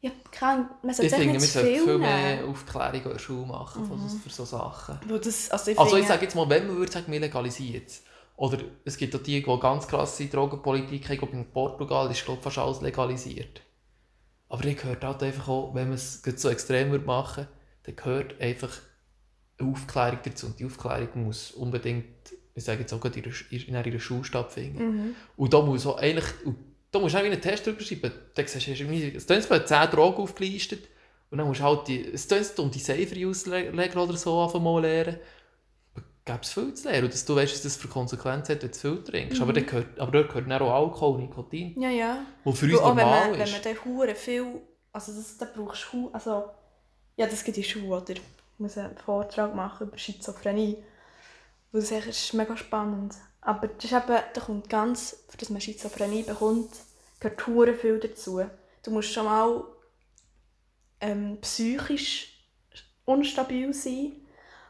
ja, 0.00 0.10
Ahnung, 0.40 0.68
man 0.82 0.94
sollte 0.94 1.14
es 1.14 1.18
nicht 1.18 1.32
wir 1.32 1.40
zu 1.40 1.58
viel 1.60 1.80
viel 1.84 1.98
mehr 1.98 2.44
Aufklärung 2.46 3.02
in 3.04 3.10
der 3.10 3.18
Schule 3.18 3.46
machen 3.46 3.84
von 3.84 3.98
so- 4.08 4.18
für 4.18 4.30
solche 4.30 4.50
Sachen. 4.50 5.00
Das, 5.22 5.50
also 5.50 5.70
ich 5.70 5.78
Also 5.78 5.96
ich 5.96 6.06
sage 6.06 6.22
jetzt 6.24 6.34
mal, 6.34 6.48
wenn 6.48 6.66
man 6.66 6.76
würde 6.76 6.92
sagen, 6.92 7.10
wir 7.12 7.20
legalisieren. 7.20 7.86
Oder 8.36 8.58
es 8.84 8.96
gibt 8.98 9.14
auch 9.16 9.22
die, 9.22 9.42
die 9.42 9.60
ganz 9.60 9.88
krasse 9.88 10.26
Drogenpolitik 10.26 11.04
haben. 11.06 11.12
Ich 11.14 11.18
glaube, 11.20 11.36
in 11.36 11.50
Portugal 11.52 12.10
ist 12.10 12.24
glaube 12.24 12.42
fast 12.42 12.58
alles 12.58 12.82
legalisiert. 12.82 13.62
Aber 14.48 14.64
ich 14.64 14.76
gehört 14.76 15.04
halt 15.04 15.22
einfach 15.22 15.48
auch, 15.48 15.74
wenn 15.74 15.88
man 15.88 15.94
es 15.96 16.22
so 16.36 16.48
extrem 16.50 16.90
würde 16.90 17.06
machen 17.06 17.48
dann 17.84 17.96
gehört 17.96 18.40
einfach 18.40 18.72
eine 19.58 19.70
Aufklärung 19.72 20.18
dazu. 20.24 20.46
Und 20.46 20.58
die 20.60 20.66
Aufklärung 20.66 21.24
muss 21.24 21.52
unbedingt, 21.52 22.32
ich 22.56 22.64
sage 22.64 22.80
jetzt 22.80 22.92
auch 22.92 23.00
gerade 23.00 23.20
in 23.20 23.76
einer 23.76 24.00
Schule 24.00 24.24
stattfinden. 24.24 24.84
Mhm. 24.84 25.14
Und 25.36 25.52
da 25.52 25.60
muss 25.60 25.86
auch 25.86 25.98
eigentlich, 25.98 26.24
und 26.44 26.56
da 26.90 26.98
musst 26.98 27.14
du 27.14 27.18
auch 27.18 27.24
einen 27.24 27.40
Test 27.40 27.66
drüber 27.66 27.80
schreiben. 27.82 28.10
Da 28.34 28.46
siehst 28.46 28.66
du, 28.66 28.72
es 29.16 29.26
sind 29.26 29.68
10 29.68 29.90
Drogen 29.90 30.22
aufgelistet. 30.22 30.88
Und 31.30 31.38
dann 31.38 31.46
musst 31.46 31.60
du 31.60 31.64
halt 31.64 31.86
die, 31.86 32.00
es 32.12 32.26
tun 32.26 32.38
um 32.58 32.70
die 32.70 32.78
Safer 32.78 33.28
auslegen 33.28 33.98
oder 33.98 34.16
so 34.16 34.40
anfangen 34.40 34.64
mal 34.64 34.80
lernen. 34.80 35.18
Gäbe 36.24 36.38
es 36.42 36.52
viel 36.52 36.72
zu 36.74 36.88
lernen. 36.88 37.04
Und 37.04 37.12
dass 37.12 37.24
du 37.24 37.36
weißt, 37.36 37.52
was 37.52 37.62
das 37.62 37.76
für 37.76 37.88
Konsequenzen 37.88 38.54
hat, 38.54 38.62
wenn 38.62 38.70
du 38.70 38.74
zu 38.74 38.94
viel 38.94 39.04
trinkst. 39.04 39.40
Aber, 39.40 39.50
Mhm. 39.52 39.56
dann 39.56 39.66
gehört, 39.66 39.98
aber 40.00 40.12
dort 40.12 40.28
gehört 40.28 40.50
dann 40.50 40.62
auch 40.62 40.72
Alkohol, 40.72 41.20
Nikotin, 41.20 41.80
ja, 41.80 41.90
ja. 41.90 42.18
was 42.44 42.58
für 42.58 42.66
uns 42.66 42.78
auch 42.78 42.96
wenn 42.96 43.04
normal 43.04 43.30
man, 43.30 43.38
wenn 43.38 43.46
ist. 43.46 43.52
man 43.52 43.62
dann 43.62 44.16
viel, 44.16 44.46
also 44.92 45.12
das, 45.12 45.36
da 45.36 45.46
brauchst 45.54 45.86
du, 45.92 46.10
also, 46.12 46.44
ja, 47.16 47.26
das 47.26 47.42
in 47.42 47.52
die 47.52 47.62
Schule, 47.64 47.86
oder? 48.00 48.14
Ich 48.14 48.22
muss 48.58 48.78
einen 48.78 48.96
Vortrag 48.96 49.54
machen 49.54 49.88
über 49.88 49.98
Schizophrenie. 49.98 50.78
Weil 51.76 51.82
das 51.82 52.06
ist 52.06 52.32
mega 52.32 52.56
spannend. 52.56 53.14
Aber 53.42 53.68
das 53.68 53.84
ist 53.84 53.92
eben, 53.92 54.18
da 54.32 54.40
kommt 54.40 54.70
ganz, 54.70 55.24
für 55.28 55.36
dass 55.36 55.50
man 55.50 55.60
Schizophrenie 55.60 56.22
bekommt, 56.22 56.70
gehört 57.20 57.78
viel 57.78 58.00
dazu. 58.00 58.40
Du 58.82 58.90
musst 58.90 59.12
schon 59.12 59.26
mal 59.26 59.62
ähm, 61.02 61.36
psychisch 61.42 62.32
unstabil 63.04 63.74
sein. 63.74 64.12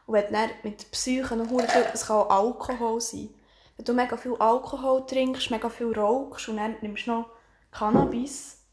Und 0.07 0.14
wenn 0.14 0.33
du 0.33 0.38
mit 0.64 0.90
Psyche 0.90 1.37
noch 1.37 1.47
viel, 1.47 1.64
es 1.95 2.07
kann 2.07 2.16
auch 2.16 2.29
Alkohol 2.29 3.01
sein. 3.01 3.29
Wenn 3.77 3.85
du 3.85 3.95
mega 3.95 4.16
viel 4.16 4.35
Alkohol 4.40 5.07
trinkst, 5.07 5.53
mega 5.53 5.69
viel 5.69 5.92
rauchst 5.97 6.49
und 6.49 6.57
dann 6.57 6.75
nimmst 6.81 7.07
du 7.07 7.12
noch 7.12 7.31
Cannabis, 7.71 8.64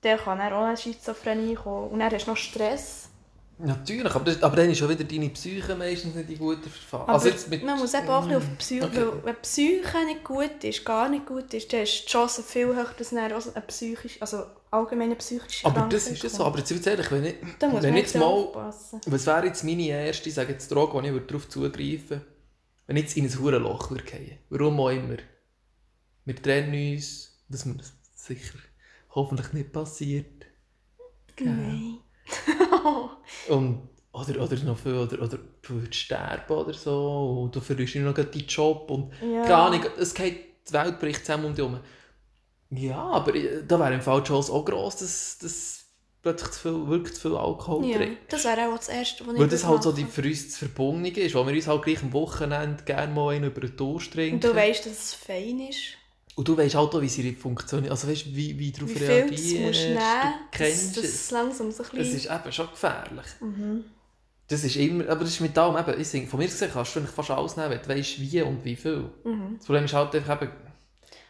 dann 0.00 0.18
kann 0.18 0.38
dann 0.38 0.52
auch 0.52 0.64
eine 0.64 0.76
Schizophrenie 0.76 1.54
kommen. 1.54 1.92
Und 1.92 2.00
dann 2.00 2.12
hast 2.12 2.26
du 2.26 2.32
noch 2.32 2.36
Stress. 2.36 3.10
Natürlich, 3.58 4.14
aber, 4.14 4.24
das, 4.26 4.42
aber 4.42 4.56
dann 4.56 4.70
ist 4.70 4.78
schon 4.78 4.90
wieder 4.90 5.04
deine 5.04 5.30
Psyche 5.30 5.74
meistens 5.76 6.14
nicht 6.14 6.28
in 6.28 6.38
guter 6.38 6.68
Verfassung. 6.68 7.08
Also 7.08 7.64
man 7.64 7.78
muss 7.78 7.94
eben 7.94 8.08
auch 8.08 8.28
ein 8.28 8.28
bisschen 8.28 8.36
auf 8.36 8.44
die 8.50 8.56
Psyche, 8.56 8.84
Okay. 8.84 8.96
weil 8.96 9.24
wenn 9.24 9.34
die 9.34 9.40
Psyche 9.40 10.04
nicht 10.04 10.24
gut 10.24 10.64
ist, 10.64 10.84
gar 10.84 11.08
nicht 11.08 11.24
gut 11.26 11.54
ist, 11.54 11.72
dann 11.72 11.80
ist 11.80 12.02
die 12.04 12.06
Chance 12.06 12.42
viel 12.42 12.66
höher, 12.66 12.86
dass 12.98 13.10
dann 13.10 13.32
auch 13.32 13.40
so 13.40 13.54
eine 13.54 13.64
psychische, 13.66 14.20
also 14.20 14.44
allgemeine 14.70 15.16
psychische 15.16 15.64
aber 15.64 15.88
das 15.88 16.04
Krankheit 16.04 16.12
ist 16.12 16.24
das 16.24 16.34
so. 16.34 16.44
Aber 16.44 16.58
jetzt 16.58 16.70
jetzt 16.70 16.86
ehrlich, 16.86 17.10
wenn 17.10 17.24
ich, 17.24 17.34
wenn 17.60 17.96
jetzt 17.96 18.14
mal 18.16 18.24
aufpassen. 18.26 19.00
Was 19.06 19.26
wäre 19.26 19.46
jetzt 19.46 19.64
meine 19.64 19.86
erste, 19.86 20.30
sage 20.30 20.52
jetzt 20.52 20.70
Droge, 20.70 20.92
wo 20.92 21.00
ich 21.00 21.26
darauf 21.26 21.48
zugreifen 21.48 22.08
würde, 22.10 22.26
wenn 22.86 22.96
ich 22.96 23.04
jetzt 23.04 23.16
in 23.16 23.24
ein 23.24 23.38
Hurenloch 23.38 23.90
würde 23.90 24.04
fallen? 24.04 24.38
Warum 24.50 24.78
auch 24.80 24.90
immer. 24.90 25.16
Wir 26.26 26.36
trennen 26.36 26.94
uns, 26.94 27.38
dass 27.48 27.64
mir 27.64 27.76
das 27.76 27.94
sicher 28.14 28.58
hoffentlich 29.14 29.52
nicht 29.54 29.72
passiert. 29.72 30.44
Nein. 31.40 31.98
Und, 33.48 33.88
oder, 34.12 34.42
oder 34.42 34.56
noch 34.64 34.78
viel, 34.78 34.94
oder, 34.94 35.20
oder 35.22 35.38
du 35.62 35.74
würdest 35.74 35.94
sterben 35.94 36.52
oder 36.54 36.72
so, 36.72 37.42
und 37.44 37.54
du 37.54 37.60
verlierst 37.60 37.94
nur 37.96 38.04
noch 38.06 38.14
deinen 38.14 38.46
Job 38.46 38.90
und 38.90 39.12
Ja. 39.20 39.42
keine 39.42 39.56
Ahnung, 39.56 39.84
es 39.98 40.14
geht, 40.14 40.68
die 40.68 40.72
Welt 40.72 40.98
bricht 40.98 41.20
zusammen 41.26 41.44
um 41.46 41.54
dich 41.54 41.64
herum. 41.64 41.80
Ja, 42.70 42.98
aber 42.98 43.34
äh, 43.34 43.62
da 43.66 43.78
wäre 43.78 43.94
im 43.94 44.00
Fall 44.00 44.22
die 44.22 44.28
Chance 44.28 44.52
auch 44.52 44.64
gross, 44.64 44.96
dass, 44.96 45.38
dass 45.38 45.84
plötzlich 46.22 46.50
zu 46.52 46.60
viel, 46.60 46.86
wirklich 46.88 47.14
zu 47.14 47.20
viel 47.28 47.36
Alkohol 47.36 47.84
Ja, 47.86 47.98
trinkst. 47.98 48.22
das 48.30 48.44
wäre 48.44 48.68
auch 48.72 48.76
das 48.78 48.88
Erste, 48.88 49.26
was 49.26 49.34
ich 49.34 49.40
Weil 49.40 49.48
das 49.48 49.64
halt 49.64 49.82
so 49.84 49.92
die 49.92 50.02
machen. 50.02 50.12
für 50.12 50.22
uns 50.22 50.46
das 50.48 50.56
Verbundene 50.56 51.20
ist, 51.20 51.34
wo 51.34 51.46
wir 51.46 51.54
uns 51.54 51.66
halt 51.68 51.82
gleich 51.82 52.02
am 52.02 52.12
Wochenende 52.12 52.82
gerne 52.84 53.12
mal 53.14 53.34
einen 53.34 53.44
über 53.44 53.60
den 53.60 53.76
Durst 53.76 54.12
trinken. 54.12 54.34
Und 54.36 54.44
du 54.44 54.54
weißt, 54.54 54.86
dass 54.86 54.92
es 54.92 55.14
fein 55.14 55.60
ist. 55.60 55.96
Und 56.36 56.46
du 56.46 56.56
weißt 56.56 56.74
halt 56.74 56.94
auch, 56.94 57.00
wie 57.00 57.08
sie 57.08 57.32
funktioniert. 57.32 57.90
Also 57.90 58.08
weißt 58.08 58.26
wie, 58.36 58.58
wie 58.58 58.70
darauf 58.70 58.90
Wie 58.90 58.98
du 58.98 59.04
reagierst. 59.06 59.58
musst 59.58 59.80
nehmen 59.80 59.96
du 59.96 60.48
kennst 60.52 60.96
dass 60.98 61.04
es. 61.04 61.14
es 61.14 61.30
langsam 61.30 61.72
so 61.72 61.82
ein 61.82 61.88
Es 61.88 61.90
bisschen... 61.90 62.16
ist 62.16 62.30
eben 62.30 62.52
schon 62.52 62.70
gefährlich. 62.70 63.26
Mhm. 63.40 63.84
Das 64.48 64.62
ist 64.62 64.76
immer, 64.76 65.08
aber 65.08 65.20
das 65.20 65.30
ist 65.30 65.40
mit 65.40 65.56
allem 65.58 65.76
eben, 65.76 66.00
ich 66.00 66.06
sage, 66.06 66.26
von 66.26 66.38
mir 66.38 66.46
gesehen 66.46 66.70
kannst 66.72 66.94
du 66.94 67.00
eigentlich 67.00 67.14
fast 67.14 67.30
alles 67.30 67.56
nehmen, 67.56 67.70
wenn 67.70 67.82
du 67.82 67.88
weißt, 67.88 68.20
wie 68.20 68.42
und 68.42 68.64
wie 68.64 68.76
viel. 68.76 69.10
Mhm. 69.24 69.56
Das 69.56 69.66
Problem 69.66 69.84
ist 69.86 69.94
halt 69.94 70.14
einfach 70.14 70.42
eben, 70.42 70.52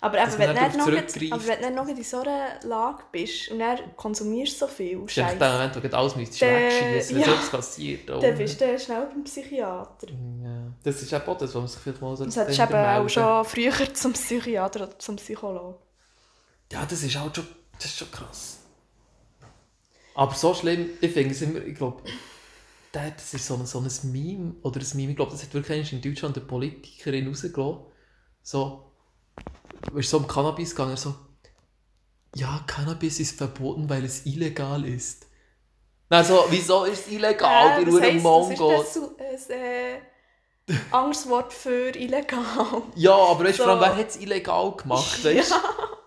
Aber, 0.06 0.22
eben, 0.22 0.38
wenn, 0.38 0.48
du 0.48 0.54
dann 0.54 0.76
noch, 0.76 0.86
aber 0.86 1.46
wenn 1.46 1.62
du 1.62 1.70
noch 1.70 1.88
in 1.88 2.02
so 2.04 2.20
einer 2.20 2.60
Lage 2.62 3.02
bist 3.10 3.50
und 3.50 3.58
dann 3.58 3.78
konsumierst 3.96 4.56
so 4.56 4.68
viel 4.68 5.00
das 5.00 5.16
ist 5.16 5.40
der 5.40 5.52
Moment, 5.52 5.74
wo 5.74 5.80
du 5.80 5.96
alles 5.96 6.14
müsstest 6.14 6.42
Dann- 6.42 6.54
wegschießen, 6.54 7.16
wenn 7.16 7.22
ja. 7.26 7.32
etwas 7.32 7.50
passiert. 7.50 8.08
Dann 8.08 8.38
bist 8.38 8.60
du 8.60 8.78
schnell 8.78 9.06
beim 9.06 9.24
Psychiater. 9.24 10.08
Ja. 10.08 10.72
Das 10.84 11.02
ist 11.02 11.12
auch 11.12 11.36
das, 11.36 11.42
was 11.42 11.54
man 11.54 11.66
sich 11.66 11.80
vielleicht 11.80 12.00
mal 12.00 12.16
so 12.16 12.24
Das 12.24 12.36
hättest 12.36 12.58
du 12.58 12.62
eben 12.62 12.74
auch 12.74 13.08
schon 13.08 13.44
früher 13.44 13.72
zum 13.94 14.12
Psychiater 14.12 14.84
oder 14.84 14.98
zum 14.98 15.16
Psychologen. 15.16 15.74
Ja, 16.70 16.86
das 16.86 17.02
ist 17.02 17.16
halt 17.18 17.34
schon, 17.34 17.46
das 17.72 17.86
ist 17.86 17.98
schon 17.98 18.10
krass. 18.12 18.58
Aber 20.14 20.34
so 20.34 20.54
schlimm, 20.54 20.90
ich 21.00 21.10
finde 21.10 21.32
es 21.32 21.42
immer, 21.42 21.60
ich 21.64 21.76
glaube, 21.76 22.02
das 22.92 23.34
ist 23.34 23.44
so 23.44 23.54
ein, 23.54 23.66
so 23.66 23.80
ein 23.80 24.12
Meme, 24.12 24.54
oder 24.62 24.80
ein 24.80 24.86
Meme, 24.94 25.10
ich 25.10 25.16
glaube, 25.16 25.32
das 25.32 25.42
hat 25.42 25.52
wirklich 25.52 25.92
in 25.92 26.00
Deutschland 26.00 26.36
eine 26.36 26.46
Politikerin 26.46 27.26
rausgelassen. 27.26 27.80
So, 28.42 28.86
ist 29.94 30.10
so 30.10 30.18
um 30.18 30.26
Cannabis 30.26 30.70
gegangen, 30.74 30.96
so, 30.96 31.14
ja, 32.34 32.60
Cannabis 32.66 33.20
ist 33.20 33.36
verboten, 33.38 33.88
weil 33.88 34.04
es 34.04 34.26
illegal 34.26 34.84
ist. 34.84 35.26
Also, 36.08 36.44
wieso 36.50 36.84
ist 36.84 37.06
es 37.06 37.12
illegal, 37.12 37.80
Äh, 37.80 37.84
die 37.84 37.90
Ruhe 37.90 38.12
Mongo? 38.14 38.72
das? 38.78 38.94
Das 38.94 39.40
ist 39.40 39.50
ein 39.50 39.58
äh, 39.58 40.00
Angstwort 40.90 41.52
für 41.52 41.96
illegal. 41.96 42.82
Ja, 42.94 43.14
aber 43.14 43.44
weißt, 43.44 43.56
So. 43.58 43.64
vor 43.64 43.72
allem, 43.72 43.80
wer 43.80 43.96
hat 43.96 44.08
es 44.10 44.16
illegal 44.16 44.72
gemacht, 44.76 45.24
weißt? 45.24 45.54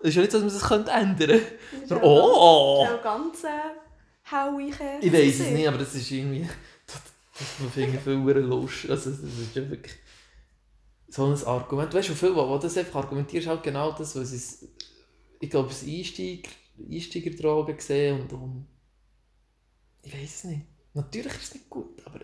Es 0.02 0.10
ist 0.10 0.16
ja 0.16 0.22
nicht 0.22 0.32
so, 0.32 0.40
dass 0.40 0.46
man 0.46 0.48
es 0.48 0.60
das 0.62 0.72
ändern 0.72 1.18
könnte. 1.18 1.42
Das 1.82 1.92
ist 1.92 2.04
Oh! 2.04 2.86
Ja, 2.90 2.98
ganz 2.98 3.44
äh, 3.44 4.32
hauige 4.32 4.98
Ich 5.02 5.12
weiß 5.12 5.40
es 5.42 5.48
nicht, 5.50 5.68
aber 5.68 5.78
das 5.78 5.94
ist 5.96 6.10
irgendwie. 6.12 6.48
Das, 6.88 7.48
das 7.60 7.74
finde 7.74 7.98
ich 7.98 8.04
viel. 8.04 8.92
Also, 8.92 9.10
das 9.12 9.20
ist 9.20 9.56
ja 9.56 9.70
wirklich 9.70 9.96
so 11.10 11.26
ein 11.26 11.44
Argument. 11.46 11.94
Weißt 11.94 12.10
du, 12.10 12.14
viel, 12.14 12.36
wo, 12.36 12.48
wo 12.48 12.58
das 12.58 12.78
einfach 12.78 13.04
argumentierst, 13.04 13.48
halt 13.48 13.64
genau 13.64 13.92
das, 13.92 14.16
was 14.16 14.32
es. 14.32 14.68
Ich 15.40 15.50
glaube, 15.50 15.70
es 15.70 15.84
Einsteiger, 15.84 16.50
Einsteigerdrogen 16.92 17.76
gesehen 17.76 18.22
und, 18.22 18.34
und. 18.34 18.68
Ich 20.04 20.14
weiß 20.14 20.36
es 20.36 20.44
nicht. 20.46 20.62
Natürlich 20.94 21.34
ist 21.34 21.44
es 21.44 21.54
nicht 21.56 21.70
gut, 21.70 22.02
aber. 22.06 22.20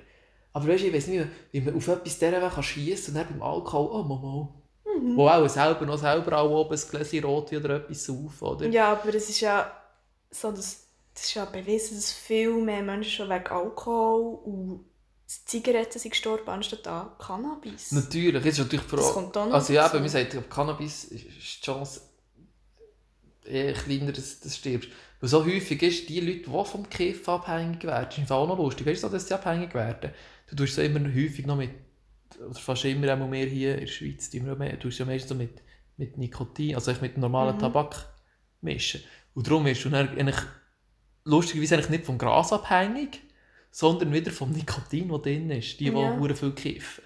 Aber 0.53 0.67
weißt 0.67 0.83
du, 0.83 0.87
ich 0.87 0.93
weiß 0.93 1.07
nicht, 1.07 1.27
wie 1.51 1.61
man 1.61 1.75
auf 1.75 1.87
etwas 1.87 2.17
dieser 2.17 2.49
kann 2.49 2.63
und 2.63 3.13
dann 3.13 3.27
beim 3.27 3.41
Alkohol, 3.41 3.89
oh 3.91 4.03
Mama. 4.03 4.55
Mhm. 4.85 5.17
Wo 5.17 5.27
auch 5.27 5.49
selber 5.49 5.85
noch 5.85 5.97
selber 5.97 6.37
auch 6.37 6.49
oben 6.49 6.77
ein 6.77 6.89
Gläschen 6.89 7.25
Rotwein 7.25 7.59
oder 7.59 7.75
etwas 7.77 8.05
saufen, 8.05 8.47
oder? 8.47 8.67
Ja, 8.67 8.93
aber 8.93 9.13
es 9.13 9.29
ist 9.29 9.41
ja 9.41 9.69
so, 10.31 10.51
dass, 10.51 10.87
das 11.13 11.25
ist 11.25 11.33
ja 11.33 11.43
bewiesen, 11.43 11.97
dass 11.97 12.13
viel 12.13 12.53
mehr 12.53 12.81
Menschen 12.81 13.11
schon 13.11 13.29
wegen 13.29 13.47
Alkohol 13.47 14.35
und 14.45 14.85
Zigaretten 15.27 15.97
sind 15.99 16.11
gestorben, 16.11 16.47
anstatt 16.49 16.87
an 16.87 17.09
Cannabis. 17.17 17.91
Natürlich, 17.91 18.45
es 18.45 18.53
ist 18.53 18.59
natürlich 18.59 18.85
vor 18.85 18.99
Das 18.99 19.13
kommt 19.13 19.35
auch 19.37 19.47
noch 19.47 19.53
Also 19.55 19.73
ja, 19.73 19.83
dazu. 19.83 19.93
aber 19.93 19.99
man 20.01 20.09
sagt, 20.09 20.49
Cannabis 20.49 21.05
ist 21.05 21.23
die 21.25 21.65
Chance 21.65 22.01
eher 23.45 23.73
kleiner, 23.73 24.11
dass 24.11 24.39
du 24.39 24.49
stirbst. 24.49 24.89
Weil 25.19 25.29
so 25.29 25.45
häufig 25.45 25.81
ist, 25.81 26.09
die 26.09 26.19
Leute, 26.19 26.49
die 26.49 26.65
vom 26.65 26.89
Kiff 26.89 27.27
abhängig 27.29 27.83
werden, 27.83 28.09
ist 28.09 28.17
im 28.17 28.27
Fall 28.27 28.37
auch 28.37 28.47
noch 28.47 28.57
lustig, 28.57 28.85
weißt 28.85 29.03
du, 29.03 29.09
dass 29.09 29.27
sie 29.27 29.33
abhängig 29.33 29.73
werden? 29.73 30.11
Du 30.49 30.55
tust 30.55 30.75
so 30.75 30.81
immer 30.81 30.99
häufig 30.99 31.45
noch 31.45 31.55
mit, 31.55 31.71
oder 32.39 32.53
fast 32.59 32.85
immer 32.85 33.13
auch 33.13 33.27
mehr 33.27 33.45
hier 33.47 33.75
in 33.75 33.81
der 33.81 33.87
Schweiz, 33.87 34.29
du 34.29 34.79
tust 34.79 34.99
ja 34.99 35.05
meistens 35.05 35.29
so 35.29 35.35
mit, 35.35 35.61
mit 35.97 36.17
Nikotin, 36.17 36.75
also 36.75 36.91
echt 36.91 37.01
mit 37.01 37.17
normalem 37.17 37.55
Mhm. 37.55 37.59
Tabak 37.59 38.13
mischen. 38.61 39.01
Und 39.33 39.47
darum 39.47 39.65
ist 39.67 39.83
du 39.85 39.89
dann 39.89 40.09
eigentlich, 40.09 40.37
lustigerweise 41.23 41.75
eigentlich 41.75 41.89
nicht 41.89 42.05
vom 42.05 42.17
Gras 42.17 42.51
abhängig, 42.51 43.21
sondern 43.75 44.13
wieder 44.13 44.31
vom 44.31 44.53
Nikotin, 44.53 45.09
das 45.09 45.21
drin 45.23 45.49
ist, 45.49 45.77
die, 45.81 45.89
die 45.89 45.91
Ja. 45.91 46.33
viel 46.33 46.53
kiffen. 46.53 47.03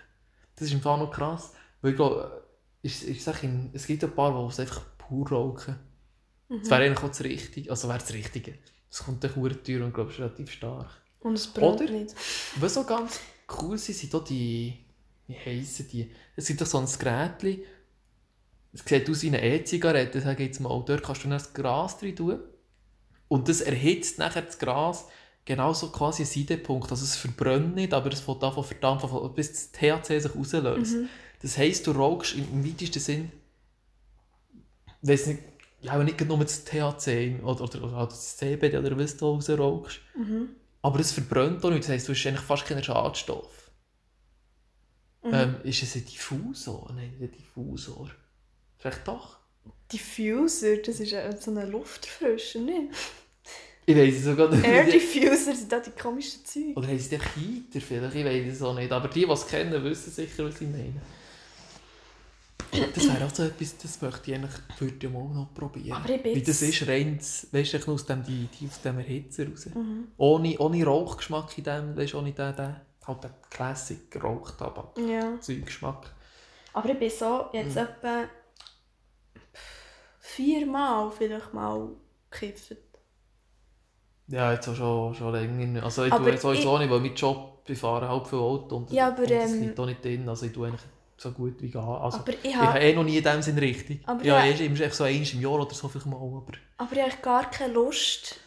Das 0.55 0.67
ist 0.67 0.73
im 0.75 0.81
Fall 0.81 0.99
noch 0.99 1.09
krass. 1.09 1.51
Weil 1.81 1.91
ich 1.91 1.95
glaube, 1.97 2.43
ich, 2.83 3.07
ich 3.07 3.23
sag 3.23 3.43
es 3.73 3.87
gibt 3.87 4.03
ein 4.03 4.11
paar, 4.11 4.39
die 4.39 4.51
es 4.51 4.59
einfach 4.59 4.85
pur 4.99 5.27
rauchen. 5.27 5.79
Mhm. 6.47 6.59
Das 6.59 6.69
wäre 6.69 6.83
eigentlich 6.83 6.99
auch 7.03 7.07
das 7.07 7.23
Richtige. 7.23 7.71
Also 7.71 7.87
wäre 7.87 7.97
das 7.97 8.13
Richtige. 8.13 8.53
Das 8.87 9.03
kommt 9.03 9.23
dann 9.23 9.35
hure 9.35 9.63
teuer 9.63 9.83
und 9.83 9.95
glaube 9.95 10.11
ich 10.11 10.19
relativ 10.19 10.51
stark. 10.51 10.91
Und 11.21 11.33
es 11.33 11.47
brennt 11.47 11.81
Oder? 11.81 11.91
nicht. 11.91 12.13
Was 12.57 12.75
so 12.75 12.83
ganz 12.83 13.19
cool 13.59 13.75
sind, 13.79 13.97
sind 13.97 14.11
hier 14.11 14.21
die, 14.21 14.85
wie 15.25 15.33
heissen 15.33 15.87
die? 15.91 16.11
Es 16.35 16.45
gibt 16.45 16.61
doch 16.61 16.67
so 16.67 16.77
ein 16.77 16.85
Gerät, 16.99 17.65
es 18.73 18.85
sieht 18.85 19.09
aus 19.09 19.23
wie 19.23 19.27
eine 19.29 19.41
E-Zigarette, 19.43 20.21
sage 20.21 20.43
ich 20.43 20.49
jetzt 20.49 20.59
mal. 20.59 20.83
Dort 20.85 21.01
kannst 21.01 21.23
du 21.23 21.29
dann 21.29 21.39
das 21.39 21.51
Gras 21.51 21.97
rein 22.03 22.15
tun. 22.15 22.39
Und 23.27 23.49
das 23.49 23.61
erhitzt 23.61 24.19
nachher 24.19 24.43
das 24.43 24.59
Gras 24.59 25.07
genauso 25.49 25.89
quasi 25.89 26.21
einen 26.21 26.31
Seidepunkt. 26.31 26.91
Also 26.91 27.03
es 27.03 27.15
verbrennt 27.15 27.73
nicht, 27.73 27.91
aber 27.91 28.13
es 28.13 28.19
fängt 28.19 28.43
davon 28.43 28.63
verdampfen, 28.63 29.33
bis 29.33 29.51
das 29.51 29.71
THC 29.71 30.19
sich 30.19 30.35
rauslöst. 30.35 30.95
Mhm. 30.95 31.09
Das 31.41 31.57
heisst, 31.57 31.87
du 31.87 31.91
rauchst 31.91 32.35
im, 32.35 32.63
weitesten 32.63 32.99
Sinn, 32.99 33.31
weiß 35.01 35.25
nicht, 35.25 35.39
ja, 35.81 35.97
nicht 36.03 36.23
nur 36.23 36.37
das 36.37 36.63
THC 36.65 37.41
oder, 37.41 37.63
oder, 37.63 37.83
oder 37.83 38.05
das 38.05 38.37
CBD 38.37 38.77
oder 38.77 38.95
was 38.95 39.17
du 39.17 39.25
rausrauchst. 39.25 39.99
Mhm. 40.15 40.49
Aber 40.83 40.99
es 40.99 41.13
verbrennt 41.13 41.65
auch 41.65 41.71
nicht. 41.71 41.83
Das 41.83 41.89
heisst, 41.89 42.07
du 42.07 42.13
hast 42.13 42.27
eigentlich 42.27 42.45
fast 42.45 42.65
keinen 42.65 42.83
Schadstoff. 42.83 43.71
Mhm. 45.23 45.33
Ähm, 45.33 45.55
ist 45.63 45.81
es 45.81 45.95
ein 45.95 46.05
Diffusor? 46.05 46.91
Nein, 46.95 47.17
ein 47.19 47.31
Diffusor. 47.31 48.11
Vielleicht 48.77 49.07
doch. 49.07 49.39
Diffuser, 49.91 50.77
das 50.77 50.99
ist 50.99 51.41
so 51.41 51.51
ein 51.51 51.71
Lufterfrischer, 51.71 52.59
nicht? 52.59 52.93
Ich 53.89 53.95
weiß 53.97 54.13
es 54.17 54.23
sogar 54.23 54.49
nicht. 54.49 54.63
Air 54.63 54.83
Diffuser 54.83 55.55
sind 55.55 55.71
da 55.71 55.79
die 55.79 55.89
komischen 55.89 56.45
Zeug. 56.45 56.77
Oder 56.77 56.89
heisst 56.89 57.11
der 57.11 57.19
Heater 57.19 57.81
vielleicht? 57.81 58.15
Ich 58.15 58.23
weiß 58.23 58.53
es 58.53 58.61
auch 58.61 58.75
nicht. 58.75 58.91
Aber 58.91 59.07
die, 59.07 59.25
die 59.25 59.31
es 59.31 59.47
kennen, 59.47 59.83
wissen 59.83 60.11
sicher, 60.11 60.45
was 60.45 60.61
ich 60.61 60.67
meine. 60.67 61.01
Das 62.93 63.07
wäre 63.07 63.25
auch 63.25 63.33
so 63.33 63.41
etwas, 63.41 63.77
das 63.79 63.99
möchte 63.99 64.29
ich 64.29 64.37
eigentlich, 64.37 64.53
würde 64.77 65.07
ich 65.07 65.11
mal 65.11 65.23
noch 65.29 65.51
probieren. 65.55 65.97
Aber 65.97 66.07
ich 66.07 66.23
Wie 66.23 66.41
das 66.43 66.61
ist, 66.61 66.87
rein, 66.87 67.19
weißt 67.51 67.87
du, 67.87 67.91
aus 67.91 68.05
dem, 68.05 68.23
die, 68.23 68.47
die 68.59 68.67
aus 68.67 68.79
dem 68.83 68.99
Erhitzer 68.99 69.49
raus. 69.49 69.65
Mhm. 69.73 70.09
Ohne, 70.17 70.59
ohne 70.59 70.85
Rauchgeschmack 70.85 71.57
in 71.57 71.63
dem, 71.63 71.97
weißt 71.97 72.13
du, 72.13 72.19
ohne 72.19 72.31
den, 72.31 72.55
den, 72.55 72.75
halt 73.07 73.23
den 73.23 73.31
Classic 73.49 74.23
Rauchtabak. 74.23 74.99
Ja. 74.99 75.41
Zeuggeschmack. 75.41 76.13
Aber 76.73 76.89
ich 76.89 76.99
bin 76.99 77.09
so 77.09 77.47
jetzt 77.53 77.73
Mhm. 77.75 77.81
etwa 77.81 78.23
viermal 80.19 81.09
vielleicht 81.11 81.53
mal 81.55 81.89
gekifft. 82.29 82.75
Ja, 84.29 84.53
jetzt 84.53 84.67
auch 84.67 84.75
schon, 84.75 85.15
schon 85.15 85.31
länger 85.33 85.53
nicht. 85.65 85.83
Also 85.83 86.05
ich 86.05 86.13
Aber 86.13 86.23
tue 86.23 86.31
jetzt 86.33 86.41
sowieso 86.41 86.73
ich- 86.75 86.79
nicht, 86.81 86.91
weil 86.91 86.99
mein 86.99 87.15
Job, 87.15 87.63
ich 87.67 87.77
fahre 87.77 88.07
halb 88.09 88.27
viel 88.27 88.39
Auto 88.39 88.77
und, 88.77 88.91
Ja, 88.91 89.07
aber, 89.07 89.21
und 89.23 89.31
das 89.31 89.51
ähm, 89.51 89.61
liegt 89.61 89.79
auch 89.79 89.85
nicht 89.85 90.03
drin. 90.03 90.27
Also 90.29 90.45
ich 90.45 90.53
tue 90.53 90.67
eigentlich 90.67 90.81
so 91.17 91.31
gut 91.31 91.61
wie 91.61 91.69
gar. 91.69 92.01
Also, 92.01 92.19
Aber 92.19 92.31
ich 92.31 92.45
ich 92.45 92.55
habe 92.55 92.79
eh 92.79 92.93
noch 92.95 93.03
nie 93.03 93.17
in 93.17 93.23
dem 93.23 93.41
Sinn 93.41 93.57
richtig. 93.57 94.01
Aber 94.05 94.23
ja, 94.23 94.43
erst 94.45 94.61
immer 94.61 94.79
echt 94.79 94.95
so 94.95 95.03
eins 95.03 95.33
im 95.33 95.41
Jahr 95.41 95.53
oder 95.53 95.73
so 95.73 95.87
vielleicht 95.89 96.05
mal. 96.07 96.15
Aber 96.17 96.43
aber 96.77 96.93
ich 96.93 97.01
habe 97.01 97.21
gar 97.21 97.49
keine 97.49 97.73
Lust. 97.73 98.37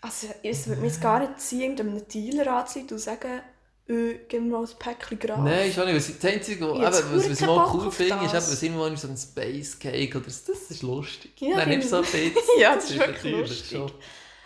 Also 0.00 0.28
es 0.42 0.66
würde 0.68 0.82
mich 0.82 0.92
jetzt 0.92 1.02
gar 1.02 1.18
nicht 1.20 1.40
ziehen, 1.40 1.60
irgendeinem 1.76 2.06
Dealer 2.08 2.58
anzuleiten 2.58 2.96
und 2.96 3.02
sagen, 3.02 3.40
äh, 3.88 4.14
gib 4.28 4.42
mir 4.42 4.50
mal 4.50 4.62
ein 4.64 4.68
Päckchen 4.78 5.18
Gras. 5.18 5.38
Nein, 5.42 5.68
ist 5.70 5.78
auch 5.78 5.86
nicht. 5.86 5.96
Was, 5.96 6.18
das 6.20 6.32
Einzige, 6.32 6.64
Ich 6.66 6.70
was, 6.80 7.00
verdammt 7.00 7.16
was 7.30 7.40
ich 7.40 7.46
mal 7.46 7.70
cool 7.74 7.90
finde, 7.90 8.24
ist, 8.26 8.34
das. 8.34 8.52
was 8.52 8.62
immer 8.62 8.76
mal 8.78 8.96
so 8.96 9.08
ein 9.08 9.16
Space 9.16 9.78
Cake 9.78 10.18
oder 10.18 10.28
so, 10.30 10.52
das 10.52 10.70
ist 10.70 10.82
lustig. 10.82 11.32
Ja, 11.40 11.56
Dann 11.56 11.68
nimmst 11.70 11.86
du 11.86 11.90
so 11.90 11.96
ein 11.96 12.02
bisschen. 12.02 12.32
Ja, 12.60 12.74
das 12.74 12.90
ist 12.90 12.98
wirklich 12.98 13.32
lustig. 13.34 13.66
schon. 13.78 13.90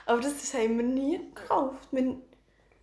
Aber 0.08 0.20
das, 0.22 0.40
das 0.40 0.54
haben 0.54 0.76
wir 0.78 0.84
nie 0.84 1.20
gekauft. 1.34 1.88
Wir, 1.92 2.16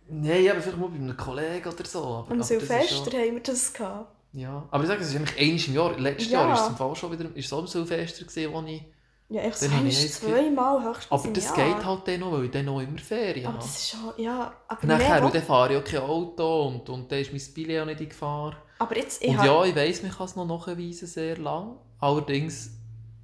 Nein, 0.08 0.48
aber 0.50 0.60
vielleicht 0.60 0.78
mal 0.78 0.88
bei 0.88 0.94
einem 0.96 1.16
Kollegen 1.16 1.68
oder 1.68 1.84
so. 1.84 1.98
Aber, 2.04 2.30
am 2.30 2.32
aber 2.34 2.44
Silvester 2.44 3.10
schon- 3.10 3.20
haben 3.20 3.34
wir 3.34 3.40
das 3.42 3.72
gehabt. 3.72 4.12
Ja, 4.32 4.64
aber 4.70 4.82
ich 4.84 4.88
sage, 4.88 5.00
es 5.02 5.08
ist 5.10 5.16
eigentlich 5.16 5.38
eins 5.52 5.66
im 5.66 5.74
Jahr. 5.74 5.98
Letztes 5.98 6.30
Ja. 6.30 6.40
Jahr 6.42 6.48
war 6.50 6.62
es 6.62 6.68
im 6.68 6.76
Fall 6.76 6.94
schon 6.94 7.12
wieder 7.12 7.24
ist 7.34 7.46
es 7.46 7.52
auch 7.52 7.58
am 7.58 7.66
Silvester, 7.66 8.24
gewesen, 8.24 8.52
wo 8.52 8.62
ich... 8.62 8.84
Ja, 9.28 9.50
so 9.50 9.66
ich 9.66 9.72
eins, 9.72 10.00
eins 10.00 10.20
zweimal 10.20 10.84
höchstens 10.84 11.10
Aber 11.10 11.28
das 11.32 11.56
Jahr. 11.56 11.74
geht 11.74 11.84
halt 11.84 12.06
dann 12.06 12.20
noch, 12.20 12.30
weil 12.32 12.44
ich 12.44 12.50
dann 12.52 12.64
noch 12.66 12.80
immer 12.80 12.98
Ferien 12.98 13.46
Aber 13.46 13.54
habe. 13.54 13.66
das 13.66 13.76
ist 13.76 13.90
schon, 13.90 14.12
ja, 14.18 14.52
aber 14.68 14.86
nachher, 14.86 15.24
und 15.24 15.34
dann 15.34 15.42
fahre 15.42 15.72
ich 15.72 15.78
auch 15.80 15.84
kein 15.84 16.00
Auto 16.08 16.66
und, 16.68 16.88
und 16.88 17.10
dann 17.10 17.18
ist 17.18 17.32
mein 17.32 17.42
Billett 17.54 17.82
auch 17.82 17.86
nicht 17.86 18.00
in 18.02 18.08
Gefahr. 18.08 18.56
Aber 18.78 18.96
jetzt, 18.96 19.20
ich 19.24 19.30
Und 19.36 19.44
ja, 19.44 19.64
ich 19.64 19.74
weiss, 19.74 20.02
man 20.04 20.12
kann 20.12 20.26
es 20.26 20.36
noch 20.36 20.46
nachweisen, 20.46 21.08
sehr 21.08 21.38
lang. 21.38 21.76
Allerdings 21.98 22.70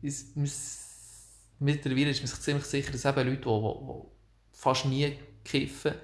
ist 0.00 0.36
mittlerweile 1.62 2.10
ist 2.10 2.20
man 2.20 2.28
sich 2.28 2.40
ziemlich 2.40 2.64
sicher, 2.64 2.92
dass 2.92 3.04
eben 3.04 3.28
Leute, 3.28 3.42
die, 3.42 3.44
die, 3.44 4.58
fast 4.58 4.86
nie 4.86 5.18
kiffen, 5.44 5.94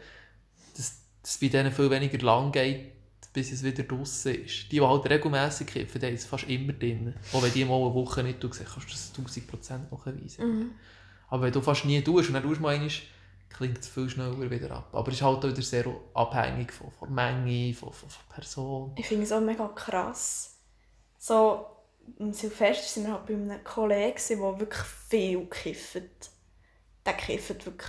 dass 0.76 1.02
es 1.22 1.38
bei 1.38 1.48
denen 1.48 1.72
viel 1.72 1.90
weniger 1.90 2.18
lang 2.18 2.52
geht, 2.52 2.92
bis 3.32 3.52
es 3.52 3.62
wieder 3.62 3.82
draußen 3.82 4.34
ist. 4.34 4.64
Die, 4.64 4.76
die 4.76 4.80
halt 4.80 5.08
regelmässig 5.08 5.66
kiffen, 5.66 6.00
die 6.00 6.06
haben 6.06 6.14
es 6.14 6.24
fast 6.24 6.48
immer 6.48 6.72
drin. 6.72 7.14
Auch 7.32 7.42
wenn 7.42 7.52
die 7.52 7.64
mal 7.64 7.76
eine 7.76 7.94
Woche 7.94 8.22
nicht 8.22 8.40
tun, 8.40 8.50
kannst 8.50 8.76
du 8.76 9.22
das 9.22 9.34
1000% 9.34 9.90
nachweisen. 9.90 10.48
Mhm. 10.48 10.70
Aber 11.28 11.42
wenn 11.44 11.52
du 11.52 11.60
fast 11.60 11.84
nie 11.84 12.00
tust 12.02 12.28
und 12.28 12.34
dann 12.34 12.42
tust 12.42 12.58
du 12.58 12.62
mal 12.62 12.74
einmal, 12.74 12.90
klingt 13.50 13.78
es 13.78 13.88
viel 13.88 14.08
schneller 14.08 14.50
wieder 14.50 14.70
ab. 14.70 14.88
Aber 14.92 15.08
es 15.08 15.14
ist 15.14 15.22
halt 15.22 15.38
auch 15.38 15.48
wieder 15.48 15.62
sehr 15.62 15.84
abhängig 16.14 16.72
von, 16.72 16.90
von 16.90 17.14
der 17.14 17.14
Menge, 17.14 17.74
von, 17.74 17.92
von, 17.92 18.08
von 18.08 18.22
Person. 18.28 18.92
Ich 18.96 19.06
finde 19.06 19.24
es 19.24 19.32
auch 19.32 19.40
mega 19.40 19.68
krass. 19.68 20.56
So, 21.18 21.66
am 22.18 22.32
Silvester 22.32 23.00
waren 23.02 23.06
wir 23.06 23.12
halt 23.14 23.26
bei 23.26 23.34
einem 23.54 23.64
Kollegen, 23.64 24.18
der 24.28 24.60
wirklich 24.60 24.82
viel 25.08 25.46
kifft. 25.46 26.02
Der 27.06 27.12
kifft 27.14 27.64
wirklich 27.66 27.88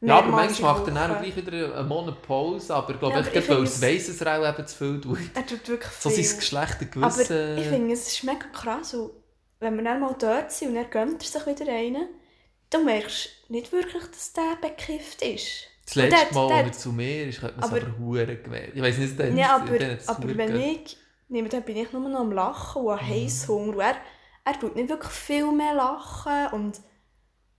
Ja, 0.00 0.18
aber 0.18 0.28
manchmal 0.28 0.74
macht 0.74 0.88
er 0.88 0.94
dann 0.94 1.10
auch 1.16 1.20
gleich 1.20 1.36
wieder 1.36 1.76
einen 1.78 1.88
Monat 1.88 2.20
Pause. 2.22 2.74
Aber 2.74 2.94
glaube, 2.94 3.14
Ja, 3.14 3.20
ich 3.20 3.26
aber 3.28 3.36
ich 3.36 3.44
glaube, 3.46 3.60
weil 3.60 3.66
es 3.66 3.82
weiss, 3.82 4.06
dass 4.08 4.20
er 4.20 4.40
auch 4.40 4.48
eben 4.58 4.66
zu 4.66 4.76
viel 4.76 5.00
tut. 5.00 5.18
Er 5.34 5.46
tut 5.46 5.68
wirklich 5.68 5.92
So 6.00 6.10
viel. 6.10 6.24
sein 6.24 6.38
geschlechter 6.38 6.86
Aber 7.00 7.08
Gewissen. 7.10 7.58
ich 7.58 7.66
finde, 7.66 7.94
es 7.94 8.06
ist 8.08 8.24
mega 8.24 8.46
krass. 8.52 8.94
Und 8.94 9.10
wenn 9.60 9.76
wir 9.76 9.84
dann 9.84 10.00
mal 10.00 10.14
dort 10.18 10.50
sind 10.52 10.70
und 10.70 10.76
er 10.76 10.84
gönnt 10.84 11.22
er 11.22 11.26
sich 11.28 11.46
wieder 11.46 11.66
rein, 11.72 11.96
dann 12.70 12.84
merkst 12.84 13.28
du 13.48 13.52
nicht 13.52 13.70
wirklich, 13.72 14.02
dass 14.06 14.32
der 14.32 14.56
bekifft 14.60 15.22
ist. 15.22 15.68
das 15.86 15.94
letzte 15.96 16.16
der- 16.26 16.32
Mal, 16.34 16.52
als 16.52 16.66
er 16.68 16.72
zu 16.72 16.92
mir 16.92 17.26
ist, 17.26 17.42
hat 17.42 17.56
man 17.56 17.64
es 17.64 17.70
Aber- 17.70 17.86
aber 17.86 18.34
gemerkt. 18.36 18.74
Ich 18.76 18.82
weiss 18.82 18.98
nicht, 18.98 19.18
dann, 19.20 19.36
Ja, 19.36 19.56
aber, 19.56 19.72
aber 20.06 20.36
wenn 20.36 20.56
ich 20.60 20.96
nehme, 21.32 21.48
dann 21.48 21.62
bin 21.62 21.76
ich 21.76 21.92
nur 21.92 22.08
noch 22.08 22.20
am 22.20 22.32
Lachen 22.32 22.82
und 22.82 22.92
an 22.92 23.06
Heisshunger. 23.08 23.72
Und 23.74 23.80
er, 23.80 23.96
er 24.44 24.60
tut 24.60 24.76
nicht 24.76 24.88
wirklich 24.88 25.12
viel 25.12 25.50
mehr 25.52 25.74
lachen 25.74 26.46
und 26.52 26.80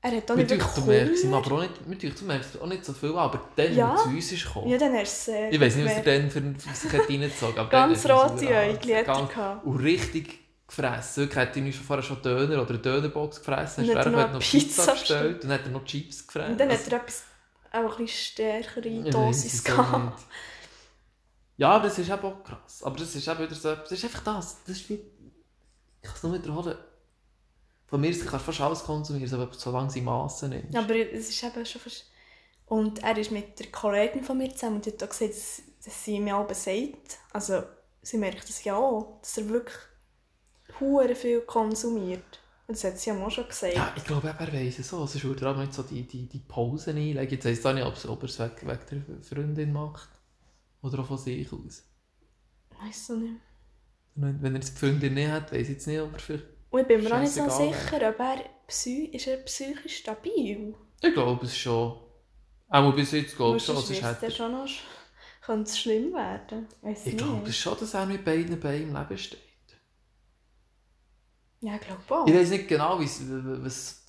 er 0.01 0.17
hat 0.17 0.31
auch 0.31 0.35
nicht 0.35 0.49
wirklich 0.49 0.71
du 0.73 0.81
merkst 0.81 1.23
ihm 1.23 1.29
Hunger. 1.33 1.45
aber 1.45 1.55
auch 1.55 1.61
nicht, 1.61 1.87
mir 1.87 1.95
denkt, 1.95 2.19
du 2.21 2.25
merkst 2.25 2.61
auch 2.61 2.65
nicht 2.67 2.83
so 2.85 2.91
viel, 2.93 3.15
aber 3.17 3.39
dann, 3.55 3.73
Ja. 3.73 3.91
er 3.91 3.97
zu 3.97 4.09
uns 4.09 4.31
ist 4.33 4.45
gekommen, 4.45 4.67
Ja, 4.69 4.77
dann 4.77 4.93
es 4.95 5.25
sehr 5.25 5.51
ich 5.51 5.59
weiss 5.61 5.75
nicht, 5.75 5.85
was 5.85 6.05
er 6.05 6.19
dann 6.19 6.29
für, 6.29 6.75
sich 6.75 6.91
hat 6.93 7.09
reingezogen 7.09 7.57
hat. 7.57 7.69
Ganz 7.69 8.03
dann 8.03 8.11
hat 8.17 8.31
er 8.31 8.31
rote 8.31 8.47
Äugel 8.47 8.97
hat 9.07 9.37
er. 9.37 9.61
Und 9.65 9.77
richtig 9.77 10.39
gefressen. 10.67 11.23
Wirklich 11.23 11.39
hat 11.47 11.55
er 11.55 11.71
schon 11.71 11.85
vorher 11.85 12.03
schon 12.03 12.21
Döner 12.21 12.61
oder 12.61 12.69
eine 12.71 12.79
Dönerbox 12.79 13.39
gefressen. 13.39 13.83
Und 13.85 13.89
Dann 13.89 13.97
hat 13.99 14.05
er 14.05 14.11
hat 14.11 14.13
noch 14.13 14.27
er 14.29 14.33
noch 14.33 14.39
Pizza 14.41 14.91
bestellt 14.91 15.35
und 15.35 15.43
dann 15.49 15.51
hat 15.59 15.65
er 15.65 15.71
noch 15.71 15.85
Chips 15.85 16.27
gefressen. 16.27 16.51
Und 16.51 16.59
dann 16.59 16.69
hat 16.69 16.77
Also- 16.79 16.91
er 16.91 16.97
etwas, 16.97 17.23
auch 17.71 17.79
ein 17.79 18.05
bisschen 18.05 18.07
stärkere 18.07 19.09
Dosis 19.09 19.63
gehabt. 19.63 20.21
Ja, 21.57 21.69
aber 21.71 21.85
das 21.85 21.99
ist 21.99 22.09
eben 22.09 22.23
auch 22.23 22.43
krass. 22.43 22.83
Aber 22.83 22.97
das 22.97 23.13
ist 23.15 23.27
eben 23.27 23.39
wieder 23.39 23.55
so 23.55 23.69
etwas. 23.69 23.89
Das 23.89 23.97
ist 23.99 24.05
einfach 24.05 24.23
das. 24.23 24.63
das 24.65 24.77
ist 24.77 24.89
wie, 24.89 24.95
ich 24.95 26.01
kann 26.01 26.15
es 26.15 26.23
nur 26.23 26.33
wiederholen. 26.33 26.77
Von 27.87 28.01
mir 28.01 28.11
kannst 28.11 28.33
du 28.33 28.39
fast 28.39 28.61
alles 28.61 28.83
konsumieren, 28.83 29.41
aber 29.41 29.53
solange 29.53 29.91
sie 29.91 30.01
Massen 30.01 30.49
nimmst. 30.49 30.75
Aber 30.75 30.95
es 30.95 31.29
ist 31.29 31.43
eben 31.43 31.65
schon 31.65 31.81
fast... 31.81 32.05
Und 32.65 33.03
er 33.03 33.17
ist 33.17 33.29
mit 33.29 33.59
der 33.59 33.67
Kollegin 33.67 34.23
von 34.23 34.37
mir 34.37 34.51
zusammen 34.51 34.77
und 34.77 34.87
hat 34.87 35.03
auch 35.03 35.09
gesagt, 35.09 35.31
dass, 35.31 35.61
dass 35.83 36.03
sie 36.03 36.19
mir 36.19 36.33
aber 36.35 36.55
sagt, 36.55 37.19
also 37.31 37.61
sie 38.01 38.17
merkt 38.17 38.49
das 38.49 38.63
ja 38.63 38.75
auch, 38.75 39.19
dass 39.21 39.37
er 39.37 39.49
wirklich 39.49 39.77
hure 40.79 41.13
viel 41.13 41.41
konsumiert. 41.41 42.39
Und 42.65 42.77
das 42.77 42.83
hat 42.85 42.97
sie 42.97 43.09
ja 43.09 43.23
auch 43.23 43.29
schon 43.29 43.47
gesagt. 43.47 43.75
Ja, 43.75 43.93
ich 43.95 44.05
glaube, 44.05 44.33
er 44.39 44.53
weiss 44.53 44.79
es 44.79 44.89
so. 44.89 45.07
Würde 45.23 45.45
er 45.45 45.51
auch 45.51 45.57
nicht 45.57 45.73
so 45.73 45.83
die, 45.83 46.07
die, 46.07 46.27
die 46.27 46.39
Pausen 46.39 46.97
einlegen. 46.97 47.29
Jetzt 47.29 47.45
heisst 47.45 47.65
es 47.65 47.73
nicht, 47.73 47.85
ob, 47.85 47.93
ob 48.09 48.23
er 48.23 48.29
es 48.29 48.39
wegen, 48.39 48.61
wegen 48.61 49.05
der 49.07 49.23
Freundin 49.23 49.73
macht. 49.73 50.09
Oder 50.83 50.99
auch 50.99 51.07
von 51.07 51.17
sich 51.17 51.51
aus. 51.51 51.83
Weiss 52.79 53.07
du 53.07 53.17
nicht. 53.17 53.41
Wenn 54.15 54.55
er 54.55 54.59
die 54.59 54.71
Freundin 54.71 55.15
nicht 55.15 55.31
hat, 55.31 55.51
weiss 55.51 55.61
ich 55.63 55.69
jetzt 55.69 55.87
nicht, 55.87 55.99
ob 55.99 56.13
er 56.13 56.19
vielleicht... 56.19 56.45
Und 56.69 56.81
ich 56.81 56.87
bin 56.87 57.03
mir 57.03 57.15
auch 57.15 57.19
nicht 57.19 57.33
so 57.33 57.49
sicher, 57.49 58.09
ob 58.09 58.19
er, 58.19 58.43
psy 58.67 59.05
ist 59.05 59.27
er 59.27 59.37
psychisch 59.37 59.97
stabil 59.97 60.75
Ich 61.01 61.13
glaube 61.13 61.45
es 61.45 61.57
schon. 61.57 61.99
Auch 62.69 62.95
bis 62.95 63.11
jetzt 63.11 63.35
glaube 63.35 63.57
ich 63.57 63.63
schon. 63.63 63.75
sonst 63.75 64.23
er, 64.23 64.31
schon 64.31 64.51
noch 64.51 64.67
könnte 65.41 65.69
es 65.69 65.79
schlimm 65.79 66.13
werden. 66.13 66.67
Weiss 66.81 67.05
ich 67.05 67.17
glaube 67.17 67.47
es 67.49 67.57
schon, 67.57 67.77
dass 67.79 67.93
er 67.93 68.05
mit 68.05 68.25
beiden 68.25 68.59
Beinen 68.59 68.89
im 68.89 68.95
Leben 68.95 69.17
steht. 69.17 69.39
Ja, 71.61 71.75
ich 71.75 71.81
glaube 71.81 72.01
auch. 72.09 72.27
Ich 72.27 72.33
weiß 72.33 72.49
nicht 72.49 72.67
genau, 72.67 72.99
was 72.99 74.03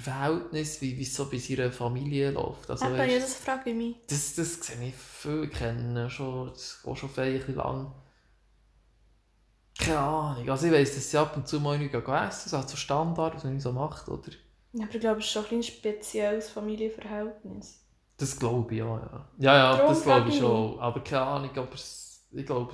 Verhältnis, 0.00 0.80
wie, 0.80 0.96
wie 0.96 1.02
es 1.02 1.14
so 1.14 1.28
bei 1.28 1.38
seiner 1.38 1.70
Familie 1.70 2.30
läuft. 2.30 2.70
Also, 2.70 2.86
Eben, 2.86 2.96
weißt, 2.96 3.12
ja, 3.12 3.18
das 3.18 3.34
frage 3.34 3.70
ich 3.70 3.76
mich. 3.76 3.96
das, 4.08 4.34
das 4.34 4.54
sehe 4.66 4.88
ich 4.88 4.94
viel, 4.94 5.44
ich 5.44 5.50
kenne 5.50 6.08
schon, 6.08 6.48
das 6.50 6.80
geht 6.82 6.98
schon 6.98 7.10
ein 7.16 7.32
bisschen 7.32 7.54
lang. 7.56 7.94
Keine 9.78 9.98
Ahnung, 9.98 10.48
also 10.48 10.66
ich 10.66 10.72
weiss, 10.72 10.94
dass 10.94 11.10
sie 11.10 11.18
ab 11.18 11.36
und 11.36 11.48
zu 11.48 11.58
mal 11.60 11.78
nicht 11.78 11.94
essen, 11.94 12.06
das 12.06 12.46
ist 12.46 12.52
halt 12.52 12.68
so 12.68 12.76
Standard, 12.76 13.34
was 13.34 13.44
man 13.44 13.58
so 13.58 13.72
macht, 13.72 14.08
oder? 14.08 14.30
Ja, 14.72 14.84
aber 14.84 14.94
ich 14.94 15.00
glaube, 15.00 15.20
es 15.20 15.26
ist 15.26 15.32
schon 15.32 15.44
ein 15.50 15.62
spezielles 15.62 16.50
Familienverhältnis. 16.50 17.80
Das 18.16 18.38
glaube 18.38 18.72
ich, 18.72 18.78
ja, 18.78 18.86
ja. 18.86 19.28
Ja, 19.38 19.56
ja, 19.56 19.76
Darum 19.76 19.94
das 19.94 20.02
glaube 20.02 20.28
ich 20.28 20.38
schon. 20.38 20.78
Aber 20.78 21.02
keine 21.02 21.22
Ahnung, 21.22 21.50
aber 21.56 21.74
es, 21.74 22.24
ich 22.30 22.46
glaube, 22.46 22.72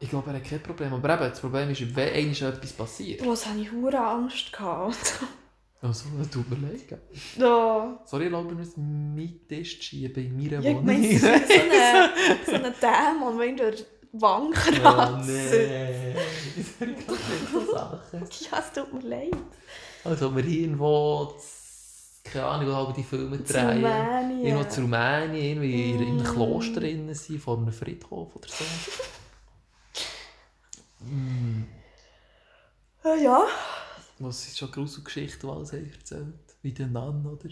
ich 0.00 0.08
glaube, 0.08 0.30
er 0.30 0.36
hat 0.36 0.44
kein 0.44 0.62
Problem. 0.62 0.94
Aber 0.94 1.14
eben, 1.14 1.30
das 1.30 1.40
Problem 1.40 1.70
ist, 1.70 1.96
wenn 1.96 2.30
etwas 2.30 2.72
passiert. 2.72 3.22
Bloß 3.22 3.46
hatte 3.46 3.58
ich 3.58 3.72
hure 3.72 3.98
Angst. 3.98 4.52
Gehabt. 4.52 5.20
Also, 5.80 6.06
das 6.18 6.28
tut 6.30 6.50
mir 6.50 6.56
leid. 6.68 6.88
gell? 6.88 7.00
Sorry, 8.04 8.24
erlaube 8.24 8.54
mir 8.54 8.62
Tisch 9.48 9.76
zu 9.78 9.84
schieben 9.84 10.24
in 10.26 10.36
meiner 10.36 10.60
Ja, 10.60 10.70
ich 10.70 10.76
Wohnung. 10.76 10.86
meine, 10.86 11.06
es 11.06 11.22
ist 11.22 12.46
so 12.46 12.52
ein 12.54 12.62
so 12.64 12.70
Dämon, 12.80 13.38
der 13.38 13.56
durch 13.56 13.84
die 14.12 14.20
Wange 14.20 14.48
Oh 14.48 14.52
kratzt. 14.52 15.28
nein. 15.28 16.16
Ich 16.56 16.66
sage 16.78 16.94
doch 17.06 17.12
nicht 17.12 17.52
so 17.52 17.72
Sachen. 17.72 18.20
Ja, 18.50 18.58
es 18.58 18.72
tut 18.72 18.92
mir 18.92 19.08
leid. 19.08 19.36
Also, 20.04 20.34
wir 20.34 20.42
hier 20.42 20.62
irgendwo, 20.62 21.34
z- 21.38 22.24
keine 22.32 22.44
Ahnung, 22.46 22.68
wo 22.70 22.74
halb 22.76 22.94
die 22.96 23.02
Filme 23.04 23.44
Zu 23.44 23.52
drehen. 23.52 23.68
Rumänien. 23.84 24.46
Irgendwo 24.46 24.68
zu 24.68 24.80
Rumänien, 24.80 25.62
irgendwie 25.62 25.90
in 25.92 25.98
einem 26.00 26.16
Mm. 26.18 26.24
Kloster 26.24 26.80
drin 26.80 27.14
sind, 27.14 27.40
vor 27.40 27.56
einem 27.56 27.72
Friedhof 27.72 28.34
oder 28.34 28.48
so. 28.48 28.64
mm. 31.04 31.64
Äh, 33.04 33.22
ja. 33.22 33.44
Was 34.20 34.46
ist 34.46 34.58
schon 34.58 34.70
Gruselgeschichten, 34.70 35.48
die 35.48 35.54
alles 35.54 35.72
erzählt? 35.72 36.34
Wie 36.62 36.72
der 36.72 36.88
Nann, 36.88 37.24
oder? 37.26 37.48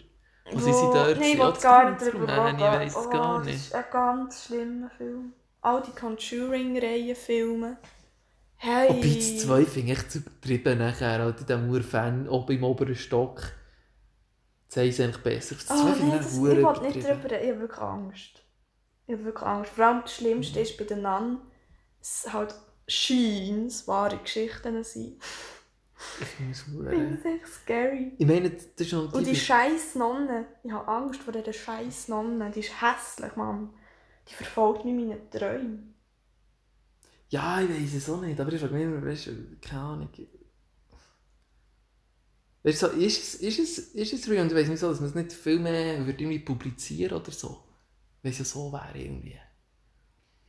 Was 0.52 0.54
Wo- 0.54 0.58
sind 0.58 0.74
sie 0.74 0.80
dort? 0.80 1.18
Nein, 1.18 1.32
ich 1.32 1.38
will 1.38 1.50
das 1.52 1.62
gar 1.62 1.90
nicht 1.90 2.02
darüber 2.02 2.46
reden. 2.46 2.58
Ich 2.58 2.64
weiss 2.64 2.96
es 2.96 3.06
oh, 3.06 3.10
gar 3.10 3.38
Das 3.38 3.46
nicht. 3.46 3.56
ist 3.56 3.74
ein 3.74 3.84
ganz 3.92 4.44
schlimmer 4.44 4.90
Film. 4.90 5.32
All 5.62 5.82
die 5.82 5.90
Conjuring-Reihen-Filme. 5.92 7.78
Hey. 8.56 8.88
Wobei 8.88 9.14
das 9.14 9.38
2 9.42 9.64
finde 9.64 9.92
ich 9.92 10.08
zu 10.08 10.18
übertrieben 10.18 10.78
nachher, 10.78 11.18
halt 11.18 11.40
in 11.40 11.46
diesem 11.46 11.70
Ur-Fan, 11.70 12.28
oben 12.28 12.56
im 12.56 12.64
oberen 12.64 12.94
Stock. 12.94 13.42
Das 14.68 14.76
haben 14.78 14.92
sie 14.92 15.04
eigentlich 15.04 15.22
besser. 15.22 15.54
Das 15.56 15.66
2 15.66 15.74
Oh, 15.74 15.84
nein, 15.84 16.08
ich 16.08 16.14
das, 16.16 16.34
ich 16.34 16.42
will 16.42 16.54
nicht 16.54 16.64
darüber 16.64 16.82
reden. 16.82 16.98
Ich 16.98 17.08
habe 17.08 17.60
wirklich 17.60 17.80
Angst. 17.80 18.42
Ich 19.06 19.12
habe 19.14 19.24
wirklich 19.24 19.46
Angst. 19.46 19.70
Vor 19.72 19.84
allem 19.84 20.02
das 20.02 20.14
Schlimmste 20.14 20.60
ist 20.60 20.78
bei 20.78 20.84
den 20.84 21.02
Nun, 21.02 21.38
es 22.00 22.32
halt 22.32 22.54
scheint 22.88 23.86
wahre 23.86 24.18
Geschichten 24.18 24.82
sind. 24.84 25.20
Ich 26.20 26.26
finde 26.26 26.52
es 26.52 26.64
Ich 26.66 27.22
finde 27.22 27.46
scary. 27.46 28.12
Ich 28.18 28.26
meine, 28.26 28.50
das 28.50 28.66
ist 28.76 28.92
noch 28.92 29.12
Und 29.12 29.26
die 29.26 29.34
scheiß 29.34 29.94
Nonne. 29.94 30.46
Ich 30.62 30.70
habe 30.70 30.86
Angst 30.88 31.22
vor 31.22 31.32
dieser 31.32 31.52
scheiß 31.52 32.08
Nonne. 32.08 32.50
Die 32.50 32.60
ist 32.60 32.82
hässlich, 32.82 33.34
Mann. 33.36 33.70
Die 34.28 34.34
verfolgt 34.34 34.84
mich 34.84 34.94
in 34.94 35.08
meinen 35.08 35.30
Träumen. 35.30 35.94
Ja, 37.28 37.60
ich 37.60 37.68
weiß 37.70 37.94
es 37.94 38.10
auch 38.10 38.20
nicht, 38.20 38.38
aber 38.38 38.52
ich 38.52 38.60
frage 38.60 38.74
mich 38.74 38.84
immer, 38.84 39.04
weißt 39.04 39.26
du, 39.26 39.56
keine 39.60 39.80
Ahnung. 39.80 40.10
Weißt 42.62 42.82
du, 42.82 42.86
so, 42.86 42.92
ist, 42.92 43.18
es, 43.18 43.34
ist, 43.36 43.58
es, 43.58 43.78
ist 43.94 44.12
es 44.12 44.28
real? 44.28 44.42
Und 44.42 44.52
ich 44.52 44.58
weiß 44.58 44.68
nicht 44.68 44.80
so, 44.80 44.88
dass 44.88 45.00
man 45.00 45.08
es 45.08 45.14
nicht 45.14 45.32
viel 45.32 45.58
mehr 45.58 46.04
würde 46.04 46.22
irgendwie 46.22 46.40
publizieren 46.40 47.20
oder 47.20 47.32
so. 47.32 47.64
Weil 48.22 48.32
es 48.32 48.38
ja 48.38 48.44
so 48.44 48.72
wäre 48.72 48.98
irgendwie. 48.98 49.38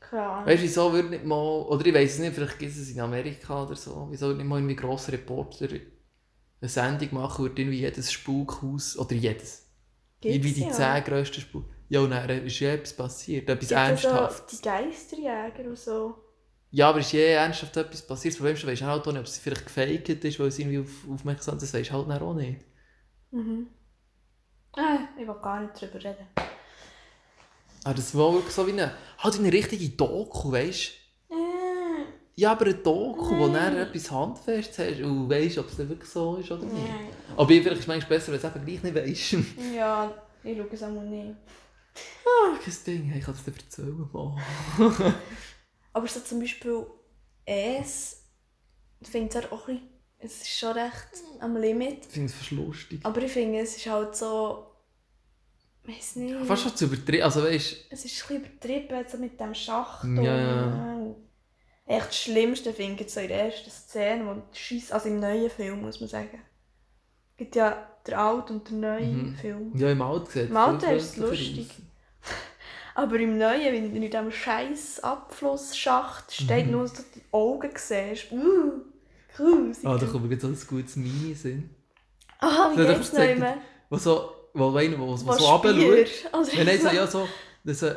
Keine 0.10 0.24
Ahnung. 0.24 0.45
Weißt 0.45 0.60
du, 0.60 0.64
wieso 0.64 0.93
würde 0.93 1.10
nicht 1.10 1.26
mal, 1.26 1.62
oder 1.64 1.86
ich 1.86 1.93
weiß 1.93 2.14
es 2.14 2.20
nicht, 2.20 2.34
vielleicht 2.36 2.60
gibt 2.60 2.72
es 2.72 2.89
in 2.89 2.99
Amerika 2.99 3.64
oder 3.64 3.76
so, 3.76 4.08
wieso 4.10 4.28
würde 4.28 4.39
nicht 4.39 4.47
mal 4.47 4.58
irgendwie 4.58 4.76
grosser 4.76 5.14
Reporter 5.14 5.68
eine 6.60 6.70
Sendung 6.70 7.10
machen, 7.14 7.43
würde 7.43 7.62
irgendwie 7.62 7.80
jedes 7.80 8.12
Spukhaus, 8.12 8.97
oder 8.97 9.14
jedes, 9.14 9.70
Gibt's 10.22 10.45
wie 10.47 10.53
die 10.53 10.62
ja. 10.62 10.72
zehn 10.72 11.03
grössten 11.03 11.41
Spuk. 11.41 11.66
Ja, 11.89 12.01
und 12.01 12.12
dann 12.12 12.30
ist 12.30 12.60
ja 12.60 12.74
etwas 12.74 12.93
passiert, 12.93 13.49
etwas 13.49 13.60
Gibt 13.60 13.72
ja 13.72 13.95
so 13.95 14.08
Ernsthaftes. 14.08 14.60
die 14.60 14.66
Geisterjäger 14.66 15.70
und 15.70 15.78
so. 15.78 16.16
Ja, 16.72 16.89
aber 16.89 16.99
ist 16.99 17.14
je 17.14 17.32
ernsthaft 17.32 17.78
etwas 17.78 18.05
passiert? 18.05 18.34
Das 18.34 18.38
Problem 18.38 18.55
ist, 18.55 18.64
du 18.64 18.68
weißt 18.68 18.82
halt 18.82 19.08
auch 19.08 19.12
nicht, 19.12 19.20
ob 19.20 19.26
es 19.26 19.38
vielleicht 19.38 19.66
gefaked 19.66 20.10
ist, 20.10 20.39
weil 20.39 20.47
es 20.47 20.60
irgendwie 20.60 20.80
auf, 20.80 21.10
aufmerksam 21.10 21.55
ist. 21.55 21.64
Das 21.64 21.74
weisst 21.74 21.91
du 21.91 21.93
halt 21.93 22.22
auch 22.22 22.34
nicht. 22.34 22.66
Mhm. 23.32 23.68
Ah, 24.74 24.99
ich 25.18 25.28
will 25.28 25.36
gar 25.41 25.62
nicht 25.62 25.82
drüber 25.82 26.03
reden. 26.03 26.28
Aber 27.84 27.93
das 27.93 28.15
war 28.15 28.34
wirklich 28.34 28.53
so 28.53 28.67
wie 28.67 28.71
eine, 28.71 28.91
halt 29.19 29.36
eine 29.36 29.51
richtige 29.51 29.89
Doku, 29.89 30.51
weißt 30.51 30.91
du? 31.30 31.36
Äh, 31.36 31.38
Ja, 32.36 32.51
aber 32.51 32.65
eine 32.65 32.75
Doku, 32.75 33.38
wo 33.38 33.47
du 33.47 33.57
etwas 33.82 34.11
handfest 34.11 34.78
hast 34.80 35.01
und 35.01 35.30
weißt, 35.30 35.57
ob 35.59 35.69
es 35.69 35.78
wirklich 35.78 36.09
so 36.09 36.36
ist 36.38 36.51
oder 36.51 36.65
nicht. 36.65 36.75
nein. 36.75 37.09
Aber 37.36 37.47
vielleicht 37.47 37.67
ist 37.71 37.80
es 37.80 37.88
manchmal 37.88 38.09
besser, 38.17 38.32
wenn 38.34 38.41
du 38.41 38.47
es 38.47 38.55
eben 38.55 38.65
gleich 38.65 38.84
nicht 38.84 39.36
weißt. 39.36 39.73
Ja, 39.75 40.13
ich 40.43 40.57
schaue 40.57 40.67
es 40.71 40.84
auch 40.84 41.01
nicht. 41.01 41.36
Ah, 42.25 42.57
kein 42.63 42.73
Ding, 42.86 43.13
ich 43.17 43.23
kann 43.25 43.34
es 43.34 43.43
dir 43.43 43.53
erzählen. 43.53 44.09
Aber 45.93 46.07
so 46.07 46.19
zum 46.19 46.39
Beispiel 46.39 46.86
es, 47.45 48.23
ich 48.99 49.07
finde 49.07 49.30
es 49.30 49.36
halt 49.36 49.51
auch 49.51 49.67
ein 49.67 49.75
bisschen, 49.75 49.89
es 50.19 50.41
ist 50.41 50.59
schon 50.59 50.73
recht 50.73 51.07
am 51.39 51.55
Limit. 51.57 52.05
Ich 52.05 52.11
finde 52.11 52.28
es 52.28 52.36
fast 52.36 52.51
lustig. 52.51 52.99
Aber 53.03 53.21
ich 53.21 53.32
finde, 53.32 53.59
es 53.59 53.78
ist 53.78 53.88
halt 53.88 54.15
so, 54.15 54.67
weiß 55.88 56.15
nicht, 56.17 56.35
Fast 56.45 56.63
schon 56.63 56.75
zu 56.75 56.85
übertrieben. 56.85 57.23
Also 57.23 57.43
weißt 57.43 57.75
es 57.89 58.05
ist 58.05 58.29
ein 58.29 58.41
bisschen 58.41 58.45
übertrieben, 58.45 59.05
so 59.09 59.17
mit 59.17 59.39
dem 59.39 59.53
Schacht. 59.53 60.03
Ja, 60.03 60.38
ja. 60.38 61.15
Echt 61.85 62.07
das 62.07 62.17
Schlimmste 62.17 62.73
finde 62.73 63.03
ich 63.03 63.13
so 63.13 63.19
in 63.21 63.29
der 63.29 63.45
ersten 63.45 63.69
Szene, 63.69 64.25
wo 64.25 64.33
die 64.53 64.57
Scheiss, 64.59 64.91
also 64.91 65.07
im 65.07 65.19
neuen 65.21 65.49
Film 65.49 65.81
muss 65.81 65.99
man 66.01 66.09
sagen. 66.09 66.41
Es 67.31 67.38
gibt 67.38 67.55
ja 67.55 67.88
den 68.05 68.13
alten 68.15 68.53
und 68.53 68.69
den 68.69 68.79
neuen 68.81 69.29
Mhm. 69.31 69.35
Film. 69.35 69.71
ja, 69.77 69.91
im 69.91 70.01
Alten 70.01 70.25
sieht 70.29 70.49
Im 70.49 70.57
Alten 70.57 70.89
ist 70.91 71.11
es 71.11 71.17
lustig. 71.17 71.69
Aber 72.95 73.19
im 73.19 73.38
Neuen, 73.38 73.71
wenn 73.73 73.91
du 73.91 73.95
in 73.95 74.01
diesem 74.01 74.31
scheiß 74.31 75.01
Abflussschacht 75.03 76.33
steht, 76.33 76.65
Mhm. 76.65 76.71
nur 76.71 76.88
so 76.88 77.03
die 77.15 77.21
Augen 77.31 77.69
siehst. 77.75 78.31
Uh, 78.31 78.81
grusig. 79.35 79.85
Ah, 79.85 79.97
da 79.97 80.05
kommt 80.07 80.31
jetzt 80.31 80.41
so 80.41 80.47
ein 80.47 80.57
gutes 80.67 80.95
Mini 80.95 81.33
Sinn. 81.35 81.69
Ah, 82.39 82.71
wie 82.75 82.85
geht's 82.85 83.13
noch 83.13 83.21
immer? 83.23 83.57
So, 83.91 84.31
wo 84.53 84.75
einer, 84.75 84.97
wo, 84.99 85.07
wo 85.07 85.11
Was 85.13 85.37
so 85.37 85.45
runterschaut. 85.45 86.07
Spier? 86.07 86.33
Oder 86.33 86.47
Nein, 86.55 86.65
nein, 86.65 86.81
so, 86.81 86.87
ja, 86.89 87.07
so, 87.07 87.27
das, 87.63 87.81
äh, 87.83 87.95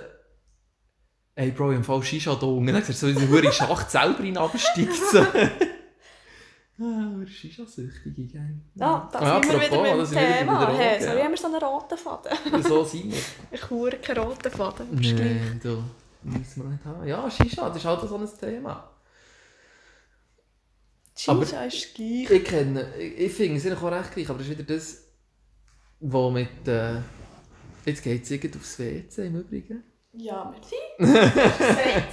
ey 1.36 1.50
Bro, 1.52 1.72
im 1.72 1.84
Fall 1.84 2.02
Shisha 2.02 2.34
da 2.34 2.46
unten. 2.46 2.72
Dann 2.72 2.82
siehst 2.82 3.02
du 3.02 3.06
so 3.06 3.12
in 3.12 3.18
den 3.18 3.28
verdammten 3.28 3.52
Schacht 3.52 3.90
selber 3.90 4.22
hinabsteigt. 4.22 4.94
So. 4.94 5.18
ah, 6.82 7.12
wir 7.18 7.26
Shisha-Süchtige, 7.26 8.26
gell? 8.26 8.60
Ah, 8.78 9.08
da 9.12 9.18
Ah, 9.18 9.40
sind 9.42 9.52
wir 9.52 9.60
wieder 9.60 9.84
wir 9.84 9.94
wieder 10.10 10.20
Thema. 10.38 10.64
bei 10.66 10.72
der 10.72 10.76
Hey, 10.80 11.00
sorry, 11.02 11.18
ja. 11.18 11.24
haben 11.24 11.30
wir 11.32 11.38
so 11.38 11.46
einen 11.46 11.56
roten 11.56 11.98
Faden? 11.98 12.62
So 12.62 12.84
sind 12.84 13.12
wir. 13.12 13.18
Ich 13.52 13.70
hure 13.70 13.96
keinen 13.98 14.18
roten 14.24 14.50
Faden. 14.50 14.86
aber. 14.90 15.00
Nein, 15.00 15.60
du, 15.62 15.82
müssen 16.22 16.62
wir 16.64 16.70
nicht 16.70 16.84
haben. 16.84 17.06
Ja, 17.06 17.30
Shisha, 17.30 17.68
das 17.68 17.76
ist 17.78 17.84
halt 17.84 18.00
so 18.08 18.16
ein 18.16 18.28
Thema. 18.38 18.90
aber- 21.26 21.44
Shisha 21.46 21.64
ist 21.64 21.94
gleich. 21.94 22.30
Ich 22.30 22.44
kenne, 22.44 22.94
ich, 22.98 23.18
ich 23.18 23.32
finde 23.32 23.56
es 23.56 23.66
eigentlich 23.66 23.82
auch 23.82 23.92
recht 23.92 24.12
gleich, 24.14 24.28
aber 24.30 24.38
das 24.38 24.48
ist 24.48 24.58
wieder 24.58 24.74
das, 24.74 25.04
wo 26.00 26.30
mit, 26.30 26.66
äh, 26.66 26.96
jetzt 27.84 28.02
geht 28.02 28.24
es 28.24 28.30
irgendwie 28.30 28.58
aufs 28.58 28.78
WC 28.78 29.26
im 29.26 29.40
Übrigen. 29.40 29.84
Ja, 30.12 30.50
merci. 30.50 30.74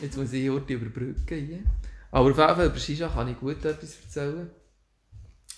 Jetzt 0.00 0.16
muss 0.16 0.32
ich 0.32 0.48
heute 0.50 0.74
überbrücken 0.74 1.46
hier. 1.46 1.64
Aber 2.10 2.30
auf 2.30 2.36
jeden 2.38 2.54
Fall 2.54 2.66
über 2.66 2.78
Shisha 2.78 3.08
kann 3.08 3.28
ich 3.28 3.40
gut 3.40 3.64
etwas 3.64 4.00
erzählen. 4.02 4.50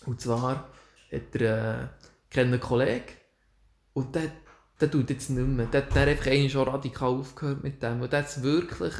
Und 0.07 0.21
zwar 0.21 0.71
hat 1.13 1.35
er 1.35 1.91
äh, 2.35 2.41
einen 2.41 2.61
Kollegen 2.61 3.13
und 3.93 4.15
der, 4.15 4.31
der 4.81 4.91
tut 4.91 5.11
jetzt 5.11 5.31
nicht 5.31 5.47
mehr. 5.47 5.67
Der 5.67 5.83
hat 5.83 5.97
dann 5.97 6.09
einfach 6.09 6.27
einmal 6.31 6.49
schon 6.49 6.69
radikal 6.69 7.11
aufgehört 7.11 7.63
mit 7.63 7.83
dem. 7.83 8.01
Und 8.01 8.13
der 8.13 8.21
hat 8.21 8.29
es 8.29 8.43
wirklich 8.43 8.95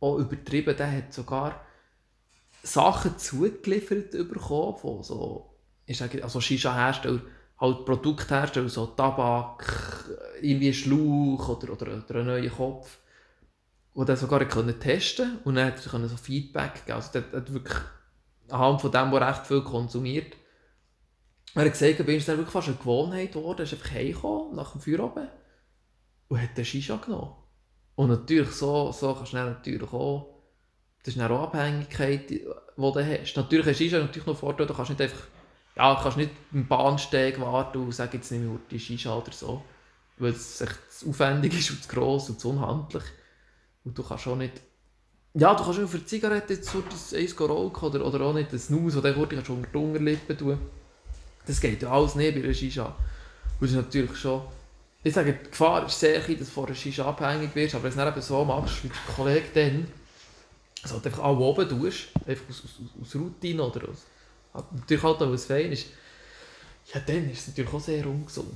auch 0.00 0.18
übertrieben. 0.18 0.76
Der 0.76 0.90
hat 0.90 1.12
sogar 1.12 1.64
Sachen 2.62 3.18
zugeliefert 3.18 4.10
bekommen 4.10 4.76
von 4.76 5.02
so, 5.02 5.54
ich 5.86 5.96
sage, 5.96 6.22
also 6.22 6.40
Shisha-Hersteller, 6.40 7.20
halt 7.60 7.84
Produkthersteller, 7.84 8.68
so 8.68 8.86
Tabak, 8.86 9.64
irgendwie 10.40 10.72
Schlauch 10.72 11.48
oder, 11.48 11.72
oder, 11.72 12.04
oder 12.04 12.14
einen 12.16 12.26
neuen 12.26 12.52
Kopf 12.52 12.98
wo 13.94 14.04
der 14.04 14.16
sogar 14.16 14.44
können 14.44 14.78
testen 14.78 15.38
und 15.42 15.56
dann 15.56 15.66
hat 15.66 15.84
er 15.84 16.08
so 16.08 16.16
Feedback 16.16 16.86
geben. 16.86 16.92
Also 16.92 17.10
der 17.20 17.40
hat 17.40 17.52
wirklich 17.52 17.78
anhand 18.48 18.80
von 18.80 18.92
dem, 18.92 19.10
der 19.10 19.28
recht 19.28 19.44
viel 19.44 19.60
konsumiert, 19.62 20.36
er 21.54 21.64
hat 21.64 21.72
gesagt, 21.72 22.06
bei 22.06 22.12
ihm 22.12 22.18
ist 22.18 22.28
wirklich 22.28 22.48
fast 22.48 22.68
eine 22.68 22.76
Gewohnheit 22.76 23.32
geworden. 23.32 23.58
Er 23.58 23.64
ist 23.64 23.72
einfach 23.72 23.90
heimgekommen 23.90 24.54
nach 24.54 24.70
dem 24.70 24.80
Feierabend 24.80 25.30
und 26.28 26.40
hat 26.40 26.56
den 26.56 26.64
Shisha 26.64 26.96
genommen. 26.96 27.34
Und 27.96 28.10
natürlich, 28.10 28.50
so, 28.50 28.92
so 28.92 29.14
kannst 29.14 29.32
du 29.32 29.36
natürlich 29.38 29.92
auch, 29.92 30.44
das 31.02 31.16
ist 31.16 31.20
auch 31.20 31.42
Abhängigkeit, 31.42 32.30
die 32.30 32.44
du 32.44 32.94
hast. 32.94 33.36
Natürlich 33.36 33.66
hast 33.66 33.78
Shisha 33.78 33.98
natürlich 33.98 34.26
noch 34.26 34.36
Vorteil, 34.36 34.66
du 34.66 34.74
kannst 34.74 34.90
nicht 34.90 35.00
einfach, 35.00 35.26
ja, 35.78 35.94
du 35.94 36.02
kannst 36.02 36.16
nicht 36.16 36.32
im 36.52 36.66
Bahnsteig 36.66 37.40
warten 37.40 37.78
und 37.78 37.92
sagen, 37.92 38.10
jetzt 38.14 38.32
nehme 38.32 38.58
ich 38.68 38.84
Shisha 38.84 39.16
oder 39.16 39.32
so. 39.32 39.62
Weil 40.16 40.32
es 40.32 40.60
echt 40.60 40.76
zu 40.90 41.10
aufwendig 41.10 41.56
ist 41.56 41.70
und 41.70 41.82
zu 41.84 41.88
gross 41.88 42.28
und 42.28 42.40
zu 42.40 42.50
unhandlich. 42.50 43.04
Und 43.84 43.96
du 43.96 44.02
kannst 44.02 44.26
auch 44.26 44.34
nicht. 44.34 44.60
Ja, 45.34 45.54
du 45.54 45.62
kannst 45.62 45.78
auch 45.78 45.88
für 45.88 45.98
die 45.98 46.06
Zigarette 46.06 46.60
so 46.60 46.80
das 46.80 47.14
eins 47.14 47.40
rauchen 47.40 47.88
oder, 47.88 48.04
oder 48.04 48.20
auch 48.22 48.34
nicht 48.34 48.52
das 48.52 48.70
Nuss, 48.70 48.96
oder 48.96 49.12
kurz 49.12 49.30
kannst 49.30 49.48
du 49.48 49.54
unter 49.54 49.68
die 49.70 49.78
Unterlippe 49.78 50.36
tun. 50.36 50.58
Das 51.46 51.60
geht 51.60 51.80
ja 51.80 51.92
alles 51.92 52.16
nicht 52.16 52.34
bei 52.34 52.42
einer 52.42 52.52
Shisha. 52.52 52.96
Das 53.60 53.70
ist 53.70 53.76
natürlich 53.76 54.16
schon. 54.16 54.42
Ich 55.04 55.14
sage, 55.14 55.32
die 55.32 55.48
Gefahr 55.48 55.86
ist 55.86 56.00
sehr 56.00 56.20
klein, 56.20 56.40
dass 56.40 56.48
du 56.48 56.54
von 56.54 56.66
einer 56.66 56.74
Shisha 56.74 57.04
abhängig 57.04 57.54
wirst, 57.54 57.76
aber 57.76 57.84
wenn 57.84 57.96
du 57.96 58.08
es 58.08 58.14
dann 58.14 58.22
so 58.22 58.44
machst, 58.44 58.82
wie 58.82 58.88
der 58.88 59.14
Kollege 59.14 59.46
dann, 59.54 59.86
also 60.82 60.96
einfach 60.96 61.22
alle 61.22 61.38
oben 61.38 61.68
tust, 61.68 62.08
einfach 62.26 62.48
aus, 62.48 62.64
aus, 62.64 62.80
aus 63.00 63.14
Routine 63.14 63.62
oder 63.62 63.88
aus. 63.88 64.04
Aber 64.58 64.68
Natürlich 64.76 65.02
halt 65.02 65.22
auch, 65.22 65.30
was 65.30 65.46
fein 65.46 65.72
ist. 65.72 65.86
Ja, 66.92 67.00
dann 67.00 67.30
ist 67.30 67.40
es 67.40 67.48
natürlich 67.48 67.72
auch 67.72 67.80
sehr 67.80 68.06
ungesund. 68.06 68.54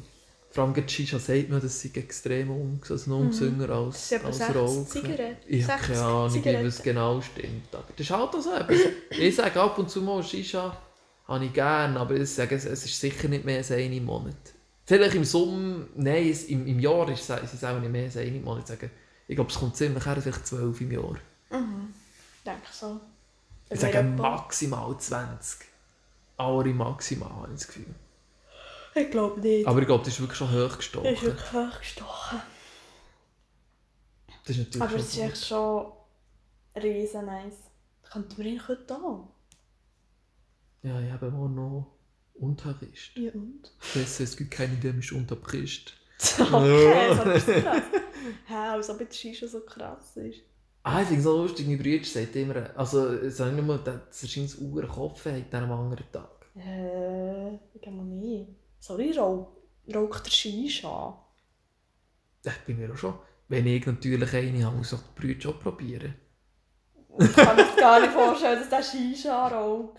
Vor 0.50 0.64
allem 0.64 0.74
die 0.74 0.86
Shisha 0.86 1.18
sagt 1.18 1.48
man, 1.48 1.62
das 1.62 1.80
sei 1.80 1.90
extrem 1.94 2.50
ungesund, 2.50 2.90
also 2.90 3.10
noch 3.10 3.20
ungesünder 3.20 3.66
Das 3.68 4.12
als, 4.12 4.24
als 4.24 4.38
60 4.38 4.56
Rauchen. 4.56 4.86
Zigaretten. 4.86 5.36
Ich 5.46 5.66
habe 5.66 5.82
60 5.82 5.94
keine 5.94 6.06
Ahnung, 6.06 6.44
wie 6.44 6.66
es 6.66 6.82
genau 6.82 7.20
stimmt. 7.22 7.74
Aber 7.74 7.84
das 7.96 8.06
ist 8.06 8.10
halt 8.10 8.34
auch 8.34 8.40
so. 8.40 8.52
etwas. 8.52 8.78
Ich 9.10 9.36
sage 9.36 9.60
ab 9.60 9.78
und 9.78 9.90
zu 9.90 10.02
mal 10.02 10.22
Shisha 10.22 10.76
habe 11.26 11.44
ich 11.46 11.52
gerne, 11.54 11.98
aber 11.98 12.14
ich 12.16 12.28
sage, 12.28 12.54
es, 12.54 12.66
ist 12.66 13.00
sicher 13.00 13.28
nicht 13.28 13.44
mehr 13.44 13.58
als 13.58 13.70
einen 13.70 13.94
im 13.94 14.04
Monat. 14.04 14.34
Vielleicht 14.84 15.14
im 15.14 15.24
Sommer, 15.24 15.86
nein, 15.94 16.36
im, 16.48 16.66
im 16.66 16.78
Jahr 16.80 17.08
ist 17.08 17.30
es, 17.30 17.54
ist 17.54 17.64
auch 17.64 17.78
nicht 17.80 17.90
mehr 17.90 18.04
als 18.04 18.16
einen 18.18 18.36
im 18.36 18.44
Monat. 18.44 18.64
Ich, 18.64 18.68
sage, 18.68 18.90
ich 19.28 19.34
glaube, 19.34 19.50
es 19.50 19.58
kommt 19.58 19.76
ziemlich 19.76 20.04
her, 20.04 20.20
vielleicht 20.20 20.46
12 20.46 20.80
im 20.82 20.92
Jahr. 20.92 21.16
Mhm. 21.50 21.94
Denke 22.44 22.62
ich 22.70 22.76
so. 22.76 23.00
Ich 23.70 23.80
sage 23.80 24.02
mir 24.02 24.20
maximal 24.20 24.94
20. 24.98 25.71
Alle 26.42 26.74
maximal, 26.74 27.30
habe 27.30 27.48
ich 27.48 27.60
das 27.60 27.66
Gefühl. 27.68 27.94
Ich 28.94 29.10
glaube 29.10 29.40
nicht. 29.40 29.66
Aber 29.66 29.80
ich 29.80 29.86
glaube, 29.86 30.04
das 30.04 30.14
ist 30.14 30.20
wirklich 30.20 30.38
schon 30.38 30.50
hochgestochen. 30.50 31.04
Das 31.04 31.14
ist 31.14 31.22
wirklich 31.24 31.52
hochgestochen. 31.52 32.42
Das 34.44 34.56
ist 34.56 34.58
natürlich 34.58 34.82
Aber 34.82 34.90
schon 34.90 35.00
es 35.00 35.08
ist 35.08 35.18
echt 35.18 35.46
schon 35.46 35.92
riesen 36.76 37.26
nice. 37.26 37.54
Könnten 38.02 38.36
wir 38.38 38.44
ihn 38.44 38.68
heute 38.68 38.94
auch? 38.94 39.28
Ja, 40.82 41.00
ich 41.00 41.10
habe 41.12 41.28
auch 41.28 41.48
noch 41.48 41.96
Unterricht. 42.34 43.16
Ja 43.16 43.30
und? 43.32 43.72
Besser, 43.94 44.24
es 44.24 44.36
gibt 44.36 44.50
keinen, 44.50 44.80
der 44.80 44.92
mich 44.92 45.12
unterbricht. 45.12 45.96
Okay, 46.38 47.16
das 47.24 47.36
ist 47.38 47.46
so 47.46 47.52
krass. 47.52 47.82
Hä, 48.46 48.54
als 48.54 48.90
ob 48.90 49.00
jetzt 49.00 49.18
Shisha 49.18 49.48
so 49.48 49.60
krass 49.60 50.16
ist. 50.16 50.40
Ah, 50.84 51.00
ich 51.00 51.08
finde 51.08 51.18
es 51.20 51.24
so 51.24 51.42
lustig, 51.42 51.66
mein 51.66 51.78
Bruder 51.78 52.04
sagt 52.04 52.36
immer, 52.36 52.70
also 52.76 53.08
es 53.08 53.38
ist 53.38 53.40
nicht 53.40 53.64
nur, 53.64 53.78
dass 53.78 54.22
er 54.22 54.28
scheint 54.28 54.56
einen 54.60 54.88
Kopf 54.88 55.24
hat 55.24 55.34
an 55.34 55.62
einem 55.62 55.72
anderen 55.72 56.10
Tag. 56.12 56.28
Äh, 56.56 57.54
ich 57.74 57.82
kann 57.82 57.96
mal 57.96 58.04
nicht. 58.04 58.50
Sorry, 58.78 59.12
rauch, 59.16 59.56
raucht 59.94 60.26
der 60.26 60.30
Shisha? 60.30 61.18
Das 62.42 62.54
bin 62.66 62.82
ich 62.82 62.90
auch 62.90 62.96
schon. 62.96 63.14
Wenn 63.48 63.66
ich 63.66 63.86
natürlich 63.86 64.34
eine 64.34 64.64
habe, 64.64 64.76
muss 64.76 64.92
ich 64.92 64.98
die 64.98 65.20
Brüder 65.20 65.40
schon 65.40 65.58
probieren. 65.58 66.14
Ich 67.18 67.32
kann 67.34 67.56
mir 67.56 67.66
gar 67.76 68.00
nicht 68.00 68.12
vorstellen, 68.12 68.60
dass 68.60 68.68
der 68.68 68.82
Shisha 68.82 69.48
raucht. 69.48 69.98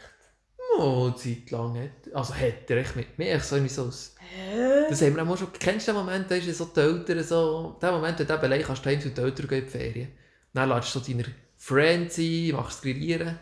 Oh, 0.77 1.05
eine 1.05 1.15
Zeit 1.15 1.51
lang 1.51 1.77
hat 1.77 2.13
Also 2.13 2.33
hat 2.33 2.69
er 2.69 2.77
echt 2.77 2.95
mit 2.95 3.17
mir 3.17 3.39
so 3.39 3.67
so... 3.67 3.91
Hä? 4.19 4.85
Das 4.89 5.01
haben 5.01 5.15
wir 5.15 5.27
auch 5.27 5.37
schon... 5.37 5.53
Kennst 5.53 5.87
du 5.87 5.91
den 5.91 5.99
Moment, 5.99 6.31
da 6.31 6.35
ist 6.35 6.57
so 6.57 6.65
die 6.65 6.79
Eltern 6.79 7.23
so... 7.23 7.77
Der 7.81 7.91
Moment, 7.91 8.17
wenn 8.17 8.27
du 8.27 8.33
eben 8.33 8.43
allein 8.43 8.63
kannst, 8.63 8.85
du 8.85 8.99
zu 8.99 9.09
den 9.09 9.23
Eltern 9.23 9.47
gehen 9.47 9.59
in 9.59 9.65
die 9.65 9.71
Ferien. 9.71 10.11
Dann 10.53 10.69
lädst 10.69 10.95
du 10.95 10.99
so 10.99 11.05
deine 11.05 11.25
Friends 11.57 12.17
ein, 12.17 12.51
machst 12.53 12.81
Grillieren. 12.81 13.39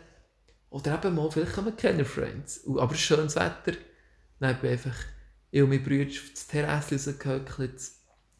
Oder 0.72 0.94
eben 0.94 1.14
mal, 1.14 1.30
vielleicht 1.30 1.52
kommen 1.52 1.76
keine 1.76 2.04
Friends. 2.04 2.66
Aber 2.66 2.92
es 2.92 2.98
ist 2.98 3.04
schönes 3.04 3.36
Wetter. 3.36 3.78
Dann 4.40 4.58
bin 4.58 4.72
ich 4.72 4.86
einfach... 4.86 4.98
Ich 5.50 5.62
und 5.62 5.68
mein 5.68 5.82
Bruder 5.82 6.06
auf 6.06 6.30
das 6.32 6.46
Terrasse 6.46 6.94
rausgehöckelt, 6.94 7.78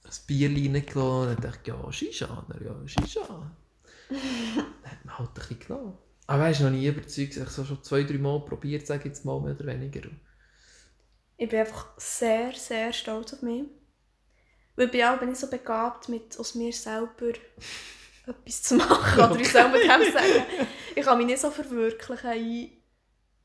ein 0.04 0.10
Bier 0.26 0.48
reingelassen 0.48 1.36
und 1.36 1.44
dachte 1.44 1.60
ich, 1.62 1.68
ja, 1.68 1.92
Shisha, 1.92 2.46
ja, 2.64 2.88
Shisha. 2.88 3.52
dann 4.08 4.18
hat 4.84 5.04
man 5.04 5.18
halt 5.18 5.28
ein 5.28 5.34
bisschen 5.34 5.58
genommen. 5.60 5.98
Aber 6.26 6.42
weißt 6.44 6.60
du, 6.60 6.64
noch 6.64 6.70
nie 6.70 6.86
überzeugt, 6.86 7.36
ich 7.36 7.40
habe 7.40 7.50
so 7.50 7.66
schon 7.66 7.82
zwei, 7.82 8.04
drei 8.04 8.16
Mal 8.16 8.40
probiert, 8.46 8.86
sage 8.86 9.00
ich 9.00 9.06
jetzt 9.08 9.26
mal, 9.26 9.38
mehr 9.42 9.54
oder 9.54 9.66
weniger. 9.66 10.08
Ich 11.36 11.50
bin 11.50 11.60
einfach 11.60 11.88
sehr, 11.98 12.52
sehr 12.54 12.94
stolz 12.94 13.34
auf 13.34 13.42
mich. 13.42 13.64
Weil 14.76 14.86
ich 14.86 14.92
bin 14.92 15.04
auch 15.04 15.18
bin 15.18 15.32
ich 15.32 15.38
so 15.38 15.50
begabt, 15.50 16.08
mit 16.08 16.38
aus 16.38 16.54
mir 16.54 16.72
selber 16.72 17.28
etwas 18.26 18.62
zu 18.62 18.76
machen. 18.76 19.20
Oder 19.20 19.44
soll 19.44 19.68
man 19.68 19.80
dem 19.80 20.12
sagen? 20.12 20.66
Ich 20.95 21.05
kann 21.05 21.18
mich 21.18 21.26
nicht 21.26 21.40
so 21.40 21.51
verwirklichen 21.51 22.32
in 22.32 22.70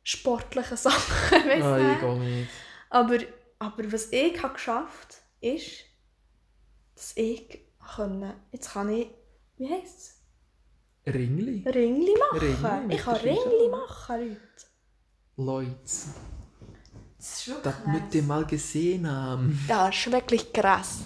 sportlichen 0.03 0.77
Sachen. 0.87 1.47
weiss 1.47 1.63
Ah, 1.63 1.77
nicht. 1.77 1.93
ich 1.95 1.99
gehe 1.99 2.19
nicht. 2.19 2.49
aber, 2.89 3.17
aber 3.59 3.91
was 3.91 4.11
ich 4.11 4.41
habe 4.41 4.53
geschafft 4.53 5.17
ist, 5.41 5.83
dass 6.95 7.13
ich 7.15 7.59
können, 7.95 8.33
jetzt 8.51 8.71
kann 8.73 8.89
ich, 8.89 9.07
wie 9.57 9.69
heisst 9.69 9.97
es? 11.05 11.13
Ringli? 11.13 11.63
Ringli 11.67 12.13
machen. 12.19 12.39
Ringli 12.39 12.87
mit 12.87 12.97
ich 12.97 13.03
kann. 13.05 13.15
Ringli 13.15 13.69
machen, 13.71 14.19
Leute. 14.19 14.39
Leute, 15.37 15.79
Das 17.17 17.39
ist 17.39 17.47
wirklich 17.47 17.63
das 17.75 17.85
müsst 17.85 18.15
ihr 18.15 18.23
mal 18.23 18.45
gesehen 18.45 19.09
haben. 19.09 19.59
Ja, 19.69 19.87
das 19.87 19.95
ist 19.97 20.11
wirklich 20.11 20.51
krass. 20.51 20.99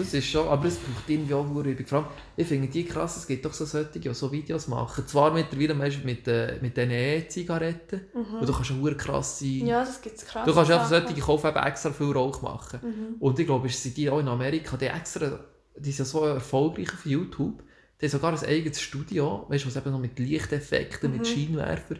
Das 0.00 0.14
ist 0.14 0.26
schon, 0.26 0.46
aber 0.48 0.66
es 0.66 0.76
braucht 0.76 1.08
irgendwie 1.08 1.34
auch 1.34 1.44
eine 1.48 1.68
Übung. 1.68 1.86
Vor 1.86 1.98
allem, 1.98 2.06
ich 2.36 2.46
finde 2.46 2.68
die 2.68 2.84
krass, 2.84 3.16
es 3.16 3.26
gibt 3.26 3.44
doch 3.44 3.52
so 3.52 3.64
solche, 3.64 3.98
die 3.98 4.12
so 4.14 4.30
Videos 4.32 4.68
machen. 4.68 5.06
Zwar 5.06 5.32
mittlerweile 5.32 5.74
meistens 5.74 6.04
mit, 6.04 6.26
äh, 6.28 6.58
mit 6.60 6.76
diesen 6.76 6.90
E-Zigaretten, 6.90 8.00
wo 8.40 8.44
du 8.44 8.52
kannst 8.52 8.70
eine 8.70 8.94
krasse... 8.96 9.44
Mhm. 9.44 9.66
Ja, 9.66 9.80
das 9.84 10.00
gibt 10.00 10.16
es 10.16 10.26
krass. 10.26 10.44
Du 10.46 10.52
kannst 10.54 10.70
einfach 10.70 10.88
solche 10.88 11.14
kaufen, 11.20 11.46
eben 11.48 11.58
extra 11.64 11.90
viel 11.92 12.12
Rauch 12.12 12.42
machen. 12.42 12.80
Mhm. 12.82 13.14
Und 13.20 13.38
ich 13.38 13.46
glaube, 13.46 13.68
es 13.68 13.82
sind 13.82 13.96
die 13.96 14.10
auch 14.10 14.18
in 14.20 14.28
Amerika, 14.28 14.76
die 14.76 14.86
extra, 14.86 15.40
die 15.76 15.92
sind 15.92 16.06
so 16.06 16.24
erfolgreich 16.24 16.92
auf 16.92 17.06
YouTube, 17.06 17.62
die 18.00 18.06
haben 18.06 18.10
sogar 18.12 18.32
ein 18.32 18.44
eigenes 18.44 18.80
Studio, 18.80 19.44
weißt 19.48 19.64
du, 19.64 19.68
was 19.68 19.76
eben 19.76 19.90
noch 19.92 20.00
mit 20.00 20.18
Lichteffekten, 20.18 21.12
mit 21.12 21.26
Scheinwerfer. 21.26 21.96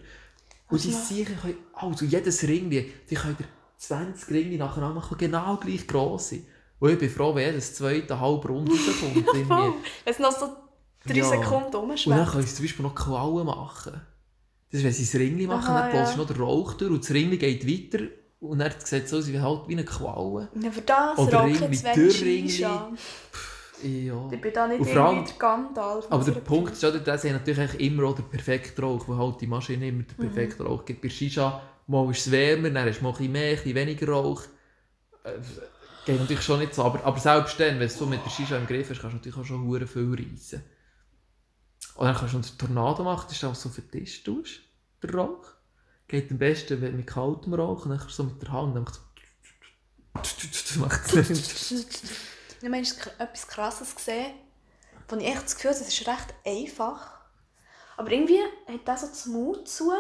Und 0.69 0.83
die 0.85 0.89
Mhm. 0.89 0.95
Also- 0.95 1.15
sicher 1.15 1.33
können, 1.41 1.57
also 1.75 2.05
jedes 2.05 2.43
Ringli, 2.45 2.93
die 3.11 3.15
können 3.15 3.37
dir 3.37 3.45
20 3.77 4.31
Ringli 4.31 4.57
nacheinander 4.57 4.95
machen, 4.95 5.17
die 5.19 5.25
genau 5.25 5.57
gleich 5.57 5.87
gross 5.87 6.29
sind. 6.31 6.45
Und 6.81 6.91
ich 6.91 6.99
bin 6.99 7.11
froh, 7.11 7.35
wenn 7.35 7.47
jedes 7.47 7.75
zweite 7.75 8.19
halb 8.19 8.49
rund 8.49 8.69
rauskommt. 8.71 9.17
Irgendwie. 9.17 9.49
Wenn 9.49 9.75
es 10.05 10.19
noch 10.19 10.33
so 10.33 10.49
drei 11.07 11.15
Ja. 11.19 11.25
Sekunden 11.25 11.65
Und 11.67 11.73
dann 11.75 11.81
rumschwimmt. 11.83 12.29
können 12.31 12.47
sie 12.47 12.55
zum 12.55 12.65
Beispiel 12.65 12.83
noch 12.85 12.95
Quallen 12.95 13.47
machen. 13.47 14.01
Das 14.73 14.79
ist, 14.81 14.85
wenn 14.85 14.93
sie 14.93 15.05
das 15.05 15.15
Ringli 15.15 15.47
machen, 15.47 15.71
Aha, 15.75 15.89
dann 15.91 16.07
ja. 16.07 16.17
noch 16.17 16.27
der 16.27 16.39
Rauch 16.39 16.75
durch 16.75 16.91
und 16.91 17.03
das 17.05 17.11
Ringli 17.13 17.37
geht 17.39 17.67
weiter. 17.67 18.05
Und 18.41 18.59
dann 18.61 18.73
sieht 18.83 19.05
es 19.05 19.13
aus 19.13 19.29
wie, 19.29 19.39
halt 19.39 19.69
wie 19.69 19.73
eine 19.73 19.85
Qualle. 19.85 20.49
Ja, 20.63 20.71
für 20.71 20.81
das 20.81 21.19
Oder 21.19 21.45
Ringli, 21.45 21.79
durch 21.95 22.23
Ringli. 22.25 22.61
Ja. 22.61 22.91
Ich 24.31 24.41
bin 24.41 24.53
da 24.53 24.67
nicht 24.69 24.97
allem- 24.97 25.25
der 25.25 25.35
Gandalf. 25.39 26.07
Aber 26.11 26.25
der 26.25 26.33
Punkt 26.41 26.73
ist, 26.73 26.85
oder, 26.85 26.99
dass 27.01 27.23
sie 27.23 27.31
natürlich 27.31 27.79
immer 27.81 28.05
auch 28.09 28.15
den 28.15 28.27
perfekten 28.29 28.83
Rauch, 28.85 29.07
wo 29.09 29.17
halt 29.17 29.41
die 29.41 29.47
Maschine 29.47 29.89
immer 29.89 30.03
den 30.03 30.17
perfekten 30.17 30.63
Rauch 30.67 30.85
gibt. 30.85 31.01
Bei 31.03 31.09
Shisha, 31.09 31.61
mal 31.87 32.11
ist 32.11 32.27
es 32.27 32.31
wärmer, 32.33 32.71
dann 32.71 32.87
hast 32.89 32.99
du 33.01 33.05
mal 33.05 33.11
ein 33.11 33.17
bisschen 33.17 33.33
mehr, 33.33 33.51
ein 33.51 33.57
bisschen 33.57 33.75
weniger 33.75 34.09
Rauch. 34.11 34.43
Geht 36.07 36.19
natürlich 36.21 36.43
schon 36.43 36.61
nicht 36.61 36.75
so, 36.75 36.85
aber, 36.85 37.05
aber 37.05 37.19
selbst 37.19 37.59
dann, 37.61 37.79
wenn 37.79 37.89
du 37.89 37.95
so 37.95 38.07
mit 38.07 38.25
der 38.25 38.31
Shisha 38.31 38.57
im 38.57 38.67
Griff 38.67 38.91
hast, 38.91 39.01
kannst 39.01 39.13
du 39.13 39.19
natürlich 39.19 39.39
auch 39.39 39.45
schon 39.45 39.67
hure 39.67 39.87
viel 39.87 40.15
reissen. 40.15 40.63
Und 41.95 42.07
dann 42.07 42.17
kannst 42.17 42.33
du 42.33 42.39
einen 42.39 42.59
Tornado 42.59 43.05
machen, 43.05 43.27
das 43.29 43.37
ist 43.37 43.45
auch 43.45 43.55
so 43.55 43.69
vertischt 43.69 44.25
tust, 44.25 44.61
der 45.03 45.15
Rauch. 45.15 45.47
Geht 46.09 46.31
am 46.31 46.39
besten 46.39 46.81
mit 46.81 47.07
kaltem 47.07 47.55
Rauch 47.55 47.85
und 47.85 47.91
dann 47.91 47.99
du 47.99 48.09
so 48.09 48.25
mit 48.25 48.41
der 48.43 48.53
Hand 48.53 48.77
einfach 48.77 48.95
so 48.95 49.01
macht 50.81 51.13
Ich 51.15 52.65
habe 52.65 52.77
etwas 52.77 53.49
Krasses 53.49 53.95
gesehen, 53.95 54.35
wo 55.09 55.17
ich 55.17 55.27
echt 55.27 55.45
das 55.45 55.55
Gefühl 55.55 55.71
habe, 55.73 55.81
es 55.81 55.89
ist 55.89 56.07
recht 56.07 56.35
einfach. 56.45 57.21
Aber 57.97 58.11
irgendwie 58.11 58.41
hat 58.67 58.87
das 58.87 59.03
so 59.03 59.07
das 59.09 59.27
Mut 59.27 59.69
zu. 59.69 59.93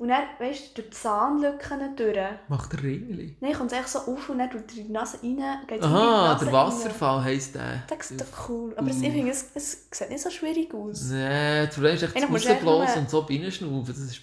Und 0.00 0.08
dann, 0.08 0.22
weißt 0.38 0.70
du, 0.70 0.74
durch 0.80 0.88
die 0.88 0.96
Zahnlücken 0.96 1.94
durch. 1.94 2.16
Macht 2.48 2.72
der 2.72 2.82
Ringli. 2.82 3.36
Nein, 3.38 3.52
kommt 3.52 3.70
es 3.70 3.78
echt 3.78 3.88
so 3.90 3.98
auf 3.98 4.30
und 4.30 4.38
dann 4.38 4.50
in 4.50 4.66
die 4.66 4.88
Nase 4.88 5.18
rein. 5.22 5.36
Geht 5.66 5.82
die 5.82 5.86
Aha, 5.86 6.38
der 6.40 6.50
Wasserfall 6.50 7.22
heisst 7.22 7.54
der. 7.54 7.60
Rein. 7.60 7.82
Das 7.86 8.10
ist 8.10 8.18
doch 8.18 8.48
cool. 8.48 8.72
Aber 8.78 8.88
es, 8.88 9.02
ich 9.02 9.12
finde, 9.12 9.30
es, 9.30 9.50
es 9.54 9.88
sieht 9.92 10.08
nicht 10.08 10.22
so 10.22 10.30
schwierig 10.30 10.72
aus. 10.72 11.10
Nee, 11.10 11.66
das 11.66 11.74
Problem 11.74 11.94
ist 11.96 12.02
echt 12.02 12.16
du 12.16 12.32
rausblasen 12.32 13.02
und 13.02 13.10
so 13.10 13.18
reinschnaufen. 13.18 13.94
Das 13.94 13.98
ist 13.98 14.22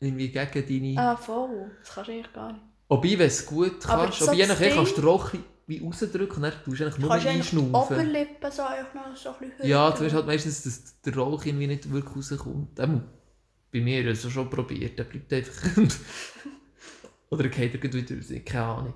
irgendwie 0.00 0.28
gegen 0.28 0.96
deine... 0.96 1.00
Ah, 1.00 1.16
voll. 1.16 1.70
Das 1.84 1.94
kannst 1.94 2.08
du 2.08 2.12
eigentlich 2.12 2.32
gar 2.32 2.52
nicht. 2.52 2.64
Wobei, 2.88 3.10
wenn 3.10 3.18
du 3.18 3.24
es 3.26 3.46
gut 3.46 3.80
kannst, 3.80 4.18
so 4.18 4.32
je 4.32 4.44
kannst 4.44 4.98
du 4.98 5.18
bisschen 5.18 5.44
wie 5.68 5.84
rausdrücken 5.84 6.36
und 6.36 6.42
dann 6.42 6.52
tust 6.64 6.80
du 6.80 6.84
eigentlich 6.84 6.98
nur 6.98 7.10
Kannst 7.10 7.26
du 7.26 7.30
einschnaufen. 7.30 7.96
Oberlippe 7.96 8.50
so, 8.50 8.62
einfach 8.62 8.94
noch 8.94 9.16
so 9.16 9.28
ein 9.30 9.50
bisschen 9.50 9.68
Ja, 9.68 9.86
hüten? 9.86 9.98
du 9.98 10.04
weißt 10.04 10.14
halt 10.16 10.26
meistens, 10.26 10.62
dass 10.64 11.00
der 11.02 11.16
Rauch 11.16 11.44
irgendwie 11.44 11.68
nicht 11.68 11.92
wirklich 11.92 12.16
rauskommt. 12.16 12.76
Bei 13.76 13.82
mir 13.84 14.00
habe 14.00 14.10
ich 14.10 14.24
es 14.24 14.32
schon 14.32 14.48
probiert, 14.48 14.98
der 14.98 15.04
bleibt 15.04 15.32
einfach... 15.32 15.76
Oder 17.30 17.44
er 17.44 17.50
geht 17.50 17.74
er 17.74 17.92
wieder 17.92 18.16
raus, 18.16 18.32
keine 18.44 18.64
Ahnung. 18.64 18.94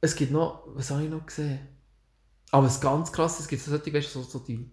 Es 0.00 0.14
gibt 0.14 0.30
noch... 0.32 0.64
Was 0.68 0.90
habe 0.90 1.04
ich 1.04 1.10
noch 1.10 1.26
gesehen? 1.26 1.58
Aber 2.52 2.66
es 2.66 2.80
ganz 2.80 3.10
krass, 3.12 3.40
es 3.40 3.48
gibt 3.48 3.62
so 3.62 3.70
solche, 3.70 3.92
weißt 3.92 4.12
so, 4.12 4.22
so 4.22 4.38
die 4.40 4.70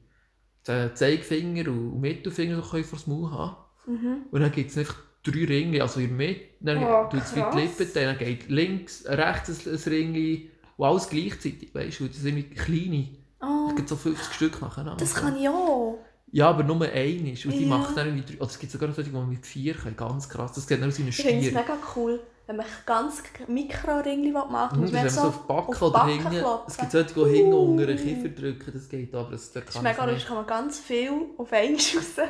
die 0.68 0.94
Zeigefinger 0.94 1.70
und 1.70 2.02
Mittelfinger 2.02 2.62
die 2.62 2.70
können 2.70 2.84
vor 2.84 3.00
das 3.00 3.08
Maul 3.08 3.32
haben. 3.32 3.56
Mhm. 3.86 4.18
Und 4.32 4.42
dann 4.42 4.52
gibt 4.52 4.70
es 4.72 4.78
einfach 4.78 4.98
drei 5.24 5.46
Ringe, 5.46 5.82
also 5.82 6.00
in 6.00 6.10
der 6.10 6.18
Mitte, 6.18 6.42
dann 6.60 6.84
Oh, 6.84 7.10
tut 7.10 7.22
es 7.22 7.36
wie 7.36 7.44
die 7.54 7.58
Lippen, 7.62 7.94
dann 7.94 8.18
geht 8.18 8.50
links, 8.50 9.06
rechts 9.06 9.66
ein, 9.66 9.74
ein 9.74 9.82
Ring 9.94 10.50
und 10.76 10.86
alles 10.86 11.10
gleichzeitig, 11.10 11.74
weißt 11.74 12.00
du, 12.02 12.08
das 12.08 12.18
sind 12.18 12.56
kleine. 12.56 13.10
Oh, 13.42 13.68
Es 13.70 13.76
gibt 13.76 13.90
so 13.90 13.96
50 13.96 14.34
Stück 14.34 14.62
nacheinander. 14.62 14.98
das 14.98 15.16
kann 15.16 15.38
ich 15.38 15.48
auch. 15.48 16.00
Ja, 16.32 16.50
aber 16.50 16.64
nur 16.64 16.82
eine 16.82 17.32
ist. 17.32 17.46
Und 17.46 17.58
die 17.58 17.66
Ja. 17.66 17.70
macht 17.70 17.96
dann 17.98 18.08
irgendwie 18.08 18.34
drei, 18.34 18.42
oder 18.42 18.50
es 18.52 18.60
gibt 18.60 18.72
sogar 18.72 18.92
solche, 18.92 19.10
die 19.10 19.16
man 19.16 19.30
mit 19.30 19.46
vier 19.46 19.74
können, 19.74 19.96
ganz 19.96 20.28
krass. 20.30 20.54
Das 20.54 20.68
sieht 20.68 20.82
dann 20.82 20.90
aus 20.90 20.98
wie 21.00 21.04
ein 21.04 21.08
Ich 21.10 21.16
finde 21.16 21.40
es 21.40 21.46
Stier. 21.48 21.52
mega 21.54 21.78
cool, 21.96 22.20
wenn 22.46 22.58
man 22.58 22.66
ganz 22.86 23.24
Mikro-Ringli 23.48 24.32
machen 24.32 24.80
Mhm, 24.80 24.92
das 24.92 24.92
ist 24.92 25.18
einfach 25.18 25.22
so 25.22 25.28
auf 25.28 25.42
die 25.42 25.48
Backe 25.48 25.86
oder 25.86 26.06
hinten. 26.06 26.46
Es 26.68 26.78
gibt 26.78 26.92
solche, 26.92 27.14
die 27.14 27.36
hinten 27.38 27.54
unter 27.54 27.86
den 27.86 27.98
Kiefer 27.98 28.30
drücken, 28.30 28.72
das 28.74 28.90
geht 28.90 29.16
aber, 29.16 29.32
das, 29.32 29.52
das 29.52 29.66
Das 29.66 29.76
ist 29.76 29.82
mega 29.82 30.06
lustig, 30.06 30.28
kann 30.28 30.38
man 30.38 30.48
ganz 30.48 30.80
viel 30.80 31.12
auf 31.38 31.52
einmal 31.54 31.80
raus. 31.96 32.30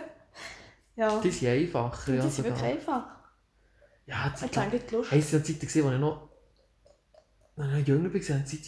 Ja, 0.95 1.19
Die 1.19 1.31
sind 1.31 1.47
einfacher, 1.49 2.13
ja. 2.13 2.23
das 2.23 2.39
ist 2.39 2.43
wirklich 2.43 2.63
einfach. 2.63 3.05
Ja, 4.05 4.33
die 4.41 4.47
denke, 4.49 4.79
die 4.79 4.95
Lust. 4.95 5.11
Hey, 5.11 5.19
es 5.19 5.33
waren 5.33 5.43
Zeiten, 5.43 5.59
gewesen, 5.59 5.83
wo 5.83 5.91
ich 5.91 5.99
noch, 5.99 6.29
als 7.57 7.67
ich 7.67 7.73
noch 7.79 7.87
jünger 7.87 8.13
war, 8.13 8.35
haben 8.35 8.45
sie 8.45 8.61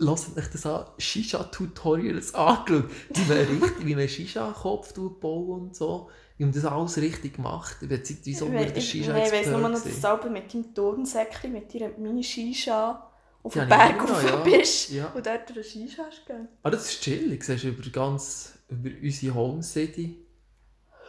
lasst 0.00 0.36
euch 0.36 0.48
das 0.48 0.66
an, 0.66 0.86
Shisha-Tutorials 0.98 2.34
angeschaut, 2.34 2.90
wie 3.10 3.24
man, 3.28 3.38
richtig, 3.38 3.86
wie 3.86 3.94
man 3.94 4.08
Shisha-Kopf 4.08 4.94
bauen 4.94 5.62
und 5.62 5.76
so. 5.76 6.10
Wie 6.36 6.44
man 6.44 6.52
das 6.52 6.64
alles 6.64 6.96
richtig 6.96 7.38
macht. 7.38 7.82
Ich 7.82 7.88
zeitweise 7.88 8.44
auch 8.44 8.50
wieder 8.50 8.64
der 8.64 8.80
shisha 8.80 9.16
ich 9.24 9.30
weiss 9.30 9.48
nur 9.48 9.60
noch, 9.60 9.70
dass 9.70 9.82
du 9.82 10.30
mit 10.30 10.52
deinem 10.52 10.74
Turnsäckchen, 10.74 11.52
mit 11.52 11.72
deiner 11.74 11.90
Mini-Shisha 11.98 13.10
auf 13.42 13.52
den 13.52 13.68
Berg 13.68 14.02
rauf 14.02 14.24
ja. 14.24 14.36
bist 14.36 14.90
ja. 14.90 15.08
und 15.08 15.24
dort 15.24 15.50
eine 15.50 15.62
Shisha 15.62 16.04
hast 16.06 16.26
gegeben. 16.26 16.48
Ah, 16.62 16.70
das 16.70 16.86
ist 16.86 17.02
chillig. 17.02 17.40
Du 17.40 17.46
siehst 17.46 17.64
über, 17.64 17.90
ganz, 17.90 18.54
über 18.68 18.90
unsere 19.02 19.34
Home 19.34 19.62
City. 19.62 20.16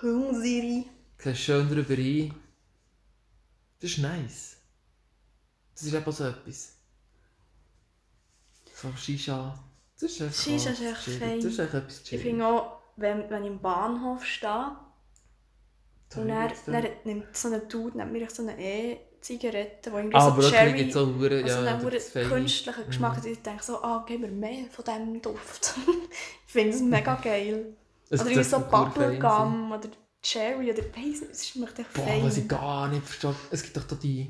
Home 0.01 0.33
City. 0.41 0.85
Du 1.17 1.23
siehst 1.23 1.41
schön 1.41 1.69
darüber 1.69 1.93
ein. 1.93 2.33
Das 3.79 3.91
ist 3.91 3.97
nice. 3.99 4.57
Das 5.73 5.83
ist 5.83 5.93
eben 5.93 6.11
so 6.11 6.25
etwas. 6.25 6.80
So 8.81 8.91
Shisha. 8.97 9.59
Das 9.99 10.11
ist 10.11 10.21
echt 10.21 10.35
Shisha 10.35 10.71
ist 10.71 10.81
echt 10.81 11.19
fein. 11.19 11.37
Das 11.37 11.45
ist 11.45 11.59
echt 11.59 11.73
etwas. 11.73 12.11
Ich 12.11 12.21
finde 12.21 12.47
auch, 12.47 12.79
wenn, 12.95 13.29
wenn 13.29 13.43
ich 13.43 13.49
im 13.49 13.61
Bahnhof 13.61 14.25
stehe, 14.25 14.75
und 16.15 16.29
er, 16.29 16.51
er 16.67 16.89
nimmt 17.05 17.35
so 17.35 17.47
einen 17.47 17.67
Dude, 17.69 17.97
nimmt 17.97 18.11
mir 18.11 18.29
so 18.29 18.41
eine 18.41 18.59
E-Zigarette, 18.59 19.89
die 19.89 19.95
irgendwie 19.95 20.15
ah, 20.17 20.35
so 20.35 20.49
Cherry... 20.49 20.73
Gibt 20.73 20.93
so 20.93 21.05
Hure, 21.05 21.43
also 21.43 21.63
ja, 21.63 21.77
einen 21.77 22.29
künstlichen 22.29 22.85
Geschmack. 22.85 23.17
Mhm. 23.17 23.23
Und 23.23 23.31
ich 23.31 23.41
denke 23.41 23.63
so, 23.63 23.81
ah, 23.81 24.03
gib 24.05 24.21
mir 24.21 24.27
mehr 24.27 24.65
von 24.69 24.83
diesem 24.83 25.21
Duft. 25.21 25.73
ich 26.47 26.51
finde 26.51 26.75
es 26.75 26.81
mega 26.81 27.15
geil. 27.23 27.77
Es 28.09 28.21
oder 28.25 28.43
so 28.43 28.59
Bubblegum 28.59 29.71
oder 29.71 29.89
Cherry 30.21 30.71
oder 30.71 30.83
nicht, 30.97 31.21
es 31.31 31.47
schmeckt 31.47 31.79
echt 31.79 31.93
Boah, 31.93 32.05
fein. 32.05 32.23
was 32.23 32.37
ich 32.37 32.47
gar 32.47 32.89
nicht 32.89 33.05
verstehe. 33.05 33.35
Es 33.51 33.63
gibt 33.63 33.77
doch 33.77 33.83
da 33.83 33.95
die... 33.95 34.29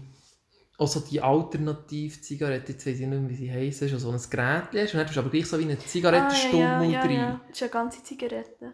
Also 0.82 0.99
die 0.99 1.21
Alternativ-Zigarette, 1.21 2.71
jetzt 2.71 2.88
weiss 2.88 2.99
ich 2.99 3.05
nicht 3.05 3.21
mehr, 3.21 3.29
wie 3.29 3.36
sie 3.36 3.51
heissen, 3.51 3.88
so 3.99 4.09
ein 4.09 4.19
Gerät 4.32 4.63
hast 4.73 4.93
und 4.93 4.99
dann 4.99 5.05
hast 5.05 5.15
du 5.15 5.19
aber 5.19 5.29
gleich 5.29 5.45
so 5.45 5.59
wie 5.59 5.65
eine 5.65 5.77
Zigarettenstummel 5.77 6.65
ah, 6.65 6.82
ja, 6.82 6.89
ja, 6.89 7.05
drin. 7.05 7.17
Ja, 7.17 7.41
das 7.47 7.55
ist 7.55 7.61
eine 7.61 7.71
ganze 7.71 8.03
Zigarette. 8.03 8.73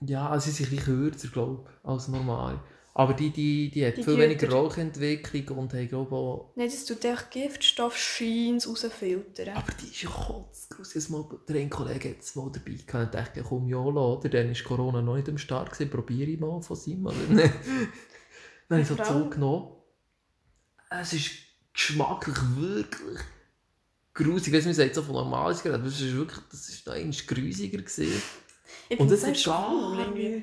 Ja, 0.00 0.30
also 0.30 0.46
sie 0.46 0.52
sind 0.52 0.72
ein 0.72 0.76
bisschen 0.76 1.10
kürzer, 1.10 1.28
glaube 1.28 1.64
ich, 1.66 1.86
als 1.86 2.08
normal. 2.08 2.58
Aber 2.94 3.12
die, 3.12 3.28
die, 3.28 3.70
die 3.70 3.86
hat 3.86 3.98
die 3.98 4.02
viel 4.02 4.16
weniger 4.16 4.48
Rauchentwicklung 4.50 5.58
und 5.58 5.74
haben, 5.74 5.88
glaube 5.88 6.08
ich, 6.08 6.16
auch... 6.16 6.52
Nein, 6.56 6.70
das 6.70 6.86
tut 6.86 7.04
echt 7.04 7.30
Giftstoff 7.30 7.98
Scheins 7.98 8.66
rausfiltern. 8.66 9.50
Aber 9.54 9.72
die 9.78 9.88
ist 9.88 10.04
ja 10.04 10.08
kotzgroß. 10.08 10.96
Ich 10.96 11.10
mal, 11.10 11.26
der 11.46 11.68
Kollege 11.68 12.10
hat 12.12 12.20
es 12.20 12.34
mal 12.34 12.50
dabei 12.50 12.78
gehabt 12.78 12.94
und 12.94 13.14
dachte, 13.14 13.42
komm, 13.42 13.68
ja, 13.68 13.76
oder? 13.76 14.26
Dann 14.26 14.48
war 14.48 14.62
Corona 14.64 15.02
noch 15.02 15.16
nicht 15.16 15.28
am 15.28 15.36
Start, 15.36 15.70
gewesen, 15.70 15.90
probiere 15.90 16.30
ich 16.30 16.40
mal 16.40 16.62
von 16.62 16.76
seinem. 16.76 17.04
Dann 17.38 17.50
habe 18.70 18.80
ich 18.80 18.88
so 18.88 18.94
zugenommen. 18.96 19.81
Es 21.00 21.12
ist 21.12 21.30
geschmacklich 21.72 22.36
wirklich 22.56 23.20
grusig. 24.14 24.48
Ich 24.48 24.52
weiß 24.52 24.66
nicht, 24.66 24.78
man 24.78 24.86
sagt 24.86 24.94
so 24.94 25.02
von 25.02 25.14
normales 25.14 25.62
Gerät, 25.62 25.76
aber 25.76 25.86
es 25.86 26.00
ist 26.00 26.14
wirklich, 26.14 26.40
das 26.50 26.68
ist 26.68 26.86
noch 26.86 26.94
einmal 26.94 27.16
grusiger 27.26 27.78
gewesen. 27.78 28.22
Ich 28.88 29.00
und 29.00 29.10
das 29.10 29.26
hat 29.26 29.42
gar 29.44 29.70
cool, 29.72 30.42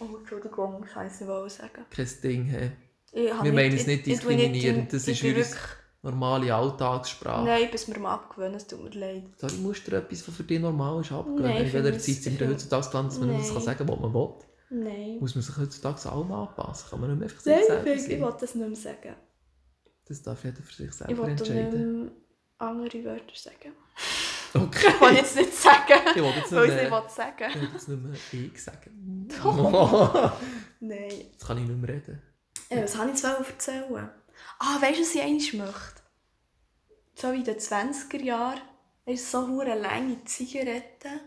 Oh, 0.00 0.16
Entschuldigung, 0.18 0.84
scheiße, 0.92 1.26
wollte 1.28 1.54
sagen. 1.54 1.84
Kein 1.88 2.08
Ding, 2.22 2.44
hey. 2.46 2.72
Wir 3.12 3.52
meinen 3.52 3.76
es 3.76 3.86
nicht 3.86 4.06
diskriminierend, 4.06 4.92
das 4.92 5.06
ist 5.06 5.20
für 5.20 5.36
uns 5.36 5.54
normale 6.02 6.52
Alltagssprache. 6.52 7.44
Nein, 7.44 7.68
bis 7.70 7.86
wir 7.88 7.98
mal 7.98 8.14
abgewöhnen, 8.14 8.56
es 8.56 8.66
tut 8.66 8.82
mir 8.82 8.90
leid. 8.90 9.24
Sorry, 9.36 9.54
musst 9.54 9.86
du 9.86 9.96
etwas, 9.96 10.26
was 10.26 10.34
für 10.34 10.42
dich 10.42 10.60
normal 10.60 11.00
ist, 11.00 11.12
abgewöhnen? 11.12 11.44
Nein, 11.44 11.66
in 11.66 11.72
welcher 11.72 11.98
Zeit 11.98 12.16
sind 12.16 12.40
wir 12.40 12.48
heutzutage 12.48 12.88
gelandet, 12.88 13.12
dass 13.12 13.20
man 13.20 13.28
Nein. 13.30 13.38
das 13.38 13.52
kann 13.52 13.62
sagen 13.62 13.78
kann, 13.78 13.88
was 13.88 14.00
man 14.00 14.14
will? 14.14 14.28
Nein. 14.70 15.18
Muss 15.20 15.34
man 15.36 15.42
sich 15.42 15.56
heutzutage 15.56 16.10
allem 16.10 16.32
anpassen? 16.32 16.90
Kann 16.90 17.00
man 17.00 17.10
nicht 17.10 17.20
mehr 17.20 17.28
einfach 17.28 17.46
Nein, 17.46 17.64
selber 17.66 17.94
ich, 17.94 18.08
ich 18.08 18.20
will 18.20 18.34
das 18.40 18.54
nicht 18.54 18.68
mehr 18.68 18.76
sagen. 18.76 19.14
Das 20.06 20.22
darf 20.22 20.44
jeder 20.44 20.62
für 20.62 20.74
sich 20.74 20.92
selber 20.92 21.28
entscheiden. 21.28 22.06
Ich 22.06 22.24
andere 22.58 23.04
Wörter 23.04 23.34
sagen. 23.34 23.72
Okay. 24.54 24.88
Ich 24.88 25.00
will 25.00 25.16
jetzt 25.16 25.36
nicht 25.36 25.54
sagen, 25.54 26.00
ich 26.10 26.16
will 26.16 26.24
jetzt 26.26 26.52
nicht 26.52 26.52
weil 26.52 26.68
ich 26.68 26.74
es 26.74 27.08
nicht 27.08 27.10
sagen 27.10 27.44
Ich 27.48 27.60
will 27.60 27.68
jetzt 27.72 27.88
nicht 27.88 28.02
mehr 28.02 28.44
ich 28.44 28.62
sagen. 28.62 29.28
Nein. 30.80 31.10
Jetzt 31.10 31.46
kann 31.46 31.58
ich 31.58 31.64
nicht 31.68 31.80
mehr 31.80 31.88
reden. 31.88 32.22
Äh, 32.68 32.84
was 32.84 32.96
habe 32.96 33.10
ich 33.10 33.20
jetzt 33.20 33.24
erzählen? 33.24 34.10
Ah, 34.58 34.80
weißt 34.80 34.98
du, 34.98 35.02
was 35.02 35.14
ich 35.14 35.22
eigentlich 35.22 35.54
möchte? 35.54 36.02
So 37.16 37.32
wie 37.32 37.38
in 37.38 37.44
den 37.44 37.56
20er 37.56 38.22
Jahren. 38.22 38.60
Du, 39.06 39.16
so 39.16 39.60
eine 39.60 39.78
lange 39.78 40.24
Zigaretten. 40.24 41.20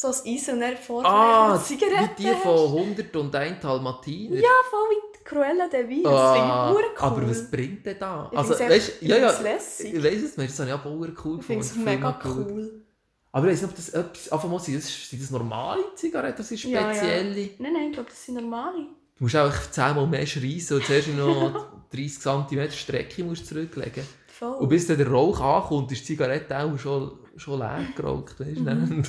So 0.00 0.06
ein 0.06 0.34
Eis 0.34 0.48
und 0.48 0.60
dann 0.60 0.78
vorne 0.78 1.06
ah, 1.06 1.62
Zigaretten. 1.62 2.16
Wie 2.16 2.22
die 2.22 2.34
von 2.36 2.74
100 2.74 3.16
und 3.16 3.34
1 3.34 3.60
Dalmatiner. 3.60 4.36
Ja, 4.36 4.48
voll 4.70 4.88
wie 4.88 5.22
Cruella 5.22 5.68
de 5.68 5.86
Vil, 5.86 6.02
das 6.02 6.12
ah, 6.14 6.32
finde 6.32 6.48
ich 6.48 7.02
cool. 7.02 7.06
Aber 7.06 7.30
was 7.30 7.50
bringt 7.50 7.84
denn 7.84 7.98
da? 7.98 8.30
Ich 8.32 8.38
also, 8.38 8.58
weißt, 8.58 9.02
ja, 9.02 9.18
ja, 9.18 9.40
lässig. 9.40 9.92
Ich 9.92 10.02
weiß 10.02 10.22
es 10.22 10.36
das 10.36 10.66
ich 10.66 10.72
auch 10.72 10.86
cool 10.86 11.08
gefunden. 11.08 11.40
Ich 11.40 11.46
finde 11.46 11.66
es 11.66 11.76
mega 11.76 12.18
cool. 12.24 12.82
Aber 13.30 13.46
ich 13.46 13.52
weiß 13.52 13.60
nicht, 13.60 13.70
ob 13.70 13.76
das 13.76 13.88
etwas, 13.90 14.32
einfach 14.32 14.48
mal, 14.48 14.58
sind 14.58 14.78
das, 14.78 15.10
sind 15.10 15.22
das 15.22 15.30
normale 15.30 15.82
Zigaretten, 15.94 16.38
das 16.38 16.48
sind 16.48 16.60
spezielle? 16.60 17.38
Ja, 17.38 17.42
ja. 17.42 17.48
Nein, 17.58 17.72
nein, 17.74 17.86
ich 17.88 17.92
glaube, 17.92 18.08
das 18.08 18.24
sind 18.24 18.36
normale. 18.36 18.86
Du 19.18 19.24
musst 19.24 19.36
auch 19.36 19.70
zehnmal 19.70 20.06
mehr 20.06 20.24
schreien 20.24 20.66
und 20.70 20.82
zuerst 20.86 21.08
noch 21.08 21.66
30 21.92 22.20
cm 22.20 22.70
Strecke 22.70 23.22
musst 23.22 23.46
zurücklegen. 23.46 24.04
Voll. 24.28 24.56
Und 24.60 24.68
bis 24.70 24.86
dann 24.86 24.96
der 24.96 25.08
Rauch 25.08 25.38
ankommt, 25.40 25.92
ist 25.92 26.00
die 26.00 26.06
Zigarette 26.06 26.58
auch 26.58 26.78
schon, 26.78 27.18
schon 27.36 27.58
leer 27.58 27.84
geraucht. 27.94 28.40
Weißt, 28.40 28.60
mhm. 28.60 29.02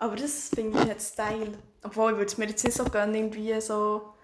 Aber 0.00 0.16
das 0.16 0.50
finde 0.52 0.80
ich 0.80 0.86
jetzt 0.86 1.12
Style. 1.12 1.52
Obwohl, 1.84 2.12
ich 2.12 2.16
würde 2.16 2.26
es 2.26 2.38
mir 2.38 2.46
jetzt 2.48 2.64
nicht 2.64 2.76
so 2.76 2.84
gönnen, 2.84 3.14
irgendwie 3.14 3.60
so 3.60 4.14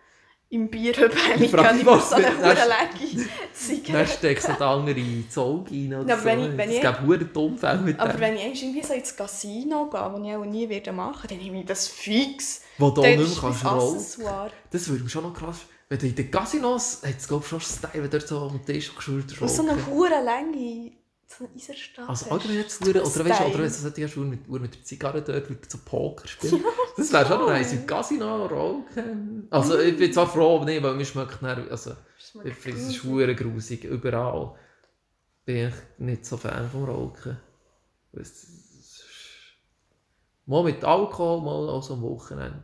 im 0.48 0.70
Bierhöbchen 0.70 1.42
ich 1.42 1.52
kann 1.52 1.78
immer 1.78 2.00
so 2.00 2.14
eine 2.14 2.28
hure 2.38 2.54
Legge 2.54 3.28
Zigarette. 3.52 3.92
Dann 3.92 4.06
steckst 4.06 4.48
du 4.48 4.52
da 4.58 4.74
andere 4.74 5.28
Zog 5.28 5.70
rein 5.70 5.94
oder 5.94 6.08
ja, 6.08 6.18
so. 6.18 6.24
Wenn 6.24 6.40
ich, 6.40 6.56
wenn 6.56 6.70
es 6.70 6.80
gibt 6.80 7.02
hure 7.02 7.24
Dummfälle 7.24 7.80
mit 7.80 8.00
Aber 8.00 8.12
dem. 8.12 8.20
wenn 8.20 8.36
ich 8.36 8.62
irgendwie 8.62 8.82
so 8.82 8.94
ins 8.94 9.14
Casino 9.14 9.90
gehe, 9.90 10.00
was 10.00 10.20
ich 10.22 10.34
auch 10.34 10.44
nie 10.44 10.68
werde 10.68 10.92
machen, 10.92 11.26
dann 11.28 11.38
nehme 11.38 11.60
ich 11.60 11.66
das 11.66 11.88
fix. 11.88 12.62
Wo 12.78 12.90
du 12.90 13.02
nicht 13.02 13.18
mehr 13.18 13.26
kannst 13.38 13.64
rauchen. 13.64 14.52
Das 14.70 14.88
würde 14.88 15.04
mich 15.04 15.12
schon 15.12 15.24
noch 15.24 15.34
krass... 15.34 15.58
Wenn 15.88 15.98
du 16.00 16.06
in 16.06 16.16
den 16.16 16.30
Casinos, 16.32 17.02
hat 17.06 17.16
es 17.16 17.28
glaube 17.28 17.44
ich 17.44 17.48
schon 17.48 17.60
Style, 17.60 17.90
wenn 17.94 18.10
du 18.10 18.18
dort 18.18 18.26
so 18.26 18.40
am 18.40 18.64
Tisch 18.64 18.92
geschult 18.92 19.40
rauchen. 19.40 19.48
so 19.48 19.62
eine 19.62 19.86
hure 19.86 20.20
Länge 20.24 20.92
so 21.26 21.44
eine 21.44 21.54
Eisenstange 21.54 22.08
Also 22.08 22.30
allgemein 22.30 22.56
jetzt 22.58 22.82
oder 22.82 23.04
weißt 23.04 23.16
du, 23.16 23.44
oder 23.44 23.58
wenn 23.58 23.64
du 23.64 23.70
solche 23.70 24.04
hast, 24.04 24.16
mit, 24.16 24.48
mit 24.48 24.74
der 24.74 24.84
Zigarre 24.84 25.22
dort, 25.22 25.50
mit 25.50 25.70
so 25.70 25.78
Poker 25.84 26.26
spielen. 26.26 26.64
das 26.96 27.12
wäre 27.12 27.26
schon 27.26 27.46
nice. 27.46 27.72
Im 27.72 27.86
Casino 27.86 28.46
rauchen. 28.46 29.48
Also 29.50 29.78
ich 29.78 29.96
bin 29.96 30.12
zwar 30.12 30.26
froh, 30.28 30.56
aber 30.56 30.64
nicht, 30.66 30.82
weil 30.82 30.94
mir 30.94 31.04
schmeckt 31.04 31.42
nicht, 31.42 31.70
also 31.70 31.96
ich 32.44 32.54
finde 32.54 32.80
es 32.80 32.88
ist 32.88 32.96
schwer 32.96 33.34
grusig, 33.34 33.84
überall. 33.84 34.56
Bin 35.44 35.68
ich 35.68 35.74
nicht 35.98 36.26
so 36.26 36.36
Fan 36.36 36.70
vom 36.70 36.84
Rauchen. 36.84 37.38
Mal 40.46 40.62
mit 40.62 40.84
Alkohol, 40.84 41.42
mal 41.42 41.68
auch 41.68 41.82
so 41.82 41.94
am 41.94 42.02
Wochenende. 42.02 42.62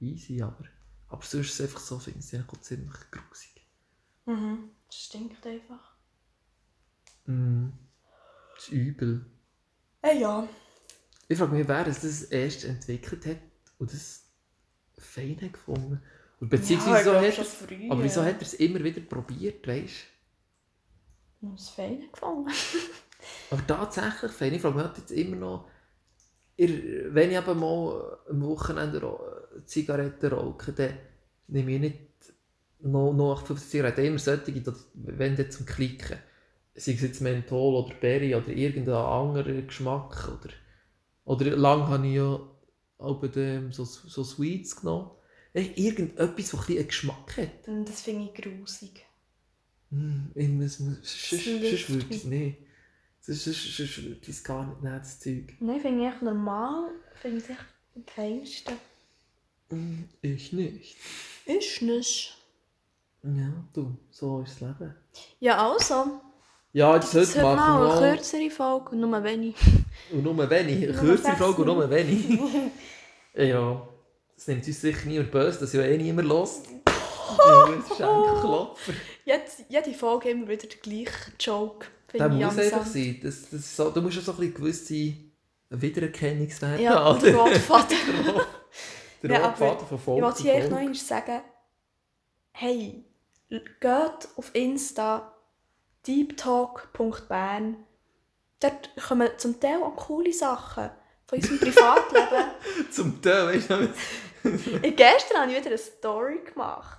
Easy, 0.00 0.42
aber, 0.42 0.64
aber 1.08 1.22
sonst 1.22 1.50
ist 1.50 1.54
es 1.54 1.60
einfach 1.60 1.80
so, 1.80 1.98
finde 1.98 2.18
ich 2.18 2.32
es 2.32 2.60
ziemlich 2.62 2.92
grusig. 3.12 3.66
Mhm, 4.26 4.70
das 4.88 4.96
stinkt 4.96 5.46
einfach. 5.46 5.92
Mhm. 7.26 7.72
Das 8.62 8.68
ist 8.68 8.74
übel. 8.74 9.26
Äh, 10.02 10.20
ja. 10.20 10.48
Ich 11.26 11.36
frage 11.36 11.52
mich, 11.52 11.66
wer 11.66 11.84
das 11.84 12.22
erst 12.24 12.64
entwickelt 12.64 13.26
hat 13.26 13.38
und 13.78 13.92
das 13.92 14.24
fein 14.96 15.36
hat 15.40 15.54
gefunden. 15.54 16.00
Und 16.38 16.48
beziehungsweise 16.48 17.12
ja, 17.12 17.32
so 17.32 17.42
hat 17.42 17.46
früh, 17.46 17.90
aber 17.90 18.04
wieso 18.04 18.22
hat 18.22 18.36
er 18.36 18.42
es 18.42 18.54
immer 18.54 18.84
wieder 18.84 19.00
probiert, 19.00 19.66
weißt 19.66 20.06
du? 21.40 21.46
Und 21.48 21.58
es 21.58 21.70
fein 21.70 22.04
gefunden. 22.12 22.52
aber 23.50 23.66
tatsächlich 23.66 24.30
fein. 24.30 24.54
Ich 24.54 24.62
frage 24.62 24.76
mich 24.76 24.96
jetzt 24.96 25.10
immer 25.10 25.36
noch, 25.36 25.68
wenn 26.56 27.30
ich 27.30 27.36
eben 27.36 27.58
mal 27.58 28.18
am 28.28 28.42
Wochenende 28.42 29.18
Zigaretten 29.66 30.32
rauche, 30.32 30.72
dann 30.72 30.98
nehme 31.48 31.72
ich 31.72 31.80
nicht 31.80 31.98
noch, 32.80 33.12
noch 33.12 33.44
50 33.44 33.70
Zigaretten, 33.70 34.04
immer 34.04 34.18
solche, 34.18 34.62
wenn 34.94 35.34
dann 35.34 35.50
zum 35.50 35.66
Klicken 35.66 36.18
sei 36.74 36.92
es 36.92 37.02
jetzt 37.02 37.20
Menthol 37.20 37.84
oder 37.84 37.94
Berry 37.94 38.34
oder 38.34 38.48
irgendein 38.48 38.94
anderer 38.94 39.62
Geschmack. 39.62 40.28
Oder, 40.28 40.54
oder 41.24 41.56
lange 41.56 41.88
habe 41.88 42.06
ich 42.06 42.14
ja 42.14 42.40
auch 42.98 43.22
so, 43.70 43.84
so 43.84 44.24
Sweets 44.24 44.76
genommen. 44.76 45.10
Irgendetwas, 45.54 46.50
das 46.50 46.68
ein 46.68 46.76
einen 46.76 46.86
Geschmack 46.86 47.36
hat. 47.36 47.68
Mm, 47.68 47.84
das 47.84 48.00
finde 48.00 48.24
ich 48.24 48.42
grusig. 48.42 49.04
Mm, 49.90 50.28
sonst 50.34 50.80
würde 51.46 52.06
ich 52.08 52.16
es 52.16 52.24
nicht. 52.24 52.58
Sonst 53.20 53.46
würde 53.46 54.18
ich 54.20 54.28
es 54.28 54.42
gar 54.42 54.66
nicht 54.66 54.82
nehmen, 54.82 54.98
das 54.98 55.20
Zeug. 55.20 55.54
Nein, 55.60 55.80
finde 55.80 56.02
ich 56.02 56.12
echt 56.12 56.22
normal. 56.22 56.90
Finde 57.20 57.38
ich 57.38 57.50
echt 57.50 57.64
am 57.94 58.04
feinsten. 58.06 58.74
Mm, 59.70 60.04
ich 60.22 60.52
nicht. 60.52 60.96
Ich 61.44 61.82
nicht. 61.82 62.38
Ja, 63.22 63.52
du, 63.74 63.96
so 64.10 64.40
ist 64.40 64.60
das 64.60 64.78
Leben. 64.78 64.94
Ja, 65.38 65.70
also. 65.70 66.20
Ja, 66.72 66.98
das 66.98 67.12
sollte 67.12 67.42
machen 67.42 67.82
wir 67.82 67.94
eine 67.94 68.16
kürzere 68.16 68.50
Folge 68.50 68.90
und 68.90 69.00
nur 69.00 69.24
wenig. 69.24 69.54
Und 70.10 70.22
nur 70.22 70.50
wenig? 70.50 70.88
Eine 70.88 70.98
kürzere 70.98 71.36
Folge 71.36 71.62
und 71.62 71.66
nur 71.66 71.90
wenig? 71.90 72.38
ja, 73.34 73.88
das 74.34 74.46
nimmt 74.46 74.66
uns 74.66 74.80
sicher 74.80 75.06
niemand 75.06 75.30
böse, 75.30 75.60
dass 75.60 75.72
ja 75.74 75.82
eh 75.82 75.98
niemand 75.98 76.28
hört. 76.28 76.48
Das 76.48 77.90
ist 77.90 78.02
ein 78.02 78.40
Klopfer. 78.40 78.92
Jede, 79.68 79.94
Folge 79.94 80.30
immer 80.30 80.48
wieder 80.48 80.66
der 80.66 80.78
gleiche 80.78 81.32
Joke. 81.38 81.86
Der 82.12 82.26
ich 82.26 82.32
muss 82.44 82.58
einfach 82.58 82.86
sein. 82.86 83.20
Das, 83.22 83.50
das 83.50 83.76
so, 83.76 83.90
du 83.90 84.02
musst 84.02 84.18
auch 84.18 84.34
so 84.34 84.42
ein 84.42 84.52
gewisse 84.54 85.14
Wiedererkennungswerte 85.70 86.82
Ja, 86.82 87.04
haben. 87.04 87.22
der 87.22 87.36
rote 87.36 87.60
Faden. 87.60 87.96
Der 89.22 89.52
Faden 89.54 89.86
von 89.86 89.98
Ich 89.98 90.04
Folge 90.04 90.22
wollte 90.22 90.36
zu 90.38 90.42
hier 90.42 90.68
noch 90.68 90.78
einmal 90.78 90.94
sagen, 90.94 91.40
hey, 92.52 93.04
geht 93.48 94.28
auf 94.36 94.50
Insta 94.54 95.31
deeptalk.bern. 96.06 97.76
Dort 98.60 98.90
kommen 99.08 99.28
zum 99.38 99.58
Teil 99.60 99.82
auch 99.82 99.96
coole 99.96 100.32
Sachen 100.32 100.90
von 101.26 101.38
unserem 101.38 101.58
Privatleben. 101.58 102.44
Zum 102.92 103.20
Teil, 103.22 103.46
weißt 103.48 103.70
du? 103.70 103.88
Ich- 104.82 104.96
Gestern 104.96 105.40
habe 105.42 105.50
ich 105.52 105.58
wieder 105.58 105.66
eine 105.68 105.78
Story 105.78 106.40
gemacht. 106.44 106.98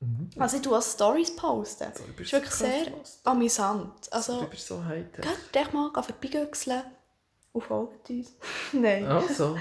Mhm. 0.00 0.30
Also 0.38 0.56
ich 0.58 0.68
auch 0.68 0.82
Stories 0.82 1.34
posten. 1.34 1.88
So, 1.94 2.04
du 2.04 2.12
Das 2.12 2.20
ist 2.26 2.32
wirklich 2.32 2.52
sehr 2.54 2.84
krass. 2.92 3.20
amüsant. 3.24 4.06
Du 4.06 4.12
Also, 4.12 4.46
bist 4.46 4.66
so 4.66 4.84
heiter. 4.84 5.22
geht 5.22 5.56
echt 5.62 5.74
mal 5.74 5.90
vorbeigüchseln 5.92 6.82
und 7.52 7.64
folgt 7.64 8.08
uns. 8.10 8.32
Nein. 8.72 9.04
Also, 9.06 9.58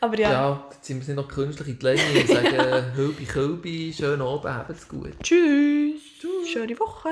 Aber 0.00 0.18
ja, 0.18 0.30
ja. 0.30 0.68
jetzt 0.72 0.84
sind 0.84 1.00
wir 1.06 1.14
nicht 1.14 1.26
noch 1.26 1.34
künstlich 1.34 1.68
in 1.68 1.78
die 1.78 1.84
Länge 1.84 2.20
und 2.20 2.28
sagen, 2.28 2.92
Hülbi, 2.96 3.26
Hülbi, 3.26 3.94
schönen 3.96 4.22
Abend, 4.22 4.44
habt's 4.54 4.86
gut. 4.88 5.18
Tschüss. 5.22 6.00
Schöne 6.46 6.78
Woche. 6.78 7.08